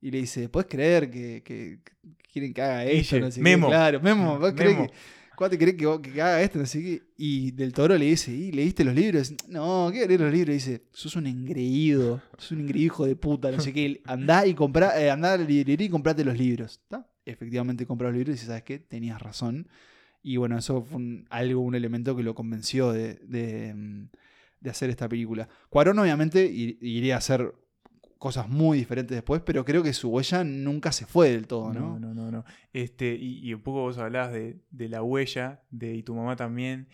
[0.01, 1.93] Y le dice, ¿puedes creer que, que- que
[2.33, 3.21] quieren que haga esto?
[3.21, 3.43] No sé qué?".
[3.43, 3.69] Memo.
[3.69, 4.87] Claro, Memo, ¿vos crees Memo.
[4.89, 4.95] que,
[5.43, 6.61] ¿cuánto crees que, haga esto?
[7.19, 9.35] Y del Toro le dice, ¿y leíste los libros?
[9.49, 10.55] No, ¿qué leer los libros?
[10.55, 14.01] Dice, sos un engreído, sos un engreído hijo de puta, no sé qué.
[14.05, 16.81] Andá y comprá, eh, andá a la librería y comprate los libros.
[16.83, 17.07] ¿Está?
[17.27, 18.79] Efectivamente compró los libros y ¿sabes qué?
[18.79, 19.67] Tenías razón.
[20.23, 24.09] Y bueno, eso fue un- algo, un elemento que lo convenció de, de, mm,
[24.61, 25.49] de hacer esta película.
[25.69, 27.53] Cuarón obviamente ir- iría a hacer
[28.23, 31.99] cosas muy diferentes después, pero creo que su huella nunca se fue del todo, ¿no?
[31.99, 32.45] No, no, no, no.
[32.73, 36.87] Este, y, un poco vos hablabas de, la huella, de y tu mamá también.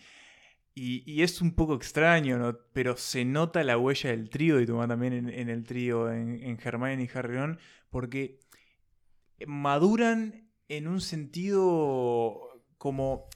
[0.73, 2.57] Y, es un poco extraño, ¿no?
[2.73, 6.41] Pero se nota la huella del trío y tu mamá también en, el trío, en,
[6.41, 7.59] en Hermione y Harry Ron,
[7.91, 8.39] porque
[9.45, 12.39] maduran en un sentido
[12.79, 13.27] como...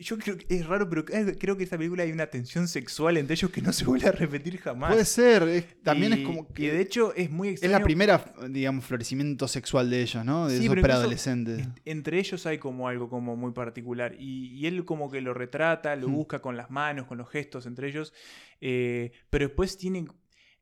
[0.00, 3.18] Yo creo que es raro, pero creo que en esta película hay una tensión sexual
[3.18, 4.90] entre ellos que no se vuelve a repetir jamás.
[4.92, 7.78] Puede ser, es- también es Y- como y que de hecho es muy es extraño.
[7.78, 10.48] la primera, digamos, florecimiento sexual de ellos, ¿no?
[10.48, 11.68] De Sí, esos preadolescentes.
[11.84, 15.94] entre ellos hay como algo como muy particular y, y él como que lo retrata,
[15.94, 16.14] lo Hmm.
[16.14, 18.14] busca con las manos, con los gestos entre ellos,
[18.62, 20.06] eh, pero después tiene,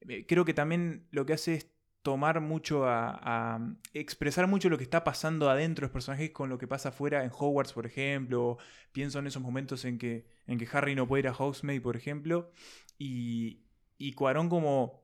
[0.09, 1.69] eh, creo que también lo que hace es
[2.03, 3.61] tomar mucho a,
[3.93, 7.25] expresar mucho lo que está pasando adentro de los personajes con lo que pasa afuera
[7.25, 8.59] en Hogwarts, por ejemplo.
[8.93, 11.97] Pienso en esos momentos en que, en que Harry no puede ir a Hogsmeade, por
[11.97, 12.51] ejemplo,
[12.99, 13.65] y,
[13.99, 15.00] y Cuarón como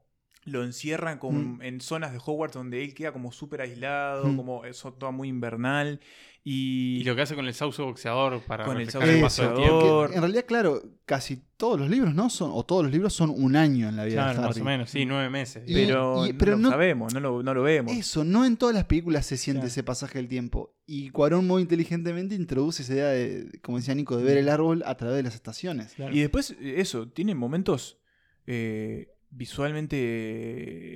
[0.46, 1.62] lo encierran como Mm.
[1.62, 4.36] en zonas de Hogwarts donde él queda como súper aislado, Mm.
[4.36, 6.00] como eso todo muy invernal.
[6.48, 9.42] Y, Y lo que hace con el sauce boxeador para Con el sauce el paso
[9.42, 9.74] del Eso, tiempo.
[9.80, 10.14] boxeador.
[10.14, 12.30] en realidad, claro, casi todos los libros, ¿no?
[12.30, 14.64] Son, o todos los libros son un año en la vida Claro, de más o
[14.64, 15.64] menos, sí, nueve meses.
[15.66, 17.92] Y- pero, y- pero no lo no- sabemos, no lo, no lo vemos.
[17.96, 19.66] Eso, no en todas las películas se siente Claro.
[19.68, 20.76] ese pasaje del tiempo.
[20.86, 24.84] Y Cuarón muy inteligentemente introduce esa idea de, como decía Nico, de ver el árbol
[24.86, 25.96] a través de las estaciones.
[26.12, 27.98] Y después, eso, tiene momentos
[28.46, 29.96] eh, visualmente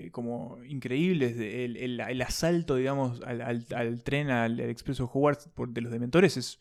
[0.06, 1.36] eh, como increíbles.
[1.38, 5.80] El, el- el asalto, digamos, al, al- al tren, al, al expreso Hogwarts por, de
[5.80, 6.58] los Dementores es.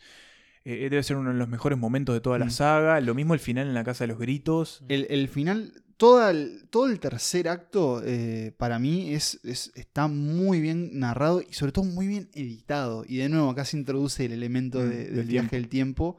[0.65, 2.51] eh, debe ser uno de los mejores momentos de toda la Mm.
[2.51, 3.01] saga.
[3.01, 4.83] Lo mismo el final en la Casa de los Gritos.
[4.89, 10.07] El, el final, toda el- todo el tercer acto, eh, para mí, es, es- está
[10.07, 13.05] muy bien narrado y sobre todo muy bien editado.
[13.07, 16.17] Y de nuevo, acá se introduce el elemento Mm, de- del del viaje del tiempo,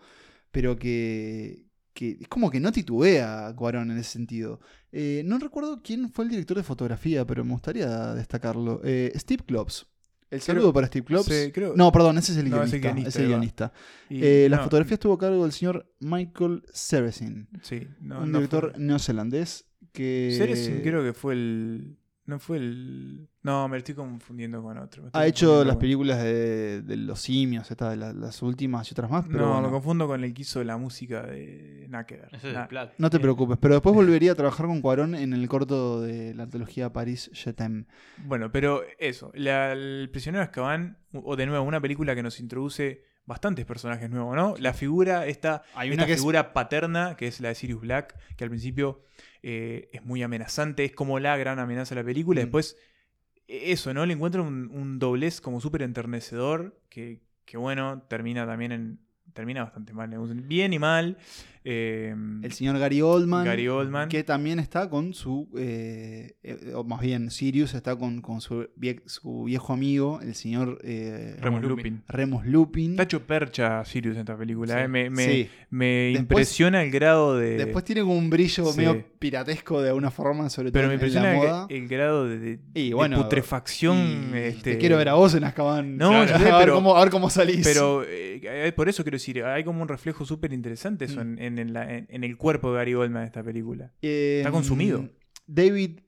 [0.51, 1.67] pero que,
[2.01, 4.59] que es como que no titubea Cuarón en ese sentido.
[4.91, 8.81] Eh, no recuerdo quién fue el director de fotografía, pero me gustaría destacarlo.
[8.85, 9.87] Eh, Steve Klops.
[10.31, 11.27] El saludo para Steve Klops.
[11.27, 12.65] sí, creo- no, perdón, ese es el No, guionista.
[12.65, 13.73] es el guionista, es el guionista.
[14.09, 17.49] Y Eh, la fotografía estuvo a cargo del señor Michael Seresin.
[17.63, 21.99] Sí, no, un director neozelandés que Ceresin creo que fue el.
[22.31, 23.29] No fue el.
[23.43, 25.11] No, me estoy confundiendo con otro.
[25.13, 28.95] ha hecho las con- películas de, de los simios, estas de la- las últimas y
[28.95, 32.69] otras más, pero no, bueno, me confundo con el que hizo la música de es.
[32.69, 32.93] Plat.
[32.99, 33.59] no te preocupes.
[33.61, 37.53] Pero después volvería a trabajar con Cuarón en el corto de la antología Paris Je
[37.53, 37.87] t'aime.
[38.25, 42.39] Bueno, pero eso, la- el prisionero de Azkaban, o de nuevo, una película que nos
[42.41, 44.55] introduce bastantes personajes nuevos, ¿no?
[44.59, 48.17] La figura, esta, Hay esta una es- figura paterna, que es la de Sirius Black,
[48.37, 49.03] que al principio
[49.43, 52.45] eh, es muy amenazante, es como la gran amenaza de la película, Mm.
[52.45, 52.77] después
[53.49, 54.07] eh, eso, ¿no?
[54.07, 59.01] Le encuentra un, un doblez como súper enternecedor, que, que bueno, termina también en...
[59.33, 60.11] Termina bastante mal,
[60.49, 61.17] bien y mal.
[61.65, 63.45] Eh, El señor Gary Oldman.
[63.45, 64.09] Gary Oldman.
[64.09, 65.49] Que también está con su.
[65.57, 70.35] eh, eh, o más bien, Sirius está con, con su, vie- su viejo amigo, el
[70.35, 70.79] señor.
[70.83, 72.03] eh, Remus Lupin.
[72.09, 72.93] Remus Lupin.
[72.93, 74.75] Está hecho percha Sirius en esta película.
[74.75, 74.81] Sí.
[74.81, 74.89] eh.
[74.89, 75.49] Me, me- Sí.
[75.71, 77.57] me Después- impresiona el grado de.
[77.59, 78.79] Después tiene como un brillo Sí.
[78.79, 81.67] medio piratesco de alguna forma, sobre pero todo me en- en impresiona la el, moda.
[81.69, 84.31] el grado de, de- Y de bueno, putrefacción.
[84.35, 85.97] y este, Te quiero ver a vos en Azkaban.
[85.99, 87.67] No, Claro, ya sé, a, ver pero- cómo, a ver cómo salís.
[87.67, 88.05] Pero
[88.75, 91.97] por eso quiero decir, hay como un reflejo súper interesante eso en, en- en la-
[91.97, 93.93] en- en el cuerpo de Gary Oldman de esta película.
[94.03, 95.09] Eh, Está consumido.
[95.47, 96.01] David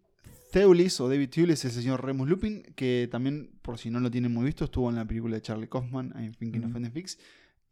[0.52, 4.10] Thewlis o David Thewlis es el señor Remus Lupin, que también, por si no lo
[4.10, 6.73] tienen muy visto, estuvo en la película de Charlie Kaufman, I'm Thinking of Ujú.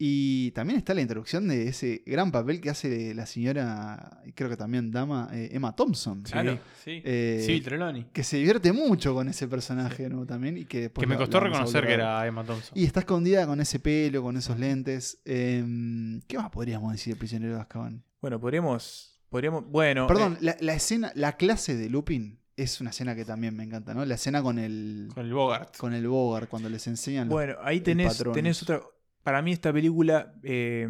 [0.03, 4.49] Y también está la introducción de ese gran papel que hace de la señora, creo
[4.49, 6.23] que también dama, eh, Emma Thompson.
[6.23, 7.03] Claro, sí.
[7.05, 8.07] Eh, Sí, Trelawney.
[8.11, 10.25] Que se divierte mucho con ese personaje ¿no?
[10.25, 10.57] también.
[10.57, 12.73] Y que, después Que me la- costó la reconocer que era Emma Thompson.
[12.79, 15.21] Y está escondida con ese pelo, con esos lentes.
[15.27, 18.03] Em, ¿Qué más podríamos decir del prisionero de Azkaban?
[18.23, 19.21] Bueno, podríamos.
[19.29, 20.07] podríamos bueno.
[20.07, 23.65] Perdón, eh, la, la escena, la clase de Lupin es una escena que también me
[23.65, 24.03] encanta, ¿no?
[24.07, 25.09] La escena con el.
[25.15, 25.77] Con el Bogart.
[25.77, 27.27] Con el Bogart, cuando les enseñan.
[27.29, 28.81] los- Bueno, ahí tenés, tenés otra.
[29.23, 30.89] Para mí, esta película eh,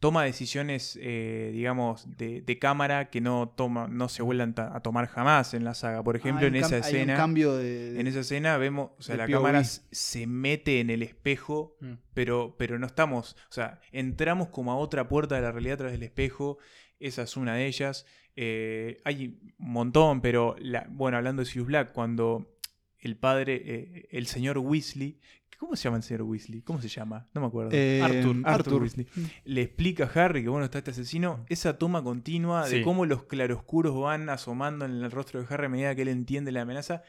[0.00, 5.06] toma decisiones, eh, digamos, de, de cámara que no toma, no se vuelvan a tomar
[5.06, 6.02] jamás en la saga.
[6.02, 7.16] Por ejemplo, Ah, hay en esa cam- hay un escena.
[7.16, 9.32] cambio de- En esa escena vemos, o sea, la POV.
[9.32, 11.92] cámara se mete en el espejo, Mm.
[12.12, 13.36] pero, pero no estamos.
[13.48, 16.58] O sea, entramos como a otra puerta de la realidad a través del espejo.
[17.00, 18.04] Esa es una de ellas.
[18.36, 22.50] Eh, hay un montón, pero la- bueno, hablando de Sirius Black, cuando
[22.98, 25.18] el padre, eh, el señor Weasley,
[25.64, 26.62] ¿cómo se llama el señor Weasley?
[26.62, 27.26] ¿Cómo se llama?
[27.34, 27.70] No me acuerdo.
[27.72, 28.48] Eh, Arthur, Arthur.
[28.48, 29.06] Arthur Weasley.
[29.44, 31.44] Le explica a Harry que bueno está este asesino.
[31.48, 32.82] Esa toma continua de Sí.
[32.82, 36.52] cómo los claroscuros van asomando en el rostro de Harry a medida que él entiende
[36.52, 37.02] la amenaza.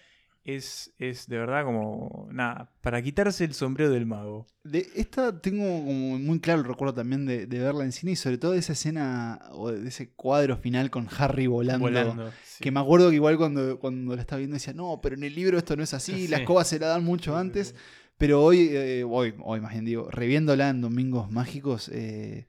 [0.43, 2.27] Es, es de verdad como.
[2.31, 4.45] Nada, para quitarse el sombrero del mago.
[4.63, 8.15] De esta tengo como muy claro el recuerdo también de, de verla en cine y
[8.15, 11.85] sobre todo de esa escena o de ese cuadro final con Harry volando.
[11.87, 12.63] Volando, sí.
[12.63, 15.33] Que me acuerdo que igual cuando, cuando la estaba viendo decía, no, pero en el
[15.33, 16.27] libro esto no es así, Sí.
[16.27, 17.73] las cobas se la dan mucho antes.
[18.17, 22.47] Pero hoy, eh, hoy, hoy más bien digo, reviéndola en Domingos Mágicos, eh,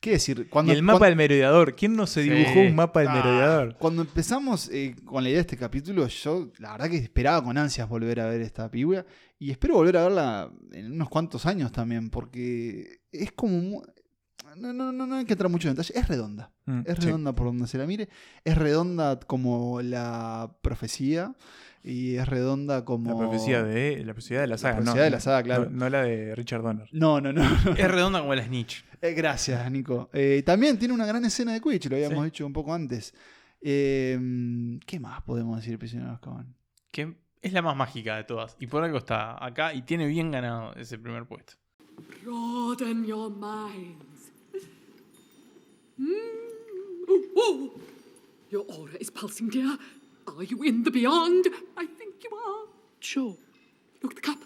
[0.00, 0.48] ¿qué decir?
[0.50, 1.76] Cuando, y el mapa del merodeador.
[1.76, 3.76] ¿Quién no se dibujó un mapa del Ah, merodeador?
[3.78, 7.56] Cuando empezamos eh, con la idea de este capítulo, yo la verdad que esperaba con
[7.56, 9.06] ansias volver a ver esta película
[9.38, 13.82] y espero volver a verla en unos cuantos años también, porque es como...
[14.56, 15.98] No, no, no, no hay que entrar mucho en detalle.
[15.98, 16.50] Es redonda.
[16.64, 17.06] Mm, es sí.
[17.06, 18.08] redonda por donde se la mire.
[18.42, 21.34] Es redonda como la profecía.
[21.88, 23.10] Y es redonda como.
[23.12, 25.64] La profecía de la profecía de la saga, profecía no, de la saga, claro.
[25.70, 26.88] No, no la de Richard Donner.
[26.92, 27.42] No, no, no.
[27.76, 28.84] Es redonda como la Snitch.
[29.00, 30.10] Eh, gracias, Nico.
[30.12, 32.24] Eh, también tiene una gran escena de Quidditch, lo habíamos Sí.
[32.24, 33.14] dicho un poco antes.
[33.60, 34.18] Eh,
[34.84, 36.54] ¿Qué más podemos decir de Prisionero de Azkaban?
[36.90, 38.56] Que es la más mágica de todas.
[38.58, 41.52] Y por algo está acá y tiene bien ganado ese primer puesto.
[42.24, 44.32] Broaden your minds.
[45.96, 46.10] Mm.
[47.08, 47.70] Oh, oh.
[48.50, 49.78] Your aura is pulsing, dear.
[50.28, 51.46] Are you in the beyond?
[51.76, 52.66] I think you are.
[53.00, 53.34] Sure.
[54.02, 54.38] Look at the cup.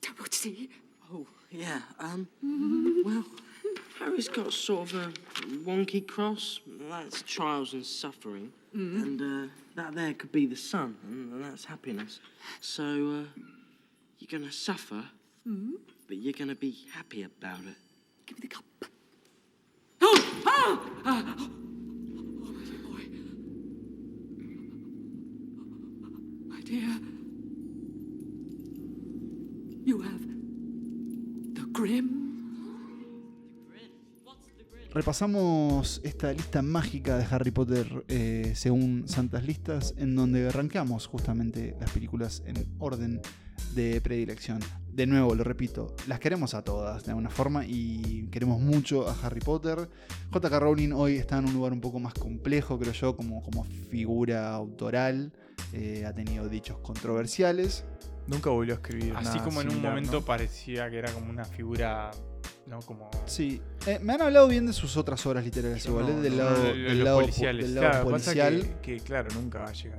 [0.00, 0.70] Tell me what you see.
[1.12, 1.80] Oh, yeah.
[1.98, 2.28] Um,
[3.04, 3.24] well,
[3.98, 5.12] Harry's got sort of a
[5.64, 6.60] wonky cross.
[6.90, 8.52] That's trials and suffering.
[8.76, 9.02] Mm.
[9.02, 12.20] And uh, that there could be the sun, and, and that's happiness.
[12.60, 13.40] So, uh,
[14.18, 15.04] you're going to suffer,
[15.46, 15.72] Mm.
[16.06, 17.74] but you're going to be happy about it.
[18.26, 18.64] Give me the cup.
[20.00, 20.42] Oh!
[20.46, 20.90] Ah!
[21.04, 21.48] Ah!
[26.72, 26.80] You
[30.02, 30.32] have the.
[34.94, 41.76] Repasamos esta lista mágica de Harry Potter eh, según Santas Listas, en donde arrancamos justamente
[41.78, 43.20] las películas en orden
[43.74, 44.60] de predilección.
[44.90, 49.16] De nuevo, lo repito, las queremos a todas de alguna forma y queremos mucho a
[49.22, 49.90] Harry Potter.
[50.30, 50.58] J.K.
[50.58, 54.54] Rowling hoy está en un lugar un poco más complejo, creo yo, como, como figura
[54.54, 55.34] autoral.
[55.72, 57.84] Eh, ha tenido dichos controversiales.
[58.26, 59.14] Nunca volvió a escribir.
[59.16, 60.22] Así nada como en un momento ¿no?
[60.24, 62.10] parecía que era como una figura.
[62.66, 62.80] ¿no?
[62.80, 63.10] Como.
[63.26, 63.60] Sí.
[63.86, 66.62] Eh, me han hablado bien de sus otras obras literarias, igual, eh, del no, lado,
[66.62, 67.66] del lado policiales.
[67.66, 68.80] del lado Claro, pasa policial.
[68.82, 69.98] que, que, claro, nunca va a llegar.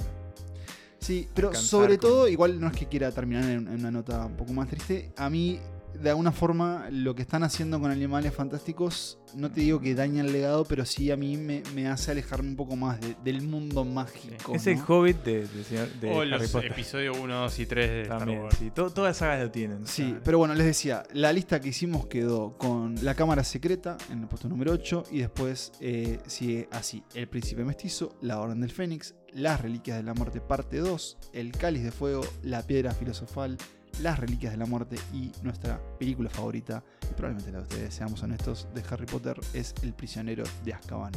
[0.99, 4.25] Sí, pero sobre con- todo, igual no es que quiera terminar en, en una nota
[4.25, 5.11] un poco más triste.
[5.17, 5.59] A mí,
[6.01, 10.21] de alguna forma, lo que están haciendo con Animales Fantásticos, no te digo que daña
[10.21, 13.41] el legado, pero sí a mí me, me hace alejarme un poco más de- del
[13.41, 14.53] mundo mágico.
[14.53, 14.79] Es el.
[14.87, 16.71] Hobbit de, de, señor- de o Harry los Potter.
[16.71, 18.57] episodios 1, 2 y 3 de Star También, Wars.
[18.59, 18.71] sí.
[18.71, 19.87] To- todas las sagas lo tienen.
[19.87, 24.19] Sí, pero bueno, les decía, la lista que hicimos quedó con La Cámara Secreta en
[24.21, 28.71] el puesto número 8 y después eh, sigue así, El Príncipe Mestizo, La Orden del
[28.71, 33.57] Fénix, Las Reliquias de la Muerte parte 2, El Cáliz de Fuego, La Piedra Filosofal,
[34.01, 38.21] Las Reliquias de la Muerte y nuestra película favorita, y probablemente la de ustedes, seamos
[38.23, 41.13] honestos, de Harry Potter es El Prisionero de Azkaban.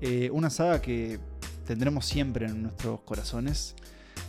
[0.00, 1.18] Eh, una saga que
[1.66, 3.74] tendremos siempre en nuestros corazones,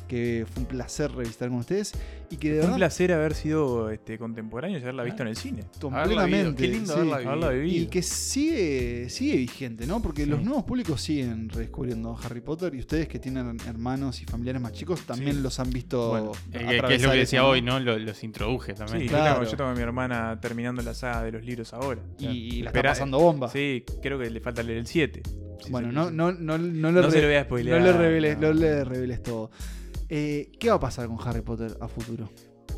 [0.08, 1.94] que fue un placer revisitar con ustedes
[2.30, 5.30] y que de Fue verdad un placer haber sido este, contemporáneo y haberla visto en
[5.30, 5.64] el cine.
[5.80, 6.62] completamente.
[6.64, 7.00] Qué lindo sí.
[7.00, 7.84] haberla, haberla vivido.
[7.84, 10.02] Y que sigue, sigue vigente, ¿no?
[10.02, 14.62] Porque los nuevos públicos siguen redescubriendo Harry Potter y ustedes que tienen hermanos y familiares
[14.62, 15.42] más chicos también Sí.
[15.42, 16.10] los han visto.
[16.10, 17.80] Bueno, Eh, que- que, es lo que eso, decía hoy, ¿no?
[17.80, 19.02] Lo- los introduje también.
[19.02, 19.36] Sí, Claro.
[19.36, 19.50] claro.
[19.52, 22.02] Yo tengo a mi hermana terminando la saga de los libros ahora.
[22.20, 23.50] Y- y la está pasando bomba.
[23.50, 25.22] Sí, creo que le falta leer el 7.
[25.70, 28.38] Bueno, no, no, no, no, le No se lo voy a spoilear, No le reveles,
[28.38, 28.48] no.
[28.48, 29.50] no le reveles todo.
[30.10, 32.30] Eh, ¿Qué va a pasar con Harry Potter a futuro?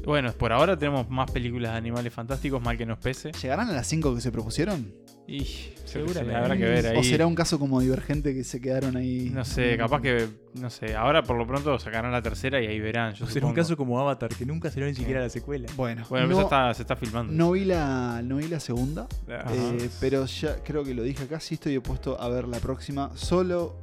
[0.06, 3.32] Bueno, por ahora tenemos más películas de animales fantásticos, mal que nos pese.
[3.34, 4.94] ¿Llegarán a las 5 que se propusieron?
[5.28, 5.44] Y
[5.86, 6.36] Seguramente.
[6.36, 6.98] habrá que ver ahí.
[6.98, 9.30] ¿O será un caso como divergente que se quedaron ahí?
[9.30, 12.80] No sé, capaz que, no sé, ahora por lo pronto sacarán la tercera y ahí
[12.80, 13.14] verán.
[13.14, 15.70] Yo O será un caso como Avatar, que nunca salió ni siquiera la secuela.
[15.76, 17.32] Bueno, Bueno, no- ya está, se está filmando.
[17.34, 21.40] No vi la, no vi la segunda, eh, pero ya creo que lo dije acá,
[21.40, 23.76] sí estoy opuesto a ver la próxima, solo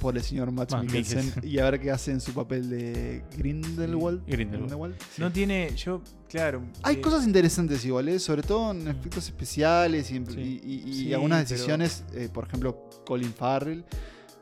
[0.00, 1.50] por el señor Matt Matt Mikkelsen Mikkelsen.
[1.50, 4.22] y a ver qué hace en su papel de Grindelwald.
[4.26, 4.96] Grindelwald.
[5.18, 6.62] No tiene, yo, claro.
[6.82, 8.18] Hay eh, cosas interesantes igual, ¿eh?
[8.18, 10.40] sobre todo en efectos especiales y, en- Sí.
[10.64, 13.84] y- y- y Sí, algunas pero- decisiones, eh, por ejemplo, Colin Farrell.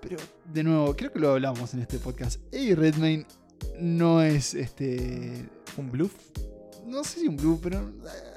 [0.00, 0.16] Pero,
[0.52, 2.40] de nuevo, creo que lo hablamos en este podcast.
[2.52, 3.26] Eddie Redmayne
[3.80, 5.44] no es este.
[5.76, 6.14] ¿Un bluff?
[6.86, 7.78] No sé si un bluff, pero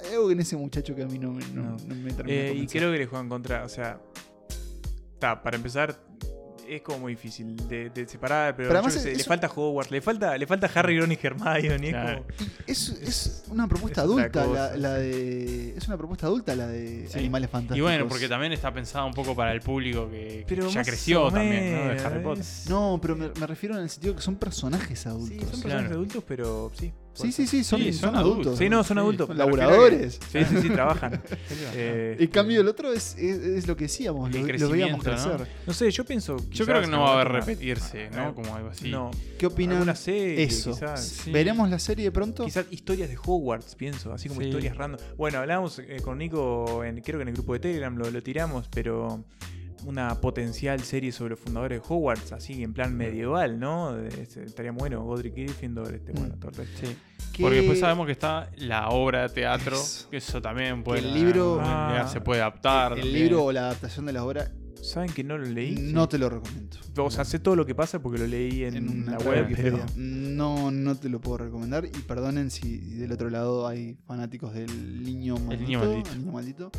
[0.03, 1.77] hay algo en ese muchacho que a mí no, me- no- No.
[1.87, 3.63] no me termina Eh, y creo que le juegan contra.
[3.63, 4.01] O sea.
[5.19, 6.03] Para empezar.
[6.71, 9.27] Es como muy difícil de, de separar, pero, Pero yo además sé, es- le es-
[9.27, 11.75] falta Hogwarts, le falta, le falta Harry, Ron y Hermione.
[11.87, 12.23] es Claro.
[12.37, 14.45] como- Es, es una propuesta es adulta,
[14.77, 15.75] la, de.
[15.77, 17.19] Es una propuesta adulta la de Sí.
[17.19, 17.77] Animales Fantásticos.
[17.77, 20.81] Y bueno, porque también está pensada un poco para el público que, que Pero ya
[20.83, 21.93] creció también, ¿no?
[21.93, 22.41] De Harry Potter.
[22.41, 25.27] es- No, pero me, me refiero en el sentido que son personajes adultos.
[25.29, 25.95] Sí, son personajes Claro.
[25.95, 26.93] adultos, pero sí.
[27.13, 28.33] Sí, sí, sí, son, Sí, son son adultos.
[28.41, 28.59] adultos.
[28.59, 29.27] Sí, no, son adultos.
[29.27, 30.17] Son a laburadores.
[30.31, 31.21] que- Sí, sí, sí, trabajan.
[31.73, 35.03] Eh, En cambio, el otro es, es, es lo que decíamos, El lo, lo veíamos
[35.03, 35.47] crecer.
[35.67, 36.37] no sé, yo pienso.
[36.49, 38.21] Yo creo que no va a haber repetirse, ¿no?
[38.27, 38.89] Ah, Como algo así.
[38.89, 39.11] No.
[39.37, 39.95] ¿Qué opinan?
[39.95, 40.71] Serie, Eso.
[40.71, 41.05] quizás.
[41.05, 41.31] Sí.
[41.31, 42.45] ¿Veremos la serie de pronto?
[42.45, 44.47] Quizás historias de Hogwarts, pienso, así como Sí.
[44.47, 44.99] historias random.
[45.17, 48.23] Bueno, hablábamos eh, con Nico, en, creo que en el grupo de Telegram lo, lo
[48.23, 49.23] tiramos, pero
[49.85, 53.97] una potencial serie sobre los fundadores de Hogwarts, así en plan medieval, ¿no?
[53.97, 56.87] Este, estaría bueno, Godric Gryffindor, este, bueno, todo el resto.
[56.87, 56.95] Sí.
[57.33, 60.09] ¿Qué- Porque después sabemos que está la obra de teatro, Eso.
[60.09, 60.99] que eso también puede.
[60.99, 62.07] El libro- Ah.
[62.11, 62.93] se puede adaptar.
[62.93, 63.15] el también.
[63.23, 64.51] libro o la adaptación de la obra,
[64.81, 65.75] ¿Saben que no lo leí?
[65.75, 66.75] no te lo recomiendo.
[66.97, 69.47] O sea, sé todo lo que pasa porque lo leí en, En una la web,
[69.55, 69.79] pero...
[69.95, 71.85] No, no te lo puedo recomendar.
[71.85, 75.63] Y perdonen si del otro lado hay fanáticos del niño maldito.
[75.67, 76.09] niño maldito.
[76.11, 76.71] el niño maldito.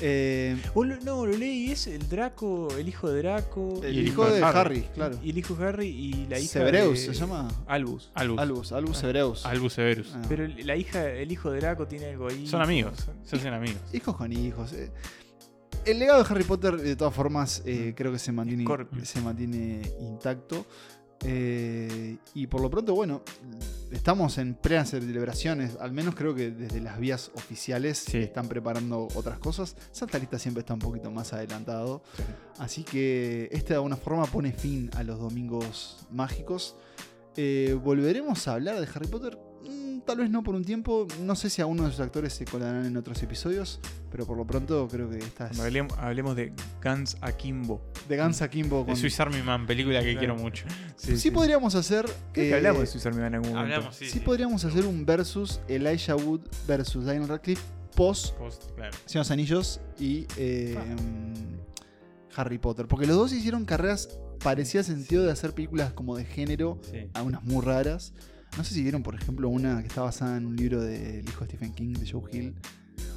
[0.00, 0.56] Eh,
[1.04, 3.80] no, lo leí, es el Draco, el hijo de Draco.
[3.84, 5.18] el Y el hijo de Harry, claro.
[5.22, 7.48] Y el hijo de Harry y la hija Severus de- se llama.
[7.66, 8.10] Albus.
[8.14, 8.38] Albus.
[8.40, 9.46] Albus, Albus Severus.
[9.46, 10.12] Albus Severus.
[10.14, 10.22] Ah.
[10.28, 12.46] Pero el- la hija, el hijo de Draco tiene algo ahí.
[12.46, 12.98] Son amigos.
[13.04, 13.80] Son- Se hacen amigos.
[13.92, 14.72] Hijos con hijos.
[14.72, 14.90] eh.
[15.84, 19.04] El legado de Harry Potter, de todas formas, eh, creo que se mantiene, Scorpio.
[19.04, 20.64] se mantiene intacto.
[21.24, 23.22] Eh, y por lo pronto, bueno,
[23.90, 25.76] estamos en plenas celebraciones.
[25.80, 28.18] Al menos creo que desde las vías oficiales Sí.
[28.18, 29.74] están preparando otras cosas.
[29.90, 32.02] Santa Rita siempre está un poquito más adelantado.
[32.58, 36.76] Así que este de alguna forma pone fin a los domingos mágicos.
[37.36, 39.38] Eh, ¿Volveremos a hablar de Harry Potter?
[40.06, 41.06] Tal vez no por un tiempo.
[41.22, 43.80] No sé si alguno de sus actores se colarán en otros episodios.
[44.10, 46.52] Pero por lo pronto creo que esta es Cuando hablemos, hablemos de
[46.82, 47.80] Guns Akimbo.
[48.08, 48.80] de Gansa Kimbo.
[48.80, 48.96] De Con...
[48.96, 50.18] Swiss Army Man, película que Claro.
[50.18, 50.66] quiero mucho.
[50.96, 52.04] Sí, podríamos hacer.
[52.04, 53.74] Creo que eh, hablamos de Swiss Army Man en algún momento.
[53.76, 54.06] Hablamos, sí.
[54.08, 57.62] sí, podríamos hacer un versus Elijah Wood versus Daniel Radcliffe
[57.96, 58.92] post Post, claro.
[59.06, 60.84] Señor de los Anillos y eh, Ah.
[60.84, 62.86] mm, Harry Potter.
[62.86, 64.08] Porque los dos hicieron carreras
[64.42, 67.08] parecidas en sentido de hacer películas como de género, Sí.
[67.14, 68.12] algunas muy raras.
[68.56, 71.44] No sé si vieron, por ejemplo, una que está basada en un libro del hijo
[71.44, 72.54] de Stephen King, de Joe Hill.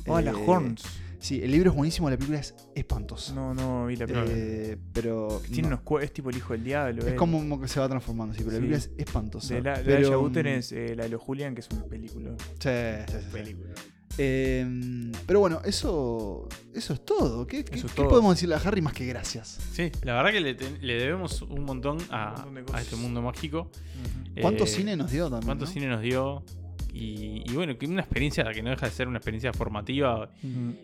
[0.07, 0.83] Oh, la Eh, Horns.
[1.19, 3.33] Sí, el libro es buenísimo, la película es espantosa.
[3.33, 4.31] No, no, vi la película.
[4.35, 5.41] Eh, pero.
[5.45, 5.81] Tiene no.
[5.83, 7.01] unos es tipo el hijo del diablo.
[7.01, 7.15] Es él.
[7.15, 9.55] como que se va transformando, sí, pero la película es espantosa.
[9.55, 12.31] De la, de pero, mm, tenés, eh, la de los Julian, que es una película.
[12.59, 12.69] Sí,
[13.07, 13.96] sí, sí, sí.
[14.17, 17.45] Eh, pero bueno, eso, eso es todo.
[17.45, 18.09] ¿Qué, qué- Eso es qué todo.
[18.09, 19.59] podemos decirle a Harry más que gracias?
[19.73, 23.69] Sí, la verdad que le, ten- le debemos un montón a, a este mundo mágico.
[24.41, 25.71] ¿Cuánto Eh, cine nos dio también, ¿Cuánto no?
[25.71, 26.43] cine nos dio?
[26.97, 30.29] Y, y bueno, que una experiencia que no deja de ser una experiencia formativa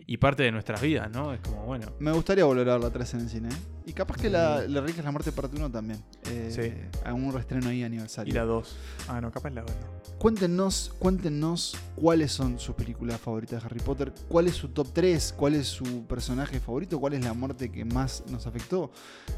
[0.06, 1.32] y parte de nuestras vidas, ¿no?
[1.32, 1.86] Es como, bueno.
[1.98, 3.48] Me gustaría volver a verla atrás en el cine.
[3.48, 3.56] ¿eh?
[3.86, 6.00] Y capaz que la, la Rica es la muerte parte 1 también.
[6.30, 6.72] Eh, Sí.
[7.04, 8.32] Algún reestreno ahí aniversario.
[8.32, 8.76] Y la 2.
[9.08, 10.04] Ah, no, capaz la 2 no.
[10.18, 15.34] Cuéntenos, cuéntenos cuáles son sus películas favoritas de Harry Potter, cuál es su top 3,
[15.36, 18.90] cuál es su personaje favorito, cuál es la muerte que más nos afectó.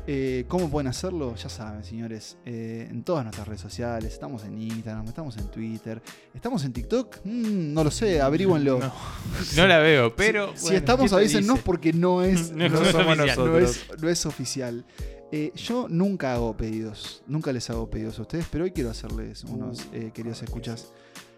[0.06, 1.34] Eh, ¿Cómo pueden hacerlo?
[1.34, 4.12] Ya saben, señores, eh, en todas nuestras redes sociales.
[4.12, 6.00] Estamos en Instagram, estamos en Twitter,
[6.34, 7.18] estamos en TikTok.
[7.24, 8.78] Mm, no lo sé, averíguenlo.
[8.78, 8.92] No,
[9.56, 13.16] no la veo, pero, Si, estamos, ¿qué te avísennos porque no es, No no somos
[13.16, 14.84] no es, no es oficial.
[15.32, 19.42] Eh, yo nunca hago pedidos, nunca les hago pedidos a ustedes, pero hoy quiero hacerles
[19.44, 20.92] unos eh, queridos escuchas.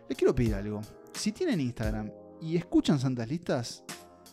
[0.09, 0.83] Les quiero pedir algo.
[1.15, 2.11] Si tienen Instagram
[2.41, 3.83] y escuchan Santas Listas,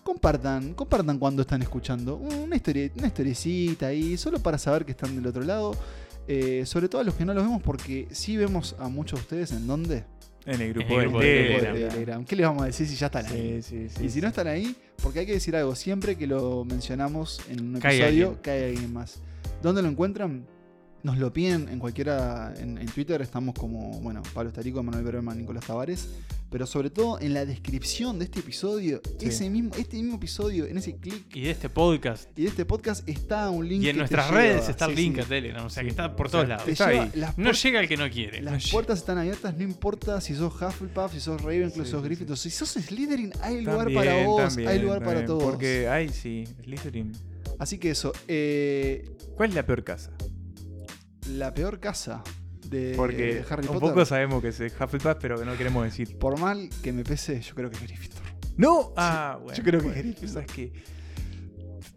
[0.04, 2.18] compartan, compartan cuando están escuchando.
[2.18, 5.74] Una, historia, una historiecita ahí, solo para saber que están del otro lado.
[6.28, 9.24] Eh, sobre todo a los que no los vemos, porque sí vemos a muchos de
[9.24, 10.06] ustedes en dónde.
[10.46, 11.74] En el grupo En el de grupo Telegram.
[11.76, 12.26] de Telegram.
[12.26, 13.62] ¿Qué les vamos a decir si ya están ahí?
[13.64, 16.28] Sí, sí, sí, y si no están ahí, porque hay que decir algo, siempre que
[16.28, 18.42] lo mencionamos en un Cae episodio, alguien.
[18.44, 19.20] cae alguien más.
[19.64, 20.46] ¿Dónde lo encuentran?
[21.04, 25.38] Nos lo piden en cualquiera, en, en Twitter estamos como, bueno, Pablo Estarico, Manuel Berberman,
[25.38, 26.10] Nicolás Tavares,
[26.56, 29.26] pero sobre todo en la descripción de este episodio, Sí.
[29.27, 32.30] ese mismo, este mismo episodio, en ese clic Y de este podcast.
[32.40, 34.40] y de este podcast está un link Y que en te nuestras lleva.
[34.41, 35.19] redes está el Sí, link sí.
[35.19, 36.69] a Telegram, o sea que está por O todos sea, lados.
[36.69, 37.11] Está ahí.
[37.36, 38.41] No llega el que no quiere.
[38.41, 42.38] Las puertas están abiertas, no importa si sos Hufflepuff, si sos Ravenclaw, si sos Gryffindor,
[42.38, 45.44] si sos Slytherin, hay lugar También, para vos, también, hay lugar para todos.
[45.44, 47.11] Porque hay, sí, Slytherin.
[47.60, 49.03] Así que eso, eh,
[49.36, 50.11] ¿Cuál es la peor casa?
[51.32, 52.23] la peor casa
[52.70, 53.90] de Porque Harry un Potter.
[53.90, 56.18] poco sabemos que es Hufflepuff, pero que no queremos decir.
[56.18, 58.24] Por mal que me pese, yo creo que es Gryffindor.
[58.58, 58.94] ¡No!
[58.96, 59.58] Ah, bueno.
[59.58, 60.30] yo creo que es Gryffindor.
[60.30, 60.72] ¿Sabes qué?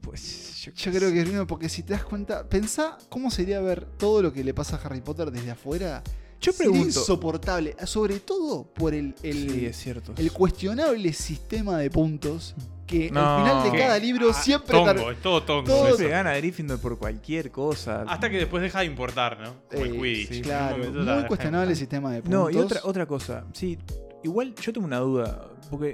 [0.01, 3.61] Pues yo, Yo creo que es Gryffindor porque si te das cuenta, pensá cómo sería
[3.61, 6.03] ver todo lo que le pasa a Harry Potter desde afuera.
[6.41, 10.15] Yo Sería pregunto- insoportable, sobre todo por el, el, Sí, es cierto.
[10.17, 12.55] el cuestionable sistema de puntos
[12.89, 13.21] que No.
[13.21, 15.63] al final de Que- cada libro Ah, siempre tongo, tar- es todo tongo.
[15.65, 18.03] todo- Siempre gana Gryffindor por cualquier cosa.
[18.09, 19.55] Hasta que después deja de importar, ¿no?
[19.71, 20.33] Como el Eh, Quidditch.
[20.33, 22.41] sí, claro, la muy cuestionable el sistema de puntos.
[22.41, 23.45] No, y otra, otra cosa.
[23.53, 23.79] Sí,
[24.25, 25.49] igual yo tengo una duda.
[25.71, 25.93] Porque,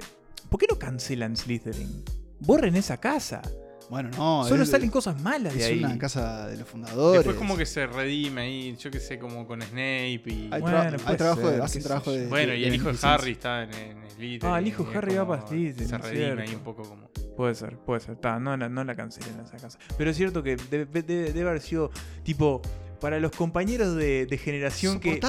[0.49, 2.03] ¿Por qué no cancelan Slytherin?
[2.39, 3.41] Borren esa casa.
[3.89, 4.45] Bueno, no.
[4.47, 5.79] Solo es- salen cosas malas de es ahí.
[5.83, 7.19] una casa de los fundadores.
[7.19, 10.49] Después como que se redime ahí, yo qué sé, como con Snape y...
[10.51, 12.17] Hay, Bueno, tra- hay puede trabajo de, ser, hacen qué sé trabajo yo.
[12.17, 12.27] de.
[12.27, 12.97] Bueno, de- y el hijo de.
[13.03, 14.53] Harry está en, en Slytherin.
[14.55, 16.41] Ah, el hijo de Harry va para Slytherin, Se redime cierto.
[16.41, 17.09] ahí un poco como...
[17.37, 18.15] Puede ser, puede ser.
[18.15, 19.77] Ta, no, la- no la cancelen esa casa.
[19.97, 21.91] Pero es cierto que debe, debe- debe haber sido
[22.23, 22.61] tipo.
[22.99, 25.19] Para los compañeros de, de generación que,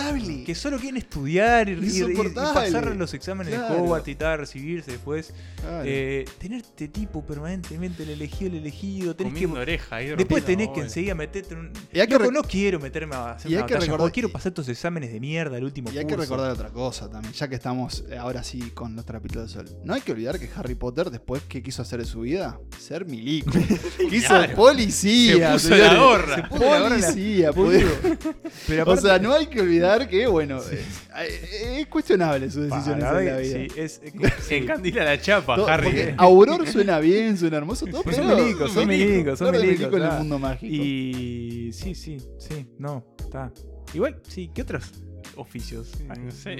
[0.44, 3.82] que solo quieren estudiar y, y- pasar los exámenes de Claro.
[3.82, 5.32] Hogwarts y tal, recibirse después.
[5.60, 5.82] Claro.
[5.86, 9.14] Eh, tener este tipo permanentemente el elegido, el elegido.
[9.16, 11.72] Tenés Comiendo que, oreja ahí después tenés que enseguida meterte en un.
[11.92, 14.12] Y hay que Loco, no quiero meterme a hacer y hay una que batalla, recordar-
[14.12, 17.32] quiero pasar estos exámenes de mierda el último Y hay que recordar otra cosa también,
[17.34, 19.78] ya que estamos eh, ahora sí con los trapitos del sol.
[19.84, 22.58] No hay que olvidar que Harry Potter, después, ¿qué quiso hacer de su vida?
[22.78, 23.50] Ser milico.
[24.10, 24.54] quiso Claro.
[24.54, 25.58] policía.
[25.58, 25.98] Se puso la señores.
[25.98, 26.34] gorra.
[26.36, 26.88] Se Se puso la gorra.
[26.96, 30.84] Policía, O sea, no hay que olvidar que, bueno, eh,
[31.18, 33.58] eh, es cuestionable sus decisiones Para, en la vida.
[33.68, 34.00] sí, es,
[34.42, 35.84] Se encandila la chapa, Todo- Harry.
[35.86, 39.78] porque Auror suena bien, suena hermoso, todo, pero Son milicos, son milicos, son milicos.
[39.78, 40.18] milico en el ah.
[40.18, 40.74] mundo mágico.
[40.74, 43.52] Y sí, sí, sí, no, está.
[43.94, 44.92] Igual, sí, ¿qué otros
[45.36, 45.92] oficios?
[46.08, 46.56] No sé,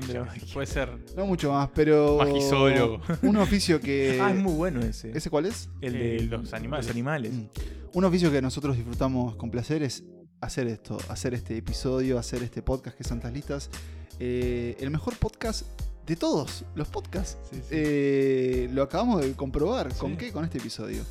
[0.53, 0.91] puede ser...
[1.17, 2.19] No mucho más, pero.
[2.19, 3.01] Magisólogo.
[3.23, 4.19] Un oficio que.
[4.23, 5.17] Ah, es muy bueno ese.
[5.17, 5.69] ¿Ese cuál es?
[5.81, 6.87] El de Eh, los animales.
[6.87, 7.33] Los animales.
[7.33, 7.47] Mm.
[7.95, 10.05] Un oficio que nosotros disfrutamos con placer es
[10.41, 13.71] hacer esto, hacer este episodio, hacer este podcast que es Santas Listas.
[14.19, 15.63] Eh, el mejor podcast
[16.07, 17.37] de todos los podcasts.
[17.51, 17.69] Sí, sí.
[17.71, 19.93] Eh, lo acabamos de comprobar.
[19.97, 20.17] ¿Con Sí.
[20.19, 20.33] qué?
[20.33, 21.03] Con este episodio.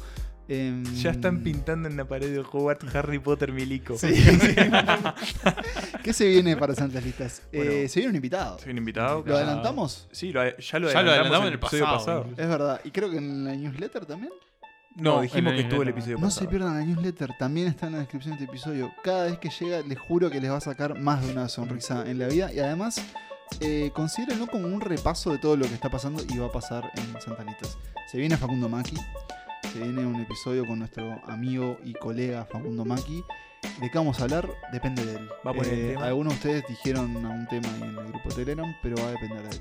[0.48, 3.98] Em, Ya están pintando en la pared de Hogwarts Harry Potter Milico.
[3.98, 4.08] Sí.
[6.04, 7.42] ¿Qué se viene para Santas Listas?
[7.52, 8.60] Eh, se viene un invitado.
[8.60, 9.24] Soy un invitado.
[9.26, 10.08] ¿Lo adelantamos?
[10.12, 12.26] Sí, lo, ya lo Ya lo adelantamos, en en el episodio pasado.
[12.38, 12.80] Es verdad.
[12.84, 14.32] Y creo que en la newsletter también.
[14.96, 16.42] No, No, dijimos que estuvo el episodio No pasado.
[16.42, 18.92] se pierdan la newsletter, también está en la descripción de este episodio.
[19.04, 22.04] Cada vez que llega, les juro que les va a sacar más de una sonrisa
[22.10, 22.52] en la vida.
[22.54, 23.02] Y además,
[23.60, 26.90] eh, considérenlo como un repaso de todo lo que está pasando y va a pasar
[26.96, 27.78] en Santanitas.
[28.10, 28.96] Se viene Facundo Maki,
[29.74, 33.24] se viene un episodio con nuestro amigo y colega Facundo Maki.
[33.82, 34.48] ¿De qué vamos a hablar?
[34.72, 35.28] Depende de él.
[35.46, 36.06] Va a poner el Eh, tema.
[36.06, 39.08] Algunos de ustedes dijeron a un tema ahí en el grupo de Telegram, pero va
[39.10, 39.60] a depender de él.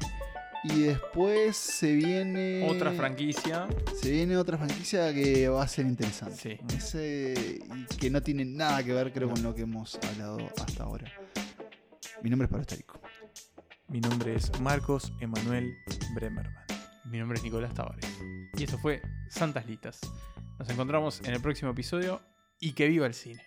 [0.64, 2.66] Y después se viene.
[2.68, 3.68] Otra franquicia.
[4.00, 6.58] Se viene otra franquicia que va a ser interesante.
[6.68, 6.76] Sí.
[6.76, 10.84] Ese, y que no tiene nada que ver, creo, con lo que hemos hablado hasta
[10.84, 11.12] ahora.
[12.22, 13.00] Mi nombre es Pablo Estarico.
[13.88, 15.76] Mi nombre es Marcos Emanuel
[16.14, 16.54] Bremerman.
[17.04, 18.08] Mi nombre es Nicolás Tavares.
[18.56, 20.00] Y esto fue Santas Litas.
[20.58, 22.22] Nos encontramos en el próximo episodio
[22.58, 23.42] y que viva el cine.